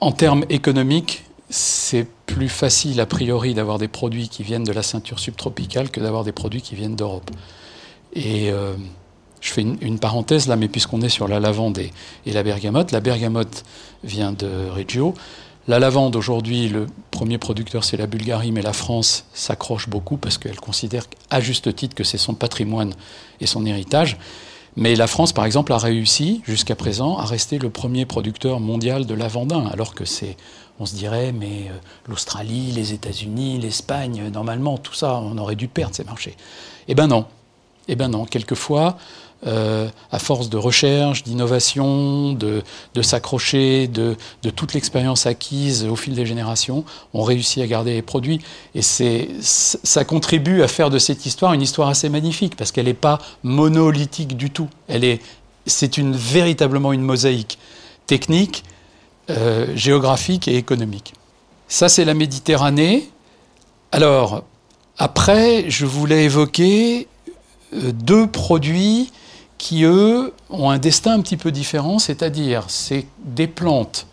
en 0.01 0.11
termes 0.11 0.45
économiques, 0.49 1.25
c'est 1.49 2.07
plus 2.25 2.49
facile 2.49 3.01
a 3.01 3.05
priori 3.05 3.53
d'avoir 3.53 3.79
des 3.79 3.87
produits 3.87 4.29
qui 4.29 4.43
viennent 4.43 4.63
de 4.63 4.71
la 4.71 4.83
ceinture 4.83 5.19
subtropicale 5.19 5.89
que 5.89 5.99
d'avoir 5.99 6.23
des 6.23 6.31
produits 6.31 6.61
qui 6.61 6.75
viennent 6.75 6.95
d'Europe. 6.95 7.29
Et 8.13 8.51
je 9.41 9.51
fais 9.51 9.61
une, 9.61 9.99
parenthèse 9.99 10.47
là, 10.47 10.55
mais 10.55 10.67
puisqu'on 10.67 11.01
est 11.01 11.09
sur 11.09 11.27
la 11.27 11.39
lavande 11.39 11.77
et, 11.77 11.91
la 12.25 12.43
bergamote, 12.43 12.91
la 12.91 12.99
bergamote 12.99 13.63
vient 14.03 14.31
de 14.31 14.69
Reggio. 14.69 15.13
La 15.67 15.79
lavande, 15.79 16.15
aujourd'hui, 16.15 16.67
le 16.67 16.87
premier 17.11 17.37
producteur, 17.37 17.83
c'est 17.83 17.97
la 17.97 18.07
Bulgarie, 18.07 18.51
mais 18.51 18.61
la 18.61 18.73
France 18.73 19.25
s'accroche 19.33 19.87
beaucoup 19.87 20.17
parce 20.17 20.37
qu'elle 20.37 20.59
considère 20.59 21.05
à 21.29 21.41
juste 21.41 21.73
titre 21.75 21.95
que 21.95 22.03
c'est 22.03 22.17
son 22.17 22.33
patrimoine 22.33 22.93
et 23.39 23.45
son 23.45 23.65
héritage. 23.65 24.17
Mais 24.75 24.95
la 24.95 25.07
France, 25.07 25.33
par 25.33 25.45
exemple, 25.45 25.73
a 25.73 25.77
réussi 25.77 26.41
jusqu'à 26.45 26.75
présent 26.75 27.17
à 27.17 27.25
rester 27.25 27.59
le 27.59 27.69
premier 27.69 28.05
producteur 28.05 28.59
mondial 28.59 29.05
de 29.05 29.13
lavandin, 29.13 29.67
alors 29.67 29.93
que 29.93 30.05
c'est, 30.05 30.37
on 30.79 30.85
se 30.85 30.95
dirait, 30.95 31.31
mais 31.31 31.67
euh, 31.69 31.77
l'Australie, 32.07 32.71
les 32.71 32.93
États-Unis, 32.93 33.59
l'Espagne, 33.59 34.29
normalement, 34.31 34.77
tout 34.77 34.93
ça, 34.93 35.15
on 35.15 35.37
aurait 35.37 35.55
dû 35.55 35.67
perdre 35.67 35.95
ces 35.95 36.03
marchés. 36.03 36.35
Eh 36.87 36.95
ben 36.95 37.07
non. 37.07 37.25
Eh 37.89 37.95
ben 37.95 38.07
non. 38.07 38.25
Quelquefois, 38.25 38.97
euh, 39.47 39.87
à 40.11 40.19
force 40.19 40.49
de 40.49 40.57
recherche, 40.57 41.23
d'innovation, 41.23 42.33
de, 42.33 42.61
s'accrocher, 43.01 43.87
de, 43.87 44.15
toute 44.55 44.73
l'expérience 44.73 45.25
acquise 45.25 45.85
au 45.85 45.95
fil 45.95 46.13
des 46.13 46.25
générations, 46.25 46.85
on 47.13 47.23
réussit 47.23 47.63
à 47.63 47.67
garder 47.67 47.93
les 47.93 48.01
produits. 48.03 48.41
Et 48.75 48.81
ça 48.81 50.05
contribue 50.05 50.61
à 50.61 50.67
faire 50.67 50.91
de 50.91 50.99
cette 50.99 51.25
histoire 51.25 51.53
une 51.53 51.63
histoire 51.63 51.89
assez 51.89 52.09
magnifique, 52.09 52.55
parce 52.55 52.71
qu'elle 52.71 52.85
n'est 52.85 52.93
pas 52.93 53.19
monolithique 53.43 54.37
du 54.37 54.51
tout. 54.51 54.69
Elle 54.87 55.03
est, 55.03 55.19
c'est 55.65 55.97
une, 55.97 56.15
véritablement 56.15 56.93
une 56.93 57.01
mosaïque 57.01 57.57
technique, 58.05 58.63
euh, 59.31 59.67
géographique 59.75 60.47
et 60.47 60.57
économique. 60.57 61.13
Ça, 61.67 61.89
c'est 61.89 62.05
la 62.05 62.13
Méditerranée. 62.13 63.09
Alors, 63.91 64.43
après, 64.97 65.69
je 65.69 65.85
voulais 65.85 66.25
évoquer 66.25 67.07
deux 67.73 68.27
produits 68.27 69.11
qui, 69.57 69.83
eux, 69.83 70.33
ont 70.49 70.69
un 70.69 70.77
destin 70.77 71.13
un 71.13 71.21
petit 71.21 71.37
peu 71.37 71.51
différent, 71.51 71.99
c'est-à-dire 71.99 72.65
c'est 72.67 73.05
des 73.23 73.47
plantes 73.47 74.07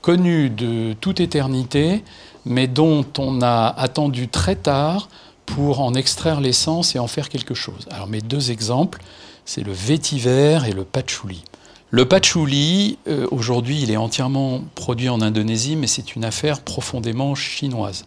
connues 0.00 0.50
de 0.50 0.94
toute 1.00 1.20
éternité, 1.20 2.04
mais 2.44 2.66
dont 2.66 3.06
on 3.18 3.42
a 3.42 3.74
attendu 3.76 4.28
très 4.28 4.56
tard 4.56 5.08
pour 5.46 5.80
en 5.80 5.94
extraire 5.94 6.40
l'essence 6.40 6.94
et 6.94 6.98
en 6.98 7.06
faire 7.06 7.28
quelque 7.28 7.54
chose. 7.54 7.86
Alors 7.90 8.06
mes 8.06 8.20
deux 8.20 8.50
exemples, 8.50 9.00
c'est 9.44 9.62
le 9.62 9.72
vétiver 9.72 10.60
et 10.66 10.72
le 10.72 10.84
patchouli. 10.84 11.42
Le 11.90 12.06
patchouli, 12.06 12.98
euh, 13.08 13.26
aujourd'hui, 13.30 13.80
il 13.82 13.90
est 13.90 13.96
entièrement 13.96 14.62
produit 14.74 15.08
en 15.08 15.20
Indonésie, 15.20 15.76
mais 15.76 15.86
c'est 15.86 16.16
une 16.16 16.24
affaire 16.24 16.60
profondément 16.60 17.34
chinoise. 17.34 18.04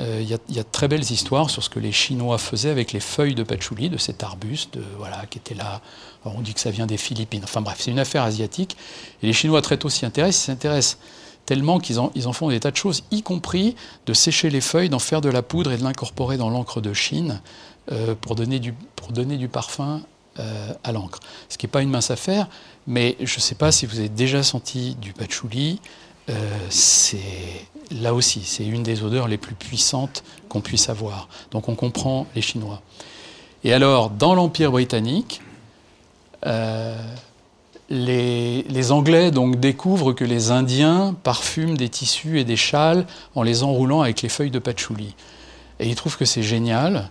Euh, 0.00 0.20
il 0.20 0.28
y, 0.28 0.58
a 0.58 0.62
de 0.62 0.68
très 0.72 0.88
belles 0.88 1.08
histoires 1.08 1.50
sur 1.50 1.62
ce 1.62 1.70
que 1.70 1.78
les 1.78 1.92
Chinois 1.92 2.38
faisaient 2.38 2.70
avec 2.70 2.92
les 2.92 3.00
feuilles 3.00 3.36
de 3.36 3.44
patchouli, 3.44 3.88
de 3.88 3.96
cet 3.96 4.24
arbuste 4.24 4.78
voilà, 4.98 5.24
qui 5.26 5.38
était 5.38 5.54
là. 5.54 5.80
on 6.24 6.40
dit 6.40 6.52
que 6.52 6.60
ça 6.60 6.70
vient 6.70 6.86
des 6.86 6.96
Philippines. 6.96 7.42
Enfin 7.44 7.60
bref, 7.60 7.76
c'est 7.78 7.92
une 7.92 8.00
affaire 8.00 8.24
asiatique. 8.24 8.76
Et 9.22 9.26
les 9.26 9.32
Chinois 9.32 9.62
très 9.62 9.76
tôt 9.76 9.88
s'y 9.88 10.04
intéressent. 10.04 10.44
Ils 10.44 10.46
s'intéressent 10.46 10.98
tellement 11.46 11.78
qu'ils 11.78 11.98
en, 11.98 12.32
font 12.32 12.48
des 12.48 12.60
tas 12.60 12.70
de 12.70 12.76
choses, 12.76 13.04
y 13.10 13.22
compris 13.22 13.76
de 14.06 14.12
sécher 14.14 14.50
les 14.50 14.60
feuilles, 14.60 14.88
d'en 14.88 14.98
faire 14.98 15.20
de 15.20 15.28
la 15.28 15.42
poudre 15.42 15.72
et 15.72 15.76
de 15.76 15.84
l'incorporer 15.84 16.36
dans 16.36 16.50
l'encre 16.50 16.80
de 16.80 16.92
Chine 16.92 17.40
euh, 17.92 18.14
pour, 18.20 18.34
donner 18.34 18.58
du, 18.58 18.74
pour 18.96 19.12
donner 19.12 19.36
du 19.36 19.48
parfum 19.48 20.02
euh, 20.38 20.72
à 20.82 20.92
l'encre. 20.92 21.20
Ce 21.48 21.58
qui 21.58 21.66
n'est 21.66 21.70
pas 21.70 21.82
une 21.82 21.90
mince 21.90 22.10
affaire, 22.10 22.48
mais 22.86 23.16
je 23.20 23.36
ne 23.36 23.40
sais 23.40 23.54
pas 23.54 23.72
si 23.72 23.86
vous 23.86 23.98
avez 23.98 24.08
déjà 24.08 24.42
senti 24.42 24.94
du 24.96 25.12
patchouli. 25.12 25.80
C'est 26.70 27.18
là 27.90 28.14
aussi, 28.14 28.42
c'est 28.44 28.66
une 28.66 28.82
des 28.82 29.02
odeurs 29.02 29.28
les 29.28 29.38
plus 29.38 29.54
puissantes 29.54 30.24
qu'on 30.48 30.60
puisse 30.60 30.88
avoir. 30.88 31.28
Donc 31.50 31.68
on 31.68 31.74
comprend 31.74 32.26
les 32.34 32.42
Chinois. 32.42 32.80
Et 33.64 33.72
alors, 33.72 34.10
dans 34.10 34.34
l'Empire 34.34 34.70
britannique, 34.70 35.40
euh, 36.46 36.96
les, 37.88 38.92
Anglais 38.92 39.30
donc 39.30 39.58
découvrent 39.58 40.12
que 40.12 40.24
les 40.24 40.50
Indiens 40.50 41.14
parfument 41.22 41.76
des 41.76 41.88
tissus 41.88 42.38
et 42.38 42.44
des 42.44 42.56
châles 42.56 43.06
en 43.34 43.42
les 43.42 43.62
enroulant 43.62 44.02
avec 44.02 44.20
les 44.22 44.28
feuilles 44.28 44.50
de 44.50 44.58
patchouli. 44.58 45.14
Et 45.80 45.88
ils 45.88 45.94
trouvent 45.94 46.16
que 46.16 46.26
c'est 46.26 46.42
génial. 46.42 47.10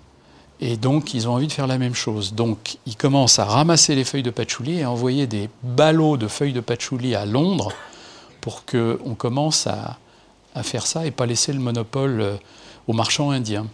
Et 0.61 0.77
donc, 0.77 1.13
ils 1.13 1.27
ont 1.27 1.33
envie 1.33 1.47
de 1.47 1.51
faire 1.51 1.67
la 1.67 1.79
même 1.79 1.95
chose. 1.95 2.33
Donc, 2.33 2.77
ils 2.85 2.95
commencent 2.95 3.39
à 3.39 3.45
ramasser 3.45 3.95
les 3.95 4.03
feuilles 4.03 4.23
de 4.23 4.29
patchouli 4.29 4.79
et 4.79 4.83
à 4.83 4.91
envoyer 4.91 5.25
des 5.25 5.49
ballots 5.63 6.17
de 6.17 6.27
feuilles 6.27 6.53
de 6.53 6.61
patchouli 6.61 7.15
à 7.15 7.25
Londres 7.25 7.73
pour 8.43 8.65
qu'on 8.65 9.15
commence 9.15 9.67
à, 9.67 9.97
faire 10.63 10.85
ça 10.85 11.05
et 11.05 11.11
pas 11.11 11.25
laisser 11.25 11.53
le 11.53 11.59
monopole 11.59 12.19
euh, 12.19 12.35
aux 12.87 12.93
marchands 12.93 13.31
indiens. 13.31 13.67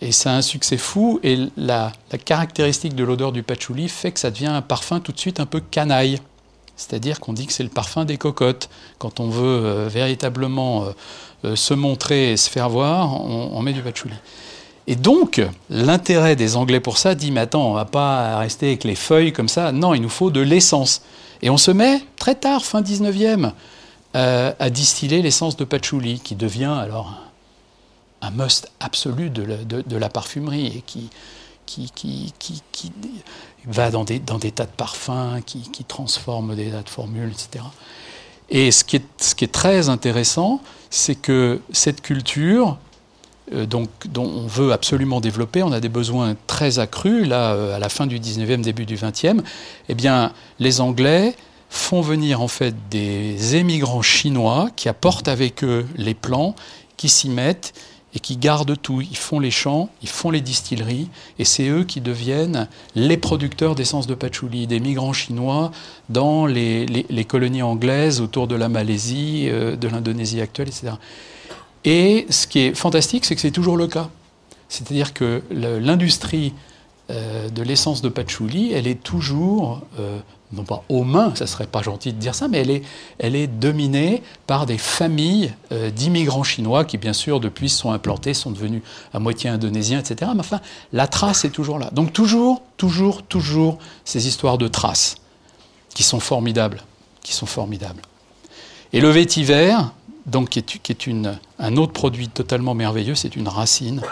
Et 0.00 0.10
ça 0.10 0.34
un 0.34 0.42
succès 0.42 0.76
fou, 0.76 1.20
et 1.22 1.38
la, 1.56 1.92
caractéristique 2.24 2.96
de 2.96 3.04
l'odeur 3.04 3.30
du 3.30 3.44
patchouli 3.44 3.88
fait 3.88 4.10
que 4.10 4.18
ça 4.18 4.32
devient 4.32 4.48
un 4.48 4.60
parfum 4.60 4.98
tout 4.98 5.12
de 5.12 5.20
suite 5.20 5.38
un 5.38 5.46
peu 5.46 5.60
canaille. 5.60 6.18
C'est-à-dire 6.76 7.20
qu'on 7.20 7.32
dit 7.32 7.46
que 7.46 7.52
c'est 7.52 7.62
le 7.62 7.68
parfum 7.68 8.04
des 8.04 8.16
cocottes. 8.18 8.68
Quand 8.98 9.20
on 9.20 9.30
veut 9.30 9.64
euh, 9.64 9.88
véritablement 9.88 10.86
euh, 11.44 11.54
se 11.54 11.72
montrer 11.72 12.32
et 12.32 12.36
se 12.36 12.50
faire 12.50 12.68
voir, 12.68 13.24
on, 13.24 13.62
met 13.62 13.72
du 13.72 13.82
patchouli. 13.82 14.16
Et 14.88 14.96
donc, 14.96 15.40
l'intérêt 15.70 16.34
des 16.34 16.56
Anglais 16.56 16.80
pour 16.80 16.98
ça 16.98 17.14
dit, 17.14 17.30
mais 17.30 17.40
attends, 17.40 17.70
on 17.70 17.74
va 17.74 17.84
pas 17.84 18.38
rester 18.38 18.66
avec 18.66 18.82
les 18.82 18.96
feuilles 18.96 19.32
comme 19.32 19.48
ça. 19.48 19.70
Non, 19.70 19.94
il 19.94 20.02
nous 20.02 20.08
faut 20.08 20.32
de 20.32 20.40
l'essence. 20.40 21.02
Et 21.40 21.50
on 21.50 21.56
se 21.56 21.70
met 21.70 22.00
très 22.16 22.34
tard, 22.34 22.64
fin 22.64 22.82
19e, 22.82 23.52
euh, 24.16 24.52
à 24.58 24.70
distiller 24.70 25.20
l'essence 25.20 25.56
de 25.56 25.64
patchouli, 25.64 26.20
qui 26.20 26.36
devient 26.36 26.74
alors 26.80 27.20
un 28.22 28.30
must 28.30 28.72
absolu 28.80 29.28
de 29.28 29.96
la, 29.96 30.08
parfumerie 30.08 30.66
et 30.66 30.82
qui, 30.86 31.10
qui, 31.66 31.92
qui, 32.38 32.92
va 33.66 33.90
dans 33.90 34.04
des, 34.04 34.18
dans 34.18 34.38
des, 34.38 34.52
tas 34.52 34.64
de 34.64 34.70
parfums, 34.70 35.42
qui, 35.44 35.84
transforme 35.84 36.56
des 36.56 36.70
tas 36.70 36.82
de 36.82 36.88
formules, 36.88 37.30
etc. 37.30 37.62
Et 38.48 38.70
ce 38.70 38.84
qui 38.84 38.96
est, 38.96 39.04
ce 39.18 39.34
qui 39.34 39.44
est 39.44 39.52
très 39.52 39.90
intéressant, 39.90 40.62
c'est 40.88 41.16
que 41.16 41.60
cette 41.72 42.00
culture, 42.00 42.78
euh, 43.52 43.66
donc, 43.66 43.90
dont 44.06 44.24
on 44.24 44.46
veut 44.46 44.72
absolument 44.72 45.20
développer, 45.20 45.62
on 45.62 45.72
a 45.72 45.80
des 45.80 45.90
besoins 45.90 46.36
très 46.46 46.78
accrus, 46.78 47.26
là, 47.26 47.52
euh, 47.52 47.76
à 47.76 47.78
la 47.78 47.90
fin 47.90 48.06
du 48.06 48.18
19e, 48.18 48.62
début 48.62 48.86
du 48.86 48.96
20e, 48.96 49.42
eh 49.90 49.94
bien, 49.94 50.32
les 50.58 50.80
Anglais 50.80 51.34
font 51.68 52.00
venir 52.00 52.40
en 52.40 52.48
fait 52.48 52.74
des 52.90 53.56
émigrants 53.56 54.02
chinois 54.02 54.70
qui 54.76 54.88
apportent 54.88 55.28
avec 55.28 55.64
eux 55.64 55.86
les 55.96 56.14
plants, 56.14 56.54
qui 56.96 57.08
s'y 57.08 57.28
mettent 57.28 57.74
et 58.14 58.18
qui 58.18 58.36
gardent 58.36 58.80
tout. 58.80 59.02
Ils 59.02 59.16
font 59.16 59.40
les 59.40 59.50
champs, 59.50 59.90
ils 60.02 60.08
font 60.08 60.30
les 60.30 60.40
distilleries, 60.40 61.08
et 61.38 61.44
c'est 61.44 61.68
eux 61.68 61.84
qui 61.84 62.00
deviennent 62.00 62.68
les 62.94 63.16
producteurs 63.16 63.74
d'essence 63.74 64.06
de 64.06 64.14
patchouli, 64.14 64.66
des 64.66 64.80
migrants 64.80 65.12
chinois 65.12 65.70
dans 66.08 66.46
les, 66.46 67.26
colonies 67.28 67.62
anglaises 67.62 68.20
autour 68.20 68.46
de 68.46 68.54
la 68.54 68.68
Malaisie, 68.68 69.48
euh, 69.48 69.76
de 69.76 69.88
l'Indonésie 69.88 70.40
actuelle, 70.40 70.68
etc. 70.68 70.94
Et 71.84 72.26
ce 72.30 72.46
qui 72.46 72.60
est 72.60 72.74
fantastique, 72.74 73.24
c'est 73.24 73.34
que 73.34 73.40
c'est 73.40 73.50
toujours 73.50 73.76
le 73.76 73.86
cas. 73.86 74.08
C'est-à-dire 74.68 75.14
que 75.14 75.42
l'industrie 75.52 76.52
de 77.08 77.62
l'essence 77.62 78.02
de 78.02 78.08
patchouli, 78.08 78.72
elle 78.72 78.88
est 78.88 79.00
toujours 79.00 79.82
non 80.52 80.64
pas 80.64 80.84
aux 80.88 81.02
mains, 81.02 81.34
ça 81.34 81.46
serait 81.46 81.66
pas 81.66 81.82
gentil 81.82 82.12
de 82.12 82.18
dire 82.18 82.34
ça, 82.34 82.48
mais 82.48 82.82
elle 83.18 83.34
est, 83.34 83.46
dominée 83.46 84.22
par 84.46 84.66
des 84.66 84.78
familles 84.78 85.52
euh, 85.72 85.90
d'immigrants 85.90 86.44
chinois 86.44 86.84
qui, 86.84 86.98
bien 86.98 87.12
sûr, 87.12 87.40
depuis 87.40 87.68
sont 87.68 87.90
implantés, 87.90 88.34
sont 88.34 88.50
devenus 88.50 88.82
à 89.12 89.18
moitié 89.18 89.50
indonésiens, 89.50 89.98
etc. 89.98 90.30
Mais 90.34 90.40
enfin, 90.40 90.60
la 90.92 91.06
trace 91.06 91.44
est 91.44 91.50
toujours 91.50 91.78
là. 91.78 91.90
Donc 91.92 92.12
toujours, 92.12 92.62
toujours, 92.76 93.22
toujours 93.22 93.78
ces 94.04 94.28
histoires 94.28 94.58
de 94.58 94.68
traces 94.68 95.16
qui 95.94 96.02
sont 96.02 96.20
formidables, 96.20 96.82
qui 97.22 97.32
sont 97.32 97.46
formidables. 97.46 98.02
Et 98.92 99.00
le 99.00 99.08
vétiver, 99.08 99.74
donc 100.26 100.50
qui 100.50 100.58
est, 100.58 101.10
un 101.58 101.76
autre 101.76 101.92
produit 101.92 102.28
totalement 102.28 102.74
merveilleux, 102.74 103.14
c'est 103.14 103.36
une 103.36 103.48
racine. 103.48 104.02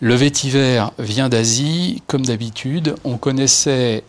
Le 0.00 0.14
vétiver 0.14 0.84
vient 0.98 1.28
d'Asie, 1.28 2.02
comme 2.08 2.26
d'habitude. 2.26 2.96
On 3.04 3.18
connaissait, 3.18 4.02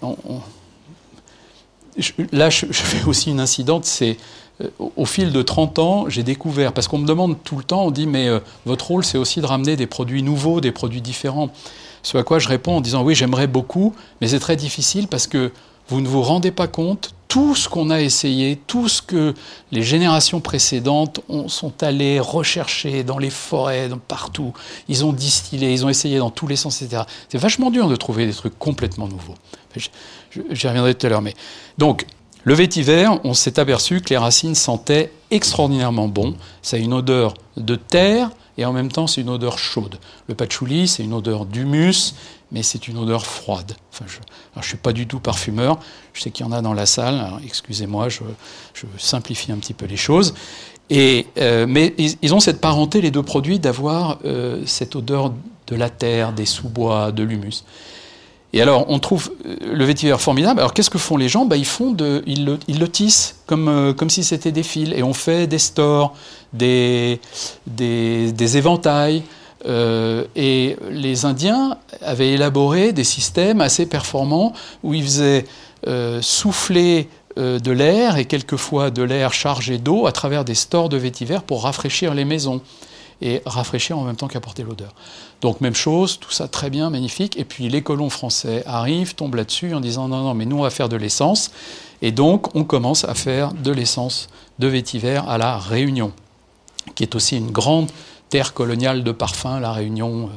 là, 2.31 2.49
je, 2.49 2.65
fais 2.65 3.07
aussi 3.07 3.31
une 3.31 3.39
incidente, 3.39 3.85
c'est 3.85 4.17
euh, 4.61 4.67
au 4.95 5.05
fil 5.05 5.31
de 5.31 5.41
30 5.41 5.79
ans, 5.79 6.05
j'ai 6.09 6.23
découvert, 6.23 6.73
parce 6.73 6.87
qu'on 6.87 6.97
me 6.97 7.07
demande 7.07 7.37
tout 7.43 7.57
le 7.57 7.63
temps, 7.63 7.85
on 7.85 7.91
dit, 7.91 8.07
mais 8.07 8.27
euh, 8.27 8.39
votre 8.65 8.87
rôle, 8.87 9.03
c'est 9.03 9.17
aussi 9.17 9.41
de 9.41 9.45
ramener 9.45 9.75
des 9.75 9.87
produits 9.87 10.23
nouveaux, 10.23 10.61
des 10.61 10.71
produits 10.71 11.01
différents. 11.01 11.49
Ce 12.03 12.17
à 12.17 12.23
quoi 12.23 12.39
je 12.39 12.49
réponds 12.49 12.77
en 12.77 12.81
disant, 12.81 13.03
oui, 13.03 13.15
j'aimerais 13.15 13.47
beaucoup, 13.47 13.95
mais 14.19 14.27
c'est 14.27 14.39
très 14.39 14.55
difficile 14.55 15.07
parce 15.07 15.27
que 15.27 15.51
vous 15.87 16.01
ne 16.01 16.07
vous 16.07 16.21
rendez 16.21 16.51
pas 16.51 16.67
compte, 16.67 17.13
tout 17.27 17.55
ce 17.55 17.67
qu'on 17.67 17.89
a 17.89 17.99
essayé, 17.99 18.59
tout 18.67 18.87
ce 18.87 19.01
que 19.01 19.33
les 19.71 19.81
générations 19.81 20.39
précédentes 20.39 21.19
ont, 21.29 21.49
sont 21.49 21.81
allées 21.81 22.19
rechercher 22.19 23.03
dans 23.03 23.17
les 23.17 23.31
forêts, 23.31 23.89
partout, 24.07 24.53
ils 24.87 25.03
ont 25.03 25.13
distillé, 25.13 25.73
ils 25.73 25.83
ont 25.83 25.89
essayé 25.89 26.19
dans 26.19 26.29
tous 26.29 26.45
les 26.45 26.55
sens, 26.55 26.83
etc. 26.83 27.01
C'est 27.29 27.39
vachement 27.39 27.71
dur 27.71 27.89
de 27.89 27.95
trouver 27.95 28.27
des 28.27 28.33
trucs 28.33 28.57
complètement 28.59 29.07
nouveaux. 29.07 29.33
J'y 30.29 30.67
reviendrai 30.67 30.93
tout 30.93 31.07
à 31.07 31.09
l'heure. 31.09 31.23
Mais 31.23 31.33
donc, 31.79 32.05
le 32.43 32.53
vétiver, 32.53 33.09
on 33.23 33.33
s'est 33.33 33.57
aperçu 33.57 34.01
que 34.01 34.09
les 34.09 34.17
racines 34.17 34.53
sentaient 34.53 35.11
extraordinairement 35.31 36.09
bon. 36.09 36.35
Ça 36.61 36.77
a 36.77 36.79
une 36.79 36.93
odeur 36.93 37.33
de 37.57 37.75
terre 37.75 38.29
et 38.57 38.65
en 38.65 38.73
même 38.73 38.91
temps, 38.91 39.07
c'est 39.07 39.21
une 39.21 39.29
odeur 39.29 39.57
chaude. 39.57 39.97
Le 40.27 40.35
patchouli, 40.35 40.87
c'est 40.87 41.03
une 41.03 41.13
odeur 41.13 41.45
d'humus, 41.45 42.13
mais 42.53 42.61
c'est 42.61 42.87
une 42.87 42.97
odeur 42.97 43.25
froide. 43.25 43.75
Enfin, 43.91 44.05
je 44.07 44.19
ne 44.59 44.63
suis 44.63 44.77
pas 44.77 44.93
du 44.93 45.07
tout 45.07 45.19
parfumeur. 45.19 45.79
Je 46.13 46.21
sais 46.21 46.29
qu'il 46.29 46.45
y 46.45 46.49
en 46.49 46.51
a 46.51 46.61
dans 46.61 46.73
la 46.73 46.85
salle. 46.85 47.31
Excusez-moi, 47.43 48.09
je, 48.09 48.21
simplifie 48.97 49.51
un 49.51 49.57
petit 49.57 49.73
peu 49.73 49.87
les 49.87 49.97
choses. 49.97 50.35
Et, 50.89 51.25
euh, 51.39 51.65
mais 51.67 51.95
ils, 51.97 52.33
ont 52.35 52.39
cette 52.39 52.61
parenté, 52.61 53.01
les 53.01 53.09
deux 53.09 53.23
produits, 53.23 53.57
d'avoir 53.57 54.19
euh, 54.23 54.61
cette 54.65 54.95
odeur 54.95 55.33
de 55.67 55.75
la 55.75 55.89
terre, 55.89 56.31
des 56.31 56.45
sous-bois, 56.45 57.11
de 57.11 57.23
l'humus. 57.23 57.63
Et 58.55 58.61
alors, 58.61 58.85
on 58.87 58.99
trouve 58.99 59.31
euh, 59.47 59.55
le 59.73 59.85
vétiver 59.85 60.15
formidable. 60.19 60.59
Alors, 60.59 60.75
qu'est-ce 60.75 60.91
que 60.91 60.99
font 60.99 61.17
les 61.17 61.29
gens? 61.29 61.45
Bah, 61.45 61.57
ils, 61.57 61.65
font 61.65 61.97
ils, 62.27 62.45
le, 62.45 62.87
tissent 62.87 63.37
comme, 63.47 63.95
comme 63.97 64.11
si 64.11 64.23
c'était 64.23 64.51
des 64.51 64.61
fils. 64.61 64.91
Et 64.95 65.01
on 65.01 65.13
fait 65.15 65.47
des 65.47 65.57
stores, 65.57 66.13
des, 66.51 67.19
des 67.65 68.57
éventails. 68.57 69.23
Euh, 69.65 70.25
et 70.35 70.75
les 70.89 71.25
Indiens 71.25 71.77
avaient 72.01 72.31
élaboré 72.31 72.91
des 72.91 73.03
systèmes 73.03 73.61
assez 73.61 73.85
performants 73.85 74.53
où 74.83 74.93
ils 74.93 75.03
faisaient 75.03 75.45
euh, 75.87 76.21
souffler 76.21 77.07
euh, 77.37 77.59
de 77.59 77.71
l'air 77.71 78.17
et 78.17 78.25
quelquefois 78.25 78.91
de 78.91 79.03
l'air 79.03 79.33
chargé 79.33 79.77
d'eau 79.77 80.05
à 80.05 80.11
travers 80.11 80.45
des 80.45 80.55
stores 80.55 80.89
de 80.89 80.97
vétiver 80.97 81.37
pour 81.45 81.63
rafraîchir 81.63 82.13
les 82.13 82.25
maisons 82.25 82.61
et 83.21 83.41
rafraîchir 83.45 83.97
en 83.97 84.03
même 84.03 84.17
temps 84.17 84.27
qu'apporter 84.27 84.63
l'odeur. 84.63 84.93
Donc 85.41 85.61
même 85.61 85.75
chose, 85.75 86.19
tout 86.19 86.31
ça 86.31 86.47
très 86.47 86.69
bien, 86.69 86.89
magnifique. 86.89 87.37
Et 87.37 87.45
puis 87.45 87.69
les 87.69 87.81
colons 87.81 88.09
français 88.09 88.63
arrivent, 88.65 89.15
tombent 89.15 89.35
là-dessus 89.35 89.73
en 89.73 89.79
disant 89.79 90.07
non, 90.09 90.23
non, 90.23 90.33
mais 90.33 90.45
nous 90.45 90.57
on 90.57 90.63
va 90.63 90.69
faire 90.69 90.89
de 90.89 90.97
l'essence. 90.97 91.51
Et 92.01 92.11
donc 92.11 92.53
on 92.55 92.65
commence 92.65 93.05
à 93.05 93.13
faire 93.13 93.53
de 93.53 93.71
l'essence 93.71 94.27
de 94.59 94.67
vétiver 94.67 95.19
à 95.27 95.37
la 95.37 95.57
Réunion, 95.57 96.11
qui 96.95 97.03
est 97.03 97.15
aussi 97.15 97.37
une 97.37 97.51
grande 97.51 97.89
terre 98.33 98.55
coloniale 98.55 99.03
de 99.03 99.11
parfums, 99.11 99.59
la 99.61 99.71
Réunion, 99.71 100.23
euh, 100.23 100.29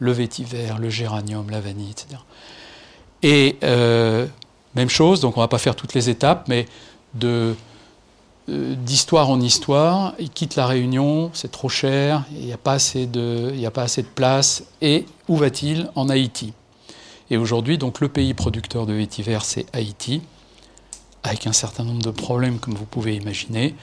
le 0.00 0.10
vétiver, 0.10 0.72
le 0.76 0.90
géranium, 0.90 1.48
la 1.50 1.60
vanille, 1.60 1.92
etc. 1.92 2.20
Et 3.22 3.58
euh, 3.62 4.26
même 4.74 4.88
chose, 4.88 5.20
donc 5.20 5.36
on 5.36 5.40
ne 5.40 5.44
va 5.44 5.48
pas 5.48 5.58
faire 5.58 5.76
toutes 5.76 5.94
les 5.94 6.10
étapes, 6.10 6.48
mais 6.48 6.66
euh, 7.22 7.54
d'histoire 8.48 9.30
en 9.30 9.40
histoire, 9.40 10.14
il 10.18 10.30
quitte 10.30 10.56
la 10.56 10.66
Réunion, 10.66 11.30
c'est 11.32 11.52
trop 11.52 11.68
cher, 11.68 12.24
il 12.32 12.44
n'y 12.44 12.52
a, 12.52 12.56
pas 12.56 12.72
assez 12.72 13.06
de, 13.06 13.54
a 13.64 13.70
pas 13.70 13.82
assez 13.82 14.02
place, 14.02 14.64
et 14.82 15.06
où 15.28 15.36
va-t-il? 15.36 15.88
En 15.94 16.08
Haïti. 16.08 16.54
Et 17.30 17.36
aujourd'hui, 17.36 17.78
donc 17.78 18.00
le 18.00 18.08
pays 18.08 18.34
producteur 18.34 18.84
de 18.84 18.94
vétiver, 18.94 19.38
c'est 19.42 19.66
Haïti, 19.72 20.22
avec 21.22 21.46
un 21.46 21.52
certain 21.52 21.84
nombre 21.84 22.02
de 22.02 22.10
problèmes, 22.10 22.58
comme 22.58 22.74
vous 22.74 22.84
pouvez 22.84 23.14
imaginer. 23.14 23.76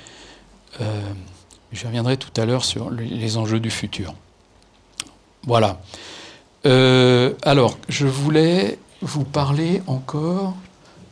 Je 1.71 1.85
reviendrai 1.85 2.17
tout 2.17 2.41
à 2.41 2.45
l'heure 2.45 2.65
sur 2.65 2.89
les 2.89 3.37
enjeux 3.37 3.59
du 3.59 3.69
futur. 3.69 4.13
Voilà. 5.45 5.79
Euh, 6.65 7.33
alors, 7.43 7.77
je 7.89 8.05
voulais 8.05 8.77
vous 9.01 9.23
parler 9.23 9.81
encore, 9.87 10.53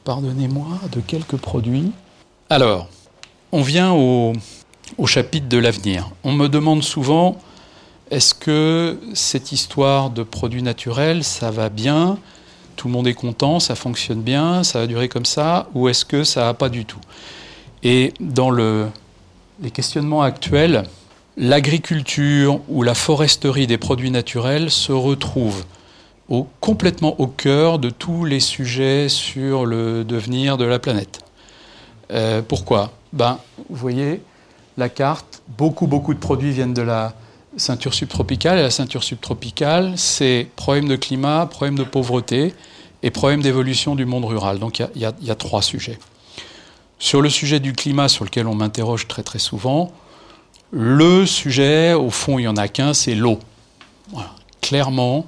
pardonnez-moi, 0.03 0.67
de 0.91 1.01
quelques 1.01 1.37
produits. 1.37 1.91
Alors, 2.49 2.87
on 3.51 3.61
vient 3.61 3.93
au, 3.93 4.33
chapitre 5.05 5.47
de 5.47 5.57
l'avenir. 5.57 6.09
On 6.23 6.31
me 6.31 6.47
demande 6.47 6.83
souvent, 6.83 7.37
est-ce 8.11 8.35
que 8.35 8.99
cette 9.13 9.51
histoire 9.51 10.09
de 10.09 10.23
produits 10.23 10.63
naturels, 10.63 11.23
ça 11.23 11.49
va 11.51 11.69
bien? 11.69 12.17
Tout 12.75 12.87
le 12.87 12.93
monde 12.93 13.07
est 13.07 13.13
content, 13.13 13.59
ça 13.59 13.75
fonctionne 13.75 14.21
bien, 14.21 14.63
ça 14.63 14.79
va 14.79 14.87
durer 14.87 15.09
comme 15.09 15.25
ça 15.25 15.67
Ou 15.73 15.89
est-ce 15.89 16.05
que 16.05 16.23
ça 16.23 16.45
va 16.45 16.53
pas 16.53 16.69
du 16.69 16.85
tout? 16.85 17.01
Et 17.83 18.13
dans 18.19 18.51
les 19.61 19.71
questionnements 19.71 20.21
actuels, 20.21 20.83
l'agriculture 21.37 22.61
ou 22.67 22.83
la 22.83 22.93
foresterie 22.93 23.67
des 23.67 23.77
produits 23.77 24.11
naturels 24.11 24.71
se 24.71 24.91
retrouvent 24.91 25.65
complètement 26.59 27.19
au 27.19 27.27
cœur 27.27 27.79
de 27.79 27.89
tous 27.89 28.23
les 28.23 28.39
sujets 28.39 29.09
sur 29.09 29.65
le 29.65 30.03
devenir 30.03 30.57
de 30.57 30.65
la 30.65 30.77
planète. 30.77 31.21
Euh, 32.11 32.41
pourquoi? 32.41 32.91
Ben, 33.13 33.39
Vous 33.69 33.75
voyez, 33.75 34.21
la 34.77 34.89
carte, 34.89 35.41
beaucoup, 35.57 35.87
beaucoup 35.87 36.13
de 36.13 36.19
produits 36.19 36.51
viennent 36.51 36.73
de 36.73 36.83
la 36.83 37.13
ceinture 37.57 37.93
subtropicale. 37.93 38.59
Et 38.59 38.61
la 38.61 38.69
ceinture 38.69 39.03
subtropicale, 39.03 39.93
c'est 39.95 40.47
problème 40.55 40.87
de 40.87 40.95
climat, 40.95 41.47
problème 41.47 41.75
de 41.75 41.83
pauvreté 41.83 42.53
et 43.01 43.11
problème 43.11 43.41
d'évolution 43.41 43.95
du 43.95 44.05
monde 44.05 44.25
rural. 44.25 44.59
Donc 44.59 44.79
il 44.79 44.87
y, 44.95 45.25
y, 45.25 45.31
a 45.31 45.35
trois 45.35 45.61
sujets. 45.61 45.97
Sur 46.99 47.21
le 47.21 47.29
sujet 47.29 47.59
du 47.59 47.73
climat, 47.73 48.09
sur 48.09 48.25
lequel 48.25 48.47
on 48.47 48.55
m'interroge 48.55 49.07
très 49.07 49.23
très 49.23 49.39
souvent, 49.39 49.91
le 50.71 51.25
sujet, 51.25 51.93
au 51.93 52.11
fond, 52.11 52.37
il 52.37 52.43
n'y 52.43 52.47
en 52.47 52.57
a 52.57 52.67
qu'un, 52.67 52.93
c'est 52.93 53.15
l'eau. 53.15 53.39
Clairement, 54.61 55.25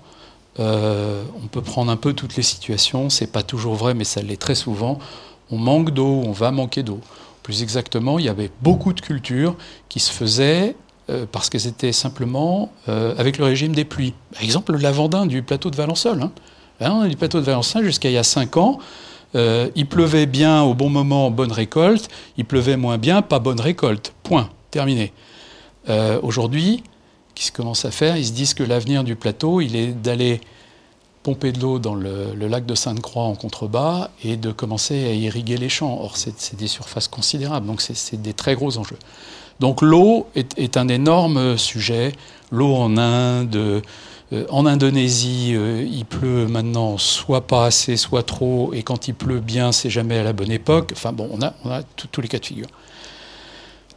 euh, 0.60 1.24
on 1.42 1.48
peut 1.48 1.62
prendre 1.62 1.92
un 1.92 1.96
peu 1.96 2.14
toutes 2.14 2.36
les 2.36 2.44
situations, 2.44 3.10
c'est 3.10 3.32
pas 3.32 3.42
toujours 3.42 3.74
vrai, 3.74 3.94
mais 3.94 4.04
ça 4.04 4.22
l'est 4.22 4.40
très 4.40 4.54
souvent 4.54 5.00
on 5.52 5.58
manque 5.58 5.92
d'eau, 5.92 6.24
on 6.26 6.32
va 6.32 6.52
manquer 6.52 6.84
d'eau. 6.84 7.00
Plus 7.44 7.62
exactement, 7.62 8.20
il 8.20 8.26
y 8.26 8.30
avait 8.30 8.52
beaucoup 8.62 8.94
de 8.94 9.02
cultures 9.02 9.56
qui 9.90 10.00
se 10.00 10.12
faisaient 10.12 10.76
euh, 11.10 11.26
parce 11.30 11.50
qu'elles 11.50 11.68
étaient 11.68 11.92
simplement 11.92 12.72
euh, 12.88 13.14
avec 13.18 13.38
le 13.38 13.46
régime 13.46 13.74
des 13.74 13.86
pluies. 13.86 14.14
Par 14.34 14.44
exemple, 14.44 14.72
le 14.72 14.78
lavandin 14.78 15.26
du 15.26 15.44
plateau 15.44 15.70
de 15.70 15.76
Valençol. 15.76 16.22
Hein. 16.22 16.32
Hein, 16.80 17.08
du 17.08 17.16
plateau 17.16 17.40
de 17.40 17.46
Valençol, 17.46 17.84
jusqu'à 17.84 18.10
il 18.10 18.14
y 18.14 18.18
a 18.18 18.24
5 18.24 18.58
ans, 18.58 18.80
euh, 19.36 19.70
il 19.76 19.88
pleuvait 19.88 20.26
bien 20.26 20.62
au 20.64 20.74
bon 20.74 20.90
moment, 20.90 21.32
bonne 21.32 21.52
récolte, 21.52 22.10
il 22.38 22.46
pleuvait 22.46 22.78
moins 22.78 22.98
bien, 22.98 23.22
pas 23.22 23.40
bonne 23.40 23.60
récolte. 23.60 24.14
Point. 24.24 24.50
Terminé. 24.72 25.12
Aujourd'hui, 26.22 26.84
qu'est-ce 27.36 27.52
qu'ils 27.52 27.58
commencent 27.58 27.84
à 27.84 27.92
faire? 27.92 28.16
Ils 28.16 28.28
se 28.28 28.32
disent 28.32 28.54
que 28.54 28.64
l'avenir 28.64 29.04
du 29.04 29.18
plateau, 29.18 29.60
il 29.60 29.76
est 29.76 29.88
d'aller 29.88 30.40
pomper 31.24 31.52
de 31.52 31.60
l'eau 31.60 31.80
dans 31.80 31.96
le, 31.96 32.34
lac 32.36 32.66
de 32.66 32.76
Sainte-Croix 32.76 33.24
en 33.24 33.36
contrebas 33.36 34.10
et 34.24 34.38
de 34.38 34.52
commencer 34.52 35.06
à 35.06 35.14
irriguer 35.14 35.58
les 35.58 35.70
champs. 35.70 36.00
Or, 36.02 36.18
c'est 36.18 36.56
des 36.56 36.68
surfaces 36.68 37.08
considérables, 37.08 37.68
donc 37.68 37.82
c'est 37.82 38.22
des 38.22 38.34
très 38.34 38.56
gros 38.56 38.78
enjeux. 38.78 38.98
Donc 39.60 39.82
l'eau 39.82 40.28
est, 40.36 40.78
un 40.78 40.88
énorme 40.88 41.58
sujet. 41.58 42.14
L'eau 42.52 42.74
en 42.74 42.98
Inde, 42.98 43.56
euh, 43.56 43.82
en 44.50 44.66
Indonésie, 44.66 45.54
euh, 45.56 45.86
il 45.90 46.06
pleut 46.06 46.48
maintenant 46.48 46.98
soit 46.98 47.48
pas 47.48 47.66
assez, 47.66 47.98
soit 47.98 48.24
trop, 48.24 48.74
et 48.74 48.84
quand 48.84 49.08
il 49.08 49.14
pleut 49.14 49.40
bien, 49.40 49.72
c'est 49.72 49.90
jamais 49.90 50.18
à 50.18 50.24
la 50.24 50.34
bonne 50.34 50.52
époque. 50.52 50.92
Enfin 50.94 51.12
bon, 51.12 51.30
on 51.34 51.42
a, 51.42 51.84
tous 52.12 52.22
les 52.22 52.28
cas 52.28 52.40
de 52.40 52.46
figure. 52.46 52.68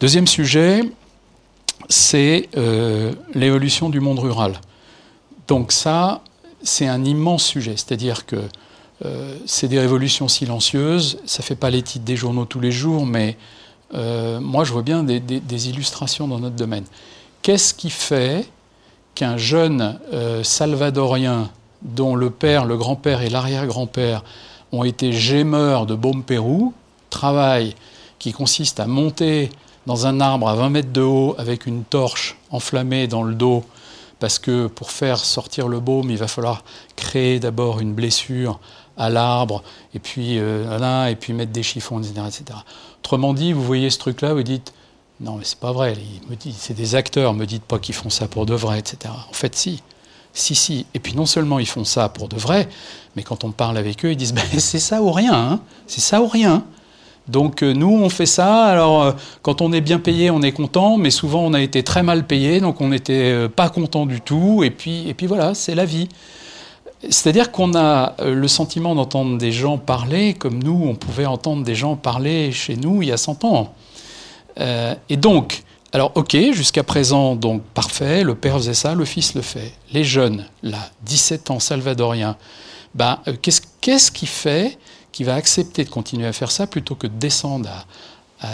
Deuxième 0.01 0.26
sujet, 0.26 0.82
c'est 1.89 2.49
euh, 2.57 3.12
l'évolution 3.35 3.89
du 3.91 4.01
monde 4.01 4.18
rural. 4.18 4.55
Donc 5.47 5.72
ça, 5.72 6.22
c'est 6.62 6.89
un 6.89 7.05
immense 7.05 7.45
sujet. 7.45 7.72
C'est-à-dire 7.76 8.26
que 8.26 8.37
euh, 9.05 9.37
c'est 9.47 9.68
des 9.68 9.78
révolutions 9.78 10.28
silencieuses. 10.28 11.18
Ça 11.26 11.43
ne 11.43 11.45
fait 11.45 11.57
pas 11.57 11.70
les 11.70 11.82
titres 11.82 12.05
des 12.05 12.16
journaux 12.16 12.45
tous 12.45 12.61
les 12.61 12.72
jours, 12.72 13.07
mais 13.07 13.37
euh, 13.95 14.41
moi, 14.41 14.64
je 14.64 14.72
vois 14.72 14.82
bien 14.82 15.03
des, 15.05 15.68
illustrations 15.68 16.26
dans 16.26 16.39
notre 16.39 16.57
domaine. 16.57 16.85
Qu'est-ce 17.43 17.74
qui 17.74 17.91
fait 17.91 18.47
qu'un 19.14 19.36
jeune 19.36 19.98
euh, 20.12 20.42
salvadorien 20.42 21.50
dont 21.82 22.16
le 22.16 22.30
père, 22.30 22.64
le 22.64 22.76
grand-père 22.76 23.22
et 23.22 23.28
l'arrière-grand-père 23.28 24.24
ont 24.72 24.84
été 24.84 25.12
gémeurs 25.12 25.86
de 25.86 25.94
baume 25.94 26.22
pérou, 26.22 26.72
travail 27.10 27.74
qui 28.18 28.32
consiste 28.32 28.80
à 28.80 28.86
monter 28.86 29.50
dans 29.86 30.06
un 30.06 30.20
arbre 30.20 30.48
à 30.48 30.54
20 30.54 30.70
mètres 30.70 30.92
de 30.92 31.02
haut 31.02 31.34
avec 31.38 31.66
une 31.66 31.84
torche 31.84 32.38
enflammée 32.50 33.06
dans 33.06 33.22
le 33.22 33.34
dos, 33.34 33.64
parce 34.18 34.38
que 34.38 34.66
pour 34.66 34.90
faire 34.90 35.18
sortir 35.18 35.68
le 35.68 35.80
baume, 35.80 36.10
il 36.10 36.16
va 36.16 36.28
falloir 36.28 36.64
créer 36.96 37.38
d'abord 37.38 37.80
une 37.80 37.92
blessure 37.92 38.58
à 38.96 39.10
l'arbre, 39.10 39.62
et 39.94 39.98
puis 39.98 40.38
euh, 40.38 41.08
et 41.08 41.16
puis 41.16 41.32
mettre 41.32 41.52
des 41.52 41.62
chiffons, 41.62 42.00
etc., 42.00 42.14
etc. 42.26 42.58
Autrement 43.00 43.34
dit, 43.34 43.52
vous 43.52 43.62
voyez 43.62 43.90
ce 43.90 43.98
truc-là, 43.98 44.32
vous 44.32 44.42
dites 44.42 44.72
non, 45.24 45.36
mais 45.36 45.44
c'est 45.44 45.58
pas 45.58 45.72
vrai. 45.72 45.96
C'est 46.56 46.74
des 46.74 46.94
acteurs. 46.94 47.32
Me 47.32 47.46
dites 47.46 47.64
pas 47.64 47.78
qu'ils 47.78 47.94
font 47.94 48.10
ça 48.10 48.28
pour 48.28 48.44
de 48.44 48.54
vrai, 48.54 48.78
etc. 48.78 49.12
En 49.28 49.32
fait, 49.32 49.56
si. 49.56 49.82
Si, 50.34 50.54
si. 50.54 50.84
Et 50.94 50.98
puis 50.98 51.14
non 51.14 51.26
seulement 51.26 51.58
ils 51.58 51.66
font 51.66 51.84
ça 51.84 52.08
pour 52.08 52.28
de 52.28 52.36
vrai, 52.36 52.68
mais 53.16 53.22
quand 53.22 53.44
on 53.44 53.52
parle 53.52 53.78
avec 53.78 54.04
eux, 54.04 54.10
ils 54.10 54.16
disent 54.16 54.34
ben, 54.34 54.44
c'est 54.58 54.80
ça 54.80 55.00
ou 55.00 55.12
rien. 55.12 55.34
Hein. 55.34 55.60
c'est 55.86 56.00
ça 56.00 56.20
ou 56.20 56.26
rien. 56.26 56.64
Donc 57.26 57.62
euh, 57.62 57.72
nous, 57.72 57.88
on 57.90 58.10
fait 58.10 58.26
ça. 58.26 58.64
Alors 58.64 59.02
euh, 59.02 59.12
quand 59.40 59.62
on 59.62 59.72
est 59.72 59.80
bien 59.80 59.98
payé, 59.98 60.30
on 60.30 60.42
est 60.42 60.52
content, 60.52 60.98
mais 60.98 61.10
souvent 61.10 61.40
on 61.40 61.54
a 61.54 61.62
été 61.62 61.82
très 61.82 62.02
mal 62.02 62.26
payé, 62.26 62.60
donc 62.60 62.80
on 62.82 62.88
n'était 62.88 63.32
euh, 63.32 63.48
pas 63.48 63.70
content 63.70 64.04
du 64.04 64.20
tout. 64.20 64.62
Et 64.62 64.70
puis, 64.70 65.08
et 65.08 65.14
puis 65.14 65.26
voilà, 65.26 65.54
c'est 65.54 65.74
la 65.74 65.86
vie. 65.86 66.08
C'est-à-dire 67.08 67.50
qu'on 67.52 67.74
a 67.74 68.14
le 68.22 68.48
sentiment 68.48 68.94
d'entendre 68.94 69.38
des 69.38 69.52
gens 69.52 69.78
parler 69.78 70.34
comme 70.34 70.62
nous, 70.62 70.84
on 70.86 70.94
pouvait 70.94 71.26
entendre 71.26 71.62
des 71.62 71.74
gens 71.74 71.96
parler 71.96 72.50
chez 72.50 72.76
nous 72.76 73.02
il 73.02 73.08
y 73.08 73.12
a 73.12 73.18
100 73.18 73.44
ans. 73.44 73.74
Euh, 74.61 74.94
et 75.09 75.16
donc, 75.16 75.62
alors 75.92 76.12
ok, 76.14 76.36
jusqu'à 76.52 76.82
présent, 76.82 77.36
donc 77.36 77.62
parfait, 77.62 78.24
le 78.24 78.34
père 78.34 78.57
faisait 78.57 78.74
ça, 78.74 78.94
le 78.94 79.05
fils 79.05 79.34
le 79.34 79.42
fait. 79.42 79.72
Les 79.92 80.05
jeunes, 80.05 80.46
là, 80.62 80.90
17 81.02 81.50
ans, 81.50 81.61
salvadoriens, 81.61 82.36
ben, 82.94 83.18
euh, 83.28 83.34
qu'est-ce 83.40 84.11
qui 84.11 84.26
fait 84.26 84.78
qu'il 85.12 85.26
va 85.26 85.34
accepter 85.34 85.84
de 85.84 85.90
continuer 85.90 86.26
à 86.26 86.32
faire 86.32 86.50
ça 86.50 86.66
plutôt 86.66 86.94
que 86.94 87.07
de 87.07 87.14
descendre 87.14 87.68
à, 87.68 87.84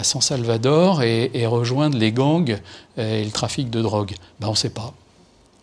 San 0.03 0.21
Salvador 0.21 1.03
et, 1.03 1.45
rejoindre 1.45 1.97
les 1.97 2.13
gangs 2.13 2.57
euh, 2.97 3.21
et 3.21 3.25
le 3.25 3.31
trafic 3.31 3.69
de 3.69 3.81
drogue? 3.81 4.13
Ben, 4.39 4.47
On 4.47 4.51
ne 4.51 4.55
sait 4.55 4.69
pas. 4.69 4.93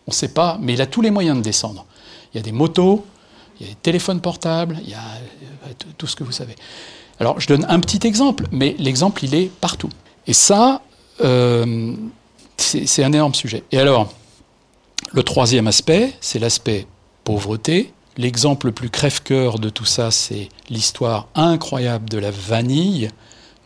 On 0.05 0.11
ne 0.11 0.13
sait 0.13 0.33
pas, 0.33 0.57
mais 0.61 0.73
il 0.73 0.81
a 0.81 0.85
tous 0.85 1.01
les 1.01 1.11
moyens 1.11 1.37
de 1.37 1.41
descendre. 1.41 1.85
Il 2.33 2.37
y 2.37 2.39
a 2.39 2.43
des 2.43 2.51
motos, 2.51 3.05
il 3.59 3.65
y 3.65 3.69
a 3.69 3.73
des 3.73 3.79
téléphones 3.79 4.21
portables, 4.21 4.79
il 4.83 4.89
y 4.89 4.93
a 4.93 5.01
tout 5.97 6.07
ce 6.07 6.15
que 6.15 6.23
vous 6.23 6.31
savez. 6.31 6.55
Alors, 7.19 7.39
je 7.39 7.47
donne 7.47 7.65
un 7.69 7.79
petit 7.79 8.05
exemple, 8.07 8.47
mais 8.51 8.75
l'exemple, 8.79 9.25
il 9.25 9.35
est 9.35 9.51
partout. 9.59 9.89
Et 10.27 10.33
ça, 10.33 10.81
euh, 11.21 11.93
c'est 12.57 13.03
un 13.03 13.13
énorme 13.13 13.33
sujet. 13.33 13.63
Et 13.71 13.79
alors, 13.79 14.13
le 15.13 15.23
troisième 15.23 15.67
aspect, 15.67 16.13
c'est 16.21 16.39
l'aspect 16.39 16.85
pauvreté. 17.23 17.93
L'exemple 18.17 18.67
le 18.67 18.71
plus 18.73 18.89
crève-cœur 18.89 19.59
de 19.59 19.69
tout 19.69 19.85
ça, 19.85 20.11
c'est 20.11 20.49
l'histoire 20.69 21.27
incroyable 21.35 22.09
de 22.09 22.17
la 22.17 22.31
vanille 22.31 23.09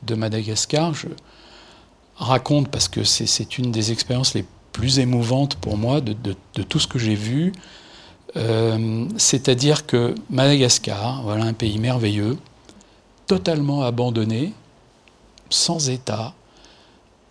de 0.04 0.16
Madagascar. 0.16 0.94
Je 0.94 1.08
raconte 2.16 2.70
parce 2.70 2.88
que 2.88 3.04
c'est 3.04 3.58
une 3.58 3.72
des 3.72 3.92
expériences 3.92 4.34
les 4.34 4.46
plus 4.72 5.00
émouvantes 5.00 5.56
pour 5.56 5.78
moi 5.78 6.02
de, 6.02 6.34
tout 6.64 6.80
ce 6.80 6.88
que 6.88 7.00
j'ai 7.00 7.16
vu. 7.16 7.52
Euh, 8.36 9.06
c'est-à-dire 9.18 9.86
que 9.86 10.16
Madagascar, 10.30 11.22
voilà 11.24 11.46
un 11.46 11.54
pays 11.54 11.78
merveilleux, 11.78 12.38
totalement 13.28 13.84
abandonné, 13.84 14.54
sans 15.50 15.90
État, 15.90 16.34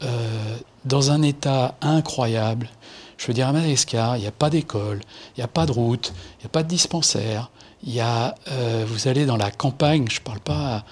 euh, 0.03 0.57
dans 0.85 1.11
un 1.11 1.23
état 1.23 1.77
incroyable. 1.81 2.69
Je 3.19 3.27
veux 3.27 3.35
dire, 3.35 3.49
à 3.49 3.53
Madagascar, 3.53 4.17
il 4.17 4.21
n'y 4.21 4.27
a 4.27 4.33
pas 4.33 4.51
d'école, 4.51 5.01
il 5.37 5.41
n'y 5.41 5.45
a 5.45 5.49
pas 5.49 5.67
de 5.67 5.73
route, 5.73 6.13
il 6.39 6.43
n'y 6.43 6.47
a 6.47 6.49
pas 6.49 6.63
de 6.63 6.69
dispensaire. 6.69 7.51
Y 7.85 8.01
a, 8.01 8.35
euh, 8.49 8.85
vous 8.87 9.07
allez 9.07 9.27
dans 9.27 9.37
la 9.37 9.51
campagne, 9.51 10.07
je 10.11 10.19
ne 10.19 10.25
parle 10.25 10.41
pas 10.41 10.85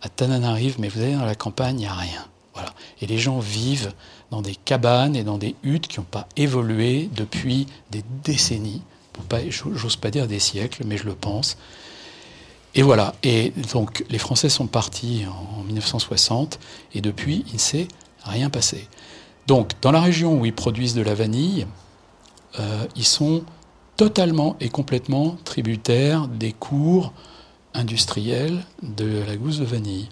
à, 0.00 0.08
Tananarive, 0.08 0.76
mais 0.78 0.88
vous 0.88 1.00
allez 1.00 1.14
dans 1.14 1.24
la 1.24 1.34
campagne, 1.34 1.76
il 1.80 1.82
n'y 1.82 1.86
a 1.86 1.94
rien. 1.94 2.24
Voilà. 2.54 2.70
Et 3.00 3.06
les 3.06 3.18
gens 3.18 3.38
vivent 3.38 3.92
dans 4.30 4.42
des 4.42 4.54
cabanes 4.54 5.16
et 5.16 5.24
dans 5.24 5.38
des 5.38 5.56
huttes 5.62 5.88
qui 5.88 5.98
n'ont 5.98 6.06
pas 6.08 6.28
évolué 6.36 7.08
depuis 7.14 7.66
des 7.90 8.04
décennies. 8.24 8.82
J'ose 9.48 9.96
pas 9.96 10.10
dire 10.10 10.26
des 10.26 10.40
siècles, 10.40 10.84
mais 10.86 10.96
je 10.96 11.04
le 11.04 11.14
pense. 11.14 11.56
Et 12.74 12.82
voilà. 12.82 13.14
Et 13.22 13.52
donc, 13.72 14.04
les 14.08 14.18
Français 14.18 14.48
sont 14.48 14.66
partis 14.66 15.24
en 15.58 15.62
1960, 15.64 16.58
et 16.94 17.00
depuis, 17.00 17.44
il 17.48 17.54
ne 17.54 17.58
s'est 17.58 17.88
rien 18.24 18.50
passé. 18.50 18.88
Donc, 19.46 19.72
dans 19.80 19.92
la 19.92 20.00
région 20.00 20.38
où 20.38 20.46
ils 20.46 20.54
produisent 20.54 20.94
de 20.94 21.02
la 21.02 21.14
vanille, 21.14 21.66
euh, 22.60 22.84
ils 22.96 23.06
sont 23.06 23.44
totalement 23.96 24.56
et 24.60 24.68
complètement 24.68 25.36
tributaires 25.44 26.28
des 26.28 26.52
cours 26.52 27.12
industriels 27.74 28.64
de 28.82 29.22
la 29.26 29.36
gousse 29.36 29.58
de 29.58 29.64
vanille. 29.64 30.08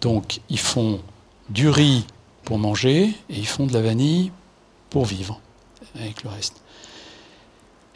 Donc, 0.00 0.40
ils 0.48 0.58
font 0.58 1.00
du 1.48 1.68
riz 1.68 2.06
pour 2.44 2.58
manger 2.58 3.04
et 3.30 3.36
ils 3.36 3.46
font 3.46 3.66
de 3.66 3.72
la 3.72 3.82
vanille 3.82 4.30
pour 4.90 5.04
vivre 5.04 5.40
avec 5.98 6.22
le 6.22 6.30
reste. 6.30 6.62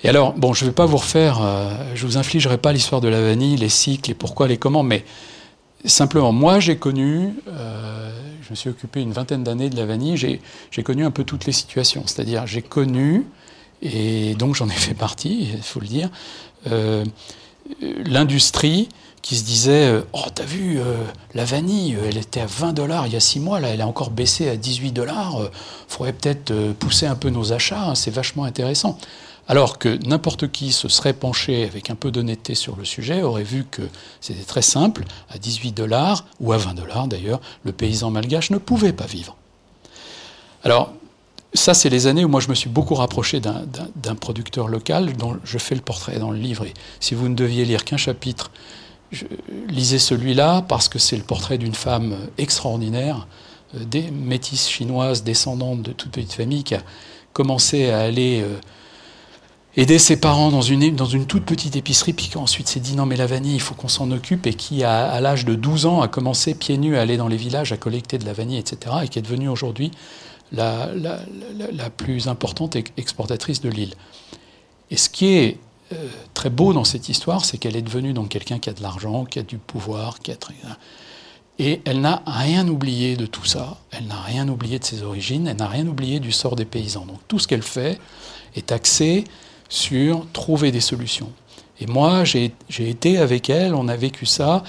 Et 0.02 0.08
alors, 0.08 0.32
bon, 0.32 0.54
je 0.54 0.64
ne 0.64 0.70
vais 0.70 0.74
pas 0.74 0.86
vous 0.86 0.96
refaire, 0.96 1.40
euh, 1.42 1.94
je 1.94 2.06
vous 2.06 2.16
infligerai 2.16 2.56
pas 2.56 2.72
l'histoire 2.72 3.00
de 3.00 3.08
la 3.08 3.20
vanille, 3.20 3.56
les 3.56 3.68
cycles, 3.68 4.10
les 4.10 4.14
pourquoi, 4.14 4.48
les 4.48 4.56
comment, 4.56 4.82
mais 4.82 5.04
simplement, 5.84 6.32
moi, 6.32 6.60
j'ai 6.60 6.76
connu 6.76 7.34
euh, 7.48 8.10
je 8.42 8.50
me 8.50 8.56
suis 8.56 8.70
occupé 8.70 9.00
une 9.00 9.12
vingtaine 9.12 9.44
d'années 9.44 9.70
de 9.70 9.76
la 9.76 9.86
vanille, 9.86 10.16
j'ai 10.16 10.82
connu 10.82 11.04
un 11.04 11.12
peu 11.12 11.22
toutes 11.22 11.44
les 11.44 11.52
situations. 11.52 12.02
C'est-à-dire, 12.06 12.48
j'ai 12.48 12.62
connu, 12.62 13.24
et 13.80 14.34
donc 14.34 14.56
j'en 14.56 14.68
ai 14.68 14.72
fait 14.72 14.94
partie, 14.94 15.50
il 15.54 15.62
faut 15.62 15.78
le 15.78 15.86
dire, 15.86 16.10
euh, 16.66 17.04
l'industrie 17.80 18.88
qui 19.22 19.36
se 19.36 19.44
disait 19.44 19.86
euh, 19.86 20.00
Oh, 20.12 20.24
t'as 20.34 20.44
vu, 20.44 20.80
la 21.34 21.44
vanille, 21.44 21.96
elle 22.04 22.18
était 22.18 22.40
à 22.40 22.46
20 22.46 22.72
dollars 22.72 23.06
il 23.06 23.12
y 23.12 23.16
a 23.16 23.20
6 23.20 23.38
mois, 23.38 23.60
là, 23.60 23.68
elle 23.68 23.82
a 23.82 23.86
encore 23.86 24.10
baissé 24.10 24.48
à 24.48 24.56
18 24.56 24.90
dollars, 24.90 25.36
il 25.42 25.48
faudrait 25.86 26.12
peut-être 26.12 26.52
pousser 26.72 27.06
un 27.06 27.14
peu 27.14 27.30
nos 27.30 27.52
achats, 27.52 27.90
hein, 27.90 27.94
c'est 27.94 28.10
vachement 28.10 28.42
intéressant. 28.42 28.98
Alors 29.49 29.78
que 29.78 29.99
n'importe 30.07 30.51
qui 30.51 30.72
se 30.72 30.88
serait 30.88 31.12
penché 31.12 31.64
avec 31.64 31.91
un 31.91 31.95
peu 31.95 32.11
d'honnêteté 32.11 32.55
sur 32.55 32.76
le 32.76 32.84
sujet 32.84 33.22
aurait 33.22 33.43
vu 33.43 33.64
que 33.64 33.82
c'était 34.20 34.45
très 34.45 34.62
simple, 34.62 35.05
à 35.28 35.38
18 35.38 35.72
dollars, 35.72 36.24
ou 36.38 36.53
à 36.53 36.57
20 36.57 36.74
dollars 36.74 37.09
d'ailleurs, 37.09 37.41
le 37.64 37.72
paysan 37.72 38.11
malgache 38.11 38.51
ne 38.51 38.59
pouvait 38.59 38.93
pas 38.93 39.07
vivre. 39.07 39.36
Alors, 40.62 40.93
ça, 41.53 41.74
c'est 41.74 41.88
les 41.88 42.07
années 42.07 42.24
où 42.24 42.28
moi 42.28 42.41
je 42.41 42.49
me 42.49 42.55
suis 42.55 42.70
beaucoup 42.70 42.95
rapproché 42.95 43.41
d'un 43.41 44.14
producteur 44.14 44.68
local 44.68 45.14
dont 45.16 45.36
je 45.43 45.59
fais 45.59 45.74
le 45.74 45.80
portrait 45.80 46.18
dans 46.18 46.30
le 46.30 46.38
livre. 46.38 46.64
Et 46.64 46.74
si 47.01 47.14
vous 47.14 47.28
ne 47.28 47.34
deviez 47.34 47.64
lire 47.64 47.84
qu'un 47.84 47.97
chapitre, 47.97 48.53
lisez 49.68 49.99
celui-là 49.99 50.62
parce 50.62 50.88
que 50.88 50.99
c'est 50.99 51.16
le 51.16 51.22
portrait 51.24 51.59
d'une 51.59 51.74
femme 51.74 52.16
extraordinaire, 52.38 53.26
euh, 53.74 53.84
des 53.84 54.11
métisses 54.11 54.68
chinoises 54.68 55.24
descendantes 55.24 55.82
de 55.82 55.93
toute 55.93 56.12
petite 56.12 56.32
famille 56.32 56.64
qui 56.64 56.74
a 56.74 56.82
commencé 57.32 57.91
à 57.91 58.01
aller 58.01 58.43
euh, 58.43 58.59
aider 59.80 59.98
ses 59.98 60.18
parents 60.18 60.50
dans 60.50 60.60
une, 60.60 60.94
dans 60.94 61.06
une 61.06 61.26
toute 61.26 61.44
petite 61.44 61.74
épicerie, 61.74 62.12
puis 62.12 62.30
ensuite 62.36 62.68
s'est 62.68 62.80
dit 62.80 62.94
non 62.94 63.06
mais 63.06 63.16
la 63.16 63.26
vanille, 63.26 63.54
il 63.54 63.60
faut 63.60 63.74
qu'on 63.74 63.88
s'en 63.88 64.10
occupe, 64.10 64.46
et 64.46 64.52
qui 64.52 64.84
à, 64.84 65.18
l'âge 65.20 65.46
de 65.46 65.54
12 65.54 65.86
ans 65.86 66.02
a 66.02 66.08
commencé 66.08 66.54
pieds 66.54 66.76
nus 66.76 66.96
à 66.96 67.00
aller 67.00 67.16
dans 67.16 67.28
les 67.28 67.38
villages 67.38 67.72
à 67.72 67.78
collecter 67.78 68.18
de 68.18 68.26
la 68.26 68.34
vanille, 68.34 68.58
etc., 68.58 68.96
et 69.02 69.08
qui 69.08 69.18
est 69.18 69.22
devenue 69.22 69.48
aujourd'hui 69.48 69.90
la, 70.52 70.90
la, 70.94 71.20
la, 71.72 71.90
plus 71.90 72.28
importante 72.28 72.76
exportatrice 72.96 73.60
de 73.60 73.70
l'île. 73.70 73.94
Et 74.90 74.96
ce 74.96 75.08
qui 75.08 75.28
est 75.28 75.58
euh, 75.92 76.08
très 76.34 76.50
beau 76.50 76.72
dans 76.72 76.84
cette 76.84 77.08
histoire, 77.08 77.44
c'est 77.44 77.56
qu'elle 77.56 77.76
est 77.76 77.82
devenue 77.82 78.12
donc 78.12 78.28
quelqu'un 78.28 78.58
qui 78.58 78.68
a 78.68 78.72
de 78.72 78.82
l'argent, 78.82 79.24
qui 79.24 79.38
a 79.38 79.42
du 79.42 79.58
pouvoir, 79.58 80.18
qui 80.18 80.32
a 80.32 80.36
et 81.58 81.82
elle 81.84 82.00
n'a 82.00 82.22
rien 82.26 82.66
oublié 82.68 83.16
de 83.16 83.26
tout 83.26 83.44
ça, 83.44 83.76
elle 83.90 84.06
n'a 84.06 84.18
rien 84.18 84.48
oublié 84.48 84.78
de 84.78 84.84
ses 84.84 85.02
origines, 85.02 85.46
elle 85.46 85.58
n'a 85.58 85.68
rien 85.68 85.86
oublié 85.86 86.18
du 86.18 86.32
sort 86.32 86.56
des 86.56 86.64
paysans. 86.64 87.04
Donc 87.04 87.18
tout 87.28 87.38
ce 87.38 87.46
qu'elle 87.46 87.62
fait 87.62 87.98
est 88.56 88.72
axé 88.72 89.24
sur 89.70 90.26
trouver 90.34 90.70
des 90.72 90.80
solutions. 90.80 91.32
Et 91.80 91.86
moi, 91.86 92.24
j'ai 92.24 92.52
été 92.78 93.16
avec 93.16 93.48
elle, 93.48 93.74
on 93.74 93.88
a 93.88 93.96
vécu 93.96 94.26
ça, 94.26 94.62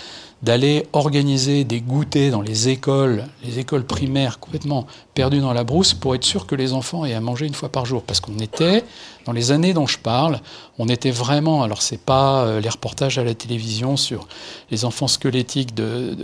d'aller 0.43 0.87
organiser 0.93 1.65
des 1.65 1.81
goûters 1.81 2.31
dans 2.31 2.41
les 2.41 2.69
écoles, 2.69 3.25
les 3.43 3.59
écoles 3.59 3.83
primaires 3.85 4.39
complètement 4.39 4.87
perdues 5.13 5.39
dans 5.39 5.53
la 5.53 5.63
brousse, 5.63 5.93
pour 5.93 6.15
être 6.15 6.23
sûr 6.23 6.47
que 6.47 6.55
les 6.55 6.71
enfants 6.73 7.03
aient 7.05 7.13
à 7.13 7.19
manger 7.19 7.45
une 7.45 7.53
fois 7.53 7.69
par 7.69 7.85
jour. 7.85 8.01
Parce 8.01 8.21
qu'on 8.21 8.39
était, 8.39 8.83
dans 9.25 9.33
les 9.33 9.51
années 9.51 9.73
dont 9.73 9.87
je 9.87 9.99
parle, 9.99 10.39
on 10.79 10.87
était 10.87 11.11
vraiment, 11.11 11.63
alors 11.63 11.81
c'est 11.81 12.01
pas 12.01 12.43
euh, 12.43 12.61
les 12.61 12.69
reportages 12.69 13.19
à 13.19 13.23
la 13.23 13.35
télévision 13.35 13.97
sur 13.97 14.27
les 14.71 14.85
enfants 14.85 15.07
squelettiques 15.07 15.75
de, 15.75 16.15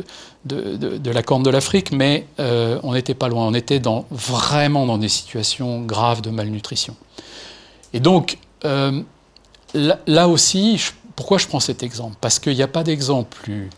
de, 0.45 0.77
de, 0.77 1.11
la 1.11 1.21
Corne 1.21 1.43
de 1.43 1.49
l'Afrique, 1.49 1.91
mais 1.91 2.25
euh, 2.39 2.79
on 2.83 2.93
n'était 2.93 3.13
pas 3.13 3.27
loin, 3.27 3.45
on 3.45 3.53
était 3.53 3.79
dans, 3.79 4.05
vraiment 4.09 4.85
dans 4.85 4.97
des 4.97 5.09
situations 5.09 5.81
graves 5.81 6.21
de 6.21 6.29
malnutrition. 6.31 6.95
Et 7.93 7.99
donc, 7.99 8.37
euh, 8.65 9.01
là, 9.73 10.27
aussi, 10.27 10.81
pourquoi 11.15 11.37
je 11.37 11.47
prends 11.47 11.59
cet 11.59 11.83
exemple? 11.83 12.15
Parce 12.21 12.39
qu'il 12.39 12.55
n'y 12.55 12.63
a 12.63 12.67
pas 12.67 12.83
d'exemple 12.83 13.35
plus 13.41 13.69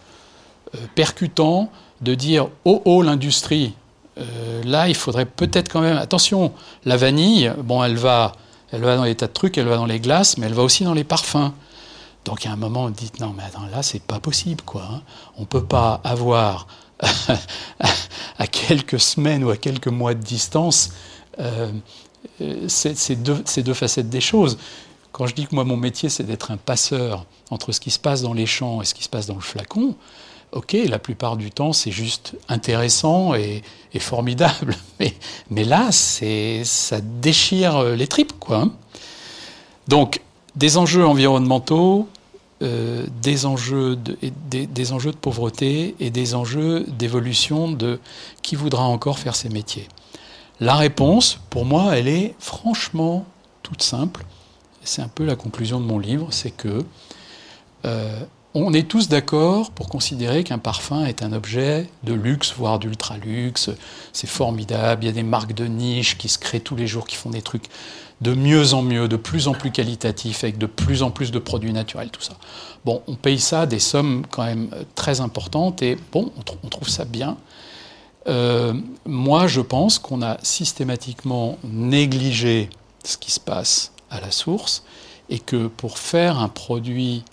euh, 0.75 0.79
percutant 0.95 1.69
de 2.01 2.15
dire 2.15 2.49
oh 2.65 2.81
oh 2.85 3.01
l'industrie. 3.01 3.73
Euh, 4.17 4.63
là, 4.63 4.87
il 4.87 4.95
faudrait 4.95 5.25
peut-être 5.25 5.71
quand 5.71 5.81
même 5.81 5.97
attention. 5.97 6.53
La 6.85 6.97
vanille, 6.97 7.51
bon, 7.63 7.83
elle 7.83 7.97
va 7.97 8.33
Elle 8.71 8.81
va 8.81 8.95
dans 8.95 9.03
les 9.03 9.15
tas 9.15 9.27
de 9.27 9.33
trucs, 9.33 9.57
elle 9.57 9.67
va 9.67 9.77
dans 9.77 9.85
les 9.85 9.99
glaces, 9.99 10.37
mais 10.37 10.45
elle 10.45 10.53
va 10.53 10.63
aussi 10.63 10.83
dans 10.83 10.93
les 10.93 11.03
parfums. 11.03 11.51
Donc 12.25 12.45
à 12.45 12.51
un 12.51 12.55
moment, 12.55 12.83
on 12.83 12.89
dit 12.89 13.11
non, 13.19 13.33
mais 13.35 13.43
attends, 13.43 13.65
là, 13.71 13.81
c'est 13.81 14.03
pas 14.03 14.19
possible, 14.19 14.61
quoi. 14.63 14.83
Hein. 14.83 15.01
On 15.37 15.45
peut 15.45 15.63
pas 15.63 16.01
avoir 16.03 16.67
à 18.37 18.47
quelques 18.47 18.99
semaines 18.99 19.43
ou 19.43 19.49
à 19.49 19.57
quelques 19.57 19.87
mois 19.87 20.13
de 20.13 20.21
distance 20.21 20.91
ces, 22.67 23.15
deux, 23.15 23.41
ces 23.45 23.63
deux 23.63 23.73
facettes 23.73 24.09
des 24.09 24.21
choses. 24.21 24.57
Quand 25.11 25.25
je 25.25 25.35
dis 25.35 25.47
que 25.47 25.55
moi, 25.55 25.63
mon 25.63 25.77
métier, 25.77 26.09
c'est 26.09 26.23
d'être 26.23 26.51
un 26.51 26.57
passeur 26.57 27.25
entre 27.49 27.71
ce 27.71 27.79
qui 27.79 27.91
se 27.91 27.99
passe 27.99 28.21
dans 28.21 28.33
les 28.33 28.45
champs 28.45 28.81
et 28.81 28.85
ce 28.85 28.93
qui 28.93 29.03
se 29.03 29.09
passe 29.09 29.25
dans 29.25 29.35
le 29.35 29.41
flacon, 29.41 29.95
ok, 30.51 30.75
la 30.87 30.99
plupart 30.99 31.37
du 31.37 31.51
temps, 31.51 31.73
c'est 31.73 31.91
juste 31.91 32.35
intéressant 32.47 33.33
et, 33.33 33.63
formidable. 33.99 34.75
Mais, 35.49 35.63
là, 35.63 35.91
ça 35.91 37.01
déchire 37.01 37.83
les 37.83 38.07
tripes, 38.07 38.37
quoi. 38.39 38.57
Hein. 38.57 38.71
Donc, 39.87 40.21
des 40.55 40.77
enjeux 40.77 41.05
environnementaux, 41.05 42.07
euh, 42.61 43.05
des, 43.21 43.45
enjeux 43.45 43.95
de, 43.95 44.17
des, 44.51 44.91
enjeux 44.91 45.11
de 45.11 45.17
pauvreté 45.17 45.95
et 46.01 46.09
des 46.09 46.35
enjeux 46.35 46.85
d'évolution 46.89 47.71
de 47.71 47.99
qui 48.41 48.57
voudra 48.57 48.83
encore 48.83 49.17
faire 49.17 49.35
ces 49.35 49.47
métiers. 49.47 49.87
La 50.59 50.75
réponse, 50.75 51.39
pour 51.49 51.65
moi, 51.65 51.97
elle 51.97 52.07
est 52.07 52.35
franchement 52.39 53.25
toute 53.63 53.81
simple. 53.81 54.25
C'est 54.83 55.01
un 55.01 55.07
peu 55.07 55.25
la 55.25 55.35
conclusion 55.35 55.79
de 55.79 55.85
mon 55.85 55.99
livre, 55.99 56.27
c'est 56.31 56.51
que 56.51 56.83
euh, 57.85 58.19
on 58.55 58.73
est 58.73 58.87
tous 58.87 59.09
d'accord 59.09 59.71
pour 59.71 59.89
considérer 59.89 60.43
qu'un 60.43 60.57
parfum 60.57 61.05
est 61.05 61.21
un 61.21 61.33
objet 61.33 61.87
de 62.03 62.13
luxe, 62.13 62.53
voire 62.57 62.79
d'ultra 62.79 63.17
luxe. 63.17 63.69
C'est 64.11 64.27
formidable. 64.27 65.03
Il 65.03 65.07
y 65.07 65.09
a 65.09 65.13
des 65.13 65.23
marques 65.23 65.53
de 65.53 65.65
niche 65.65 66.17
qui 66.17 66.29
se 66.29 66.39
créent 66.39 66.59
tous 66.59 66.75
les 66.75 66.87
jours, 66.87 67.05
qui 67.05 67.15
font 67.15 67.29
des 67.29 67.43
trucs 67.43 67.65
de 68.21 68.33
mieux 68.33 68.73
en 68.73 68.81
mieux, 68.81 69.07
de 69.07 69.15
plus 69.15 69.47
en 69.47 69.53
plus 69.53 69.71
qualitatifs, 69.71 70.43
avec 70.43 70.57
de 70.57 70.65
plus 70.65 71.03
en 71.03 71.11
plus 71.11 71.31
de 71.31 71.39
produits 71.39 71.71
naturels, 71.71 72.09
tout 72.09 72.21
ça. 72.21 72.33
Bon, 72.85 73.01
on 73.07 73.15
paye 73.15 73.39
ça 73.39 73.65
des 73.65 73.79
sommes 73.79 74.25
quand 74.29 74.43
même 74.43 74.69
euh, 74.73 74.83
très 74.95 75.21
importantes 75.21 75.81
et 75.81 75.97
bon, 76.11 76.31
on, 76.63 76.67
trouve 76.67 76.89
ça 76.89 77.05
bien. 77.05 77.37
Euh, 78.27 78.73
moi, 79.05 79.47
je 79.47 79.61
pense 79.61 79.99
qu'on 79.99 80.21
a 80.21 80.37
systématiquement 80.43 81.57
négligé 81.63 82.69
ce 83.03 83.17
qui 83.17 83.31
se 83.31 83.39
passe 83.39 83.91
à 84.09 84.19
la 84.19 84.31
source 84.31 84.83
et 85.29 85.39
que 85.39 85.67
pour 85.67 85.97
faire 85.97 86.37
un 86.39 86.49
produit 86.49 87.23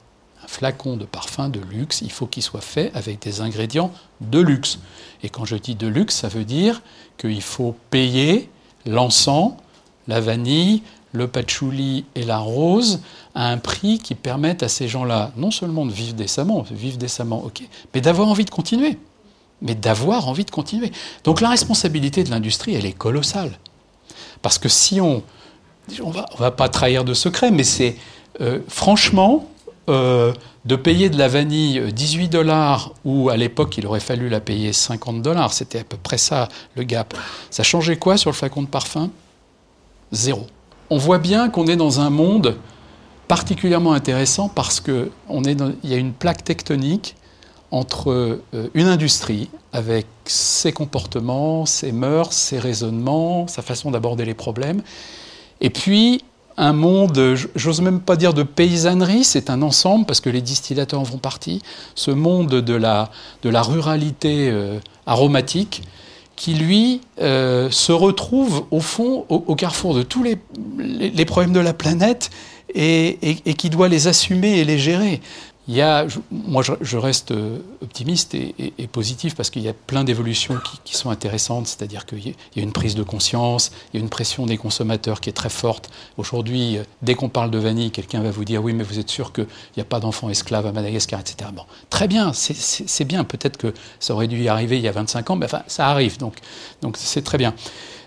flacon 0.46 0.96
de 0.96 1.04
parfum 1.04 1.48
de 1.48 1.60
luxe, 1.60 2.00
il 2.02 2.12
faut 2.12 2.26
qu'il 2.26 2.42
soit 2.42 2.60
fait 2.60 2.90
avec 2.94 3.20
des 3.20 3.40
ingrédients 3.40 3.90
de 4.20 4.38
luxe. 4.38 4.78
Et 5.22 5.28
quand 5.28 5.44
je 5.44 5.56
dis 5.56 5.74
de 5.74 5.86
luxe, 5.86 6.16
ça 6.16 6.28
veut 6.28 6.44
dire 6.44 6.82
qu'il 7.18 7.42
faut 7.42 7.74
payer 7.90 8.48
l'encens, 8.84 9.54
la 10.06 10.20
vanille, 10.20 10.82
le 11.12 11.26
patchouli 11.26 12.04
et 12.14 12.24
la 12.24 12.38
rose 12.38 13.00
à 13.34 13.50
un 13.50 13.58
prix 13.58 13.98
qui 13.98 14.14
permette 14.14 14.62
à 14.62 14.68
ces 14.68 14.86
gens-là 14.86 15.32
non 15.36 15.50
seulement 15.50 15.86
de 15.86 15.92
vivre 15.92 16.14
décemment, 16.14 16.64
vivre 16.70 16.98
décemment, 16.98 17.42
ok, 17.44 17.62
mais 17.94 18.00
d'avoir 18.00 18.28
envie 18.28 18.44
de 18.44 18.50
continuer. 18.50 18.98
Mais 19.62 19.74
d'avoir 19.74 20.28
envie 20.28 20.44
de 20.44 20.50
continuer. 20.50 20.92
Donc 21.24 21.40
la 21.40 21.48
responsabilité 21.48 22.24
de 22.24 22.30
l'industrie, 22.30 22.74
elle 22.74 22.86
est 22.86 22.92
colossale. 22.92 23.58
Parce 24.42 24.58
que 24.58 24.68
si 24.68 25.00
on. 25.00 25.22
On 26.02 26.10
va, 26.10 26.26
va 26.36 26.50
pas 26.50 26.68
trahir 26.68 27.04
de 27.04 27.14
secret, 27.14 27.50
mais 27.50 27.64
c'est. 27.64 27.96
Euh, 28.40 28.58
franchement, 28.68 29.48
euh, 29.88 30.32
de 30.64 30.74
payer 30.74 31.10
de 31.10 31.16
la 31.16 31.28
vanille 31.28 31.92
18 31.92 32.28
dollars, 32.28 32.92
ou 33.04 33.30
à 33.30 33.36
l'époque 33.36 33.78
il 33.78 33.86
aurait 33.86 34.00
fallu 34.00 34.28
la 34.28 34.40
payer 34.40 34.72
50 34.72 35.22
dollars, 35.22 35.52
c'était 35.52 35.78
à 35.78 35.84
peu 35.84 35.96
près 35.96 36.18
ça 36.18 36.48
le 36.74 36.82
gap. 36.82 37.14
Ça 37.50 37.62
changeait 37.62 37.96
quoi 37.96 38.16
sur 38.16 38.30
le 38.30 38.34
flacon 38.34 38.62
de 38.62 38.66
parfum? 38.66 39.10
Zéro. 40.10 40.46
On 40.90 40.98
voit 40.98 41.18
bien 41.18 41.50
qu'on 41.50 41.68
est 41.68 41.76
dans 41.76 42.00
un 42.00 42.10
monde 42.10 42.56
particulièrement 43.28 43.92
intéressant 43.92 44.48
parce 44.48 44.80
qu'il 44.80 45.08
y 45.84 45.94
a 45.94 45.96
une 45.96 46.12
plaque 46.12 46.42
tectonique 46.42 47.14
entre 47.76 48.10
euh, 48.10 48.70
une 48.74 48.86
industrie 48.86 49.48
avec 49.72 50.06
ses 50.24 50.72
comportements, 50.72 51.66
ses 51.66 51.92
mœurs, 51.92 52.32
ses 52.32 52.58
raisonnements, 52.58 53.46
sa 53.46 53.62
façon 53.62 53.90
d'aborder 53.90 54.24
les 54.24 54.34
problèmes, 54.34 54.82
et 55.60 55.70
puis 55.70 56.22
un 56.58 56.72
monde, 56.72 57.36
j'ose 57.54 57.82
même 57.82 58.00
pas 58.00 58.16
dire 58.16 58.32
de 58.32 58.42
paysannerie, 58.42 59.24
c'est 59.24 59.50
un 59.50 59.60
ensemble, 59.60 60.06
parce 60.06 60.20
que 60.20 60.30
les 60.30 60.40
distillateurs 60.40 61.00
en 61.00 61.04
font 61.04 61.18
partie, 61.18 61.60
ce 61.94 62.10
monde 62.10 62.48
de 62.48 62.74
la, 62.74 63.10
ruralité 63.44 64.48
euh, 64.50 64.78
aromatique, 65.06 65.82
qui 66.34 66.54
lui 66.54 67.00
euh, 67.20 67.70
se 67.70 67.92
retrouve 67.92 68.64
au 68.70 68.80
fond 68.80 69.24
au, 69.28 69.54
carrefour 69.54 69.94
de 69.94 70.02
tous 70.02 70.22
les, 70.22 71.24
problèmes 71.24 71.52
de 71.52 71.60
la 71.60 71.72
planète 71.72 72.30
et, 72.74 73.16
qui 73.56 73.70
doit 73.70 73.88
les 73.88 74.06
assumer 74.06 74.58
et 74.58 74.64
les 74.64 74.78
gérer. 74.78 75.20
Il 75.68 75.74
y 75.74 75.80
a, 75.80 76.06
moi, 76.30 76.62
je, 76.62 76.96
reste 76.96 77.32
euh, 77.32 77.58
optimiste 77.82 78.34
et, 78.34 78.72
positif 78.92 79.34
parce 79.34 79.50
qu'il 79.50 79.62
y 79.62 79.68
a 79.68 79.72
plein 79.72 80.04
d'évolutions 80.04 80.58
qui, 80.84 80.96
sont 80.96 81.10
intéressantes. 81.10 81.66
C'est-à-dire 81.66 82.06
qu'il 82.06 82.28
y 82.28 82.60
a 82.60 82.62
une 82.62 82.72
prise 82.72 82.94
de 82.94 83.02
conscience, 83.02 83.72
il 83.92 83.98
y 83.98 84.00
a 84.00 84.02
une 84.02 84.08
pression 84.08 84.46
des 84.46 84.58
consommateurs 84.58 85.20
qui 85.20 85.28
est 85.28 85.32
très 85.32 85.48
forte. 85.48 85.90
Aujourd'hui, 86.18 86.78
euh, 86.78 86.84
dès 87.02 87.14
qu'on 87.14 87.28
parle 87.28 87.50
de 87.50 87.58
vanille, 87.58 87.90
quelqu'un 87.90 88.20
va 88.20 88.30
vous 88.30 88.44
dire 88.44 88.62
oui, 88.62 88.74
mais 88.74 88.84
vous 88.84 89.00
êtes 89.00 89.10
sûr 89.10 89.32
qu'il 89.32 89.48
n'y 89.76 89.80
a 89.80 89.84
pas 89.84 89.98
d'enfants 89.98 90.30
esclaves 90.30 90.66
à 90.66 90.72
Madagascar, 90.72 91.18
etc. 91.18 91.50
Bon, 91.52 91.64
très 91.90 92.06
bien, 92.06 92.32
c'est 92.32 93.04
bien. 93.04 93.24
Peut-être 93.24 93.56
que 93.56 93.74
ça 93.98 94.14
aurait 94.14 94.28
dû 94.28 94.40
y 94.40 94.48
arriver 94.48 94.76
il 94.76 94.84
y 94.84 94.88
a 94.88 94.92
25 94.92 95.30
ans, 95.30 95.36
mais 95.36 95.46
enfin, 95.46 95.62
ça 95.66 95.88
arrive. 95.88 96.16
Donc, 96.18 96.36
donc 96.80 96.96
c'est 96.96 97.22
très 97.22 97.38
bien. 97.38 97.54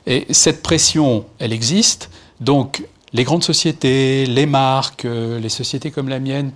Et 0.08 0.28
cette 0.30 0.64
pression, 0.64 1.26
elle 1.40 1.52
existe. 1.52 2.10
Donc, 2.40 2.86
les 3.12 3.26
grandes 3.26 3.44
sociétés, 3.44 4.26
les 4.26 4.46
marques, 4.46 5.04
euh, 5.04 5.40
les 5.40 5.50
sociétés 5.50 5.92
comme 5.92 6.08
la 6.08 6.20
mienne 6.20 6.52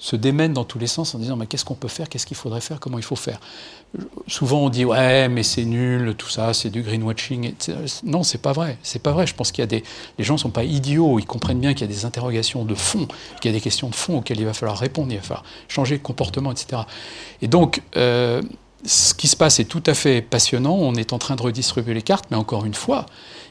se 0.00 0.16
démènent 0.16 0.54
dans 0.54 0.64
tous 0.64 0.78
les 0.78 0.86
sens 0.86 1.14
en 1.14 1.18
disant 1.18 1.36
mais 1.36 1.46
qu'est-ce 1.46 1.64
qu'on 1.64 1.74
peut 1.74 1.86
faire, 1.86 2.08
qu'est-ce 2.08 2.24
qu'il 2.24 2.36
faudrait 2.36 2.62
faire, 2.62 2.80
comment 2.80 2.98
il 2.98 3.04
faut 3.04 3.16
faire? 3.16 3.38
Souvent 4.26 4.60
on 4.62 4.70
dit 4.70 4.86
ouais 4.86 5.28
mais 5.28 5.42
c'est 5.42 5.66
nul, 5.66 6.14
tout 6.16 6.30
ça, 6.30 6.54
c'est 6.54 6.70
du 6.70 6.82
greenwashing. 6.82 7.52
Non, 8.04 8.22
c'est 8.22 8.38
pas 8.40 8.52
vrai, 8.52 8.78
c'est 8.82 9.02
pas 9.02 9.12
vrai. 9.12 9.26
Je 9.26 9.34
pense 9.34 9.52
qu'il 9.52 9.60
y 9.60 9.64
a 9.64 9.66
des, 9.66 9.84
les 10.18 10.24
gens 10.24 10.38
sont 10.38 10.50
pas 10.50 10.64
idiots, 10.64 11.18
ils 11.18 11.26
comprennent 11.26 11.60
bien 11.60 11.74
qu'il 11.74 11.82
y 11.82 11.90
a 11.90 11.94
des 11.94 12.06
interrogations 12.06 12.64
de 12.64 12.74
fond, 12.74 13.06
qu'il 13.40 13.50
y 13.50 13.54
a 13.54 13.56
des 13.56 13.60
questions 13.60 13.90
de 13.90 13.94
fond 13.94 14.18
auxquelles 14.18 14.40
il 14.40 14.46
va 14.46 14.54
falloir 14.54 14.78
répondre, 14.78 15.12
il 15.12 15.16
va 15.16 15.22
falloir 15.22 15.44
changer 15.68 15.98
de 15.98 16.02
comportement, 16.02 16.50
etc. 16.50 16.82
Et 17.42 17.48
donc 17.48 17.82
euh, 17.96 18.40
ce 18.86 19.12
qui 19.12 19.28
se 19.28 19.36
passe 19.36 19.60
est 19.60 19.66
tout 19.66 19.82
à 19.84 19.92
fait 19.92 20.22
passionnant. 20.22 20.76
On 20.76 20.94
est 20.94 21.12
en 21.12 21.18
train 21.18 21.36
de 21.36 21.42
redistribuer 21.42 21.92
les 21.92 22.02
cartes, 22.02 22.24
mais 22.30 22.38
encore 22.38 22.64
une 22.64 22.74
fois, 22.74 23.04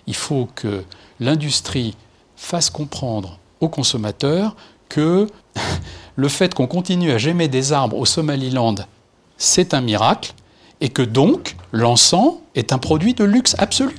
il 0.07 0.15
faut 0.15 0.47
que 0.55 0.83
l'industrie 1.19 1.95
fasse 2.35 2.71
comprendre 2.71 3.37
aux 3.59 3.69
consommateurs 3.69 4.55
que 4.89 5.27
le 6.15 6.27
fait 6.27 6.53
qu'on 6.53 6.67
continue 6.67 7.11
à 7.11 7.17
gémer 7.17 7.47
des 7.47 7.71
arbres 7.71 7.97
au 7.97 8.05
Somaliland, 8.05 8.75
c'est 9.37 9.73
un 9.73 9.81
miracle, 9.81 10.33
et 10.81 10.89
que 10.89 11.01
donc 11.01 11.55
l'encens 11.71 12.35
est 12.55 12.73
un 12.73 12.77
produit 12.77 13.13
de 13.13 13.23
luxe 13.23 13.55
absolu. 13.57 13.95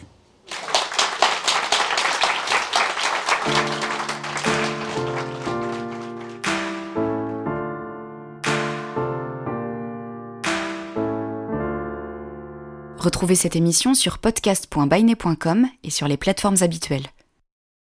Retrouvez 12.98 13.34
cette 13.34 13.56
émission 13.56 13.94
sur 13.94 14.18
podcast.bainet.com 14.18 15.66
et 15.84 15.90
sur 15.90 16.06
les 16.06 16.18
plateformes 16.18 16.58
habituelles. 16.60 17.06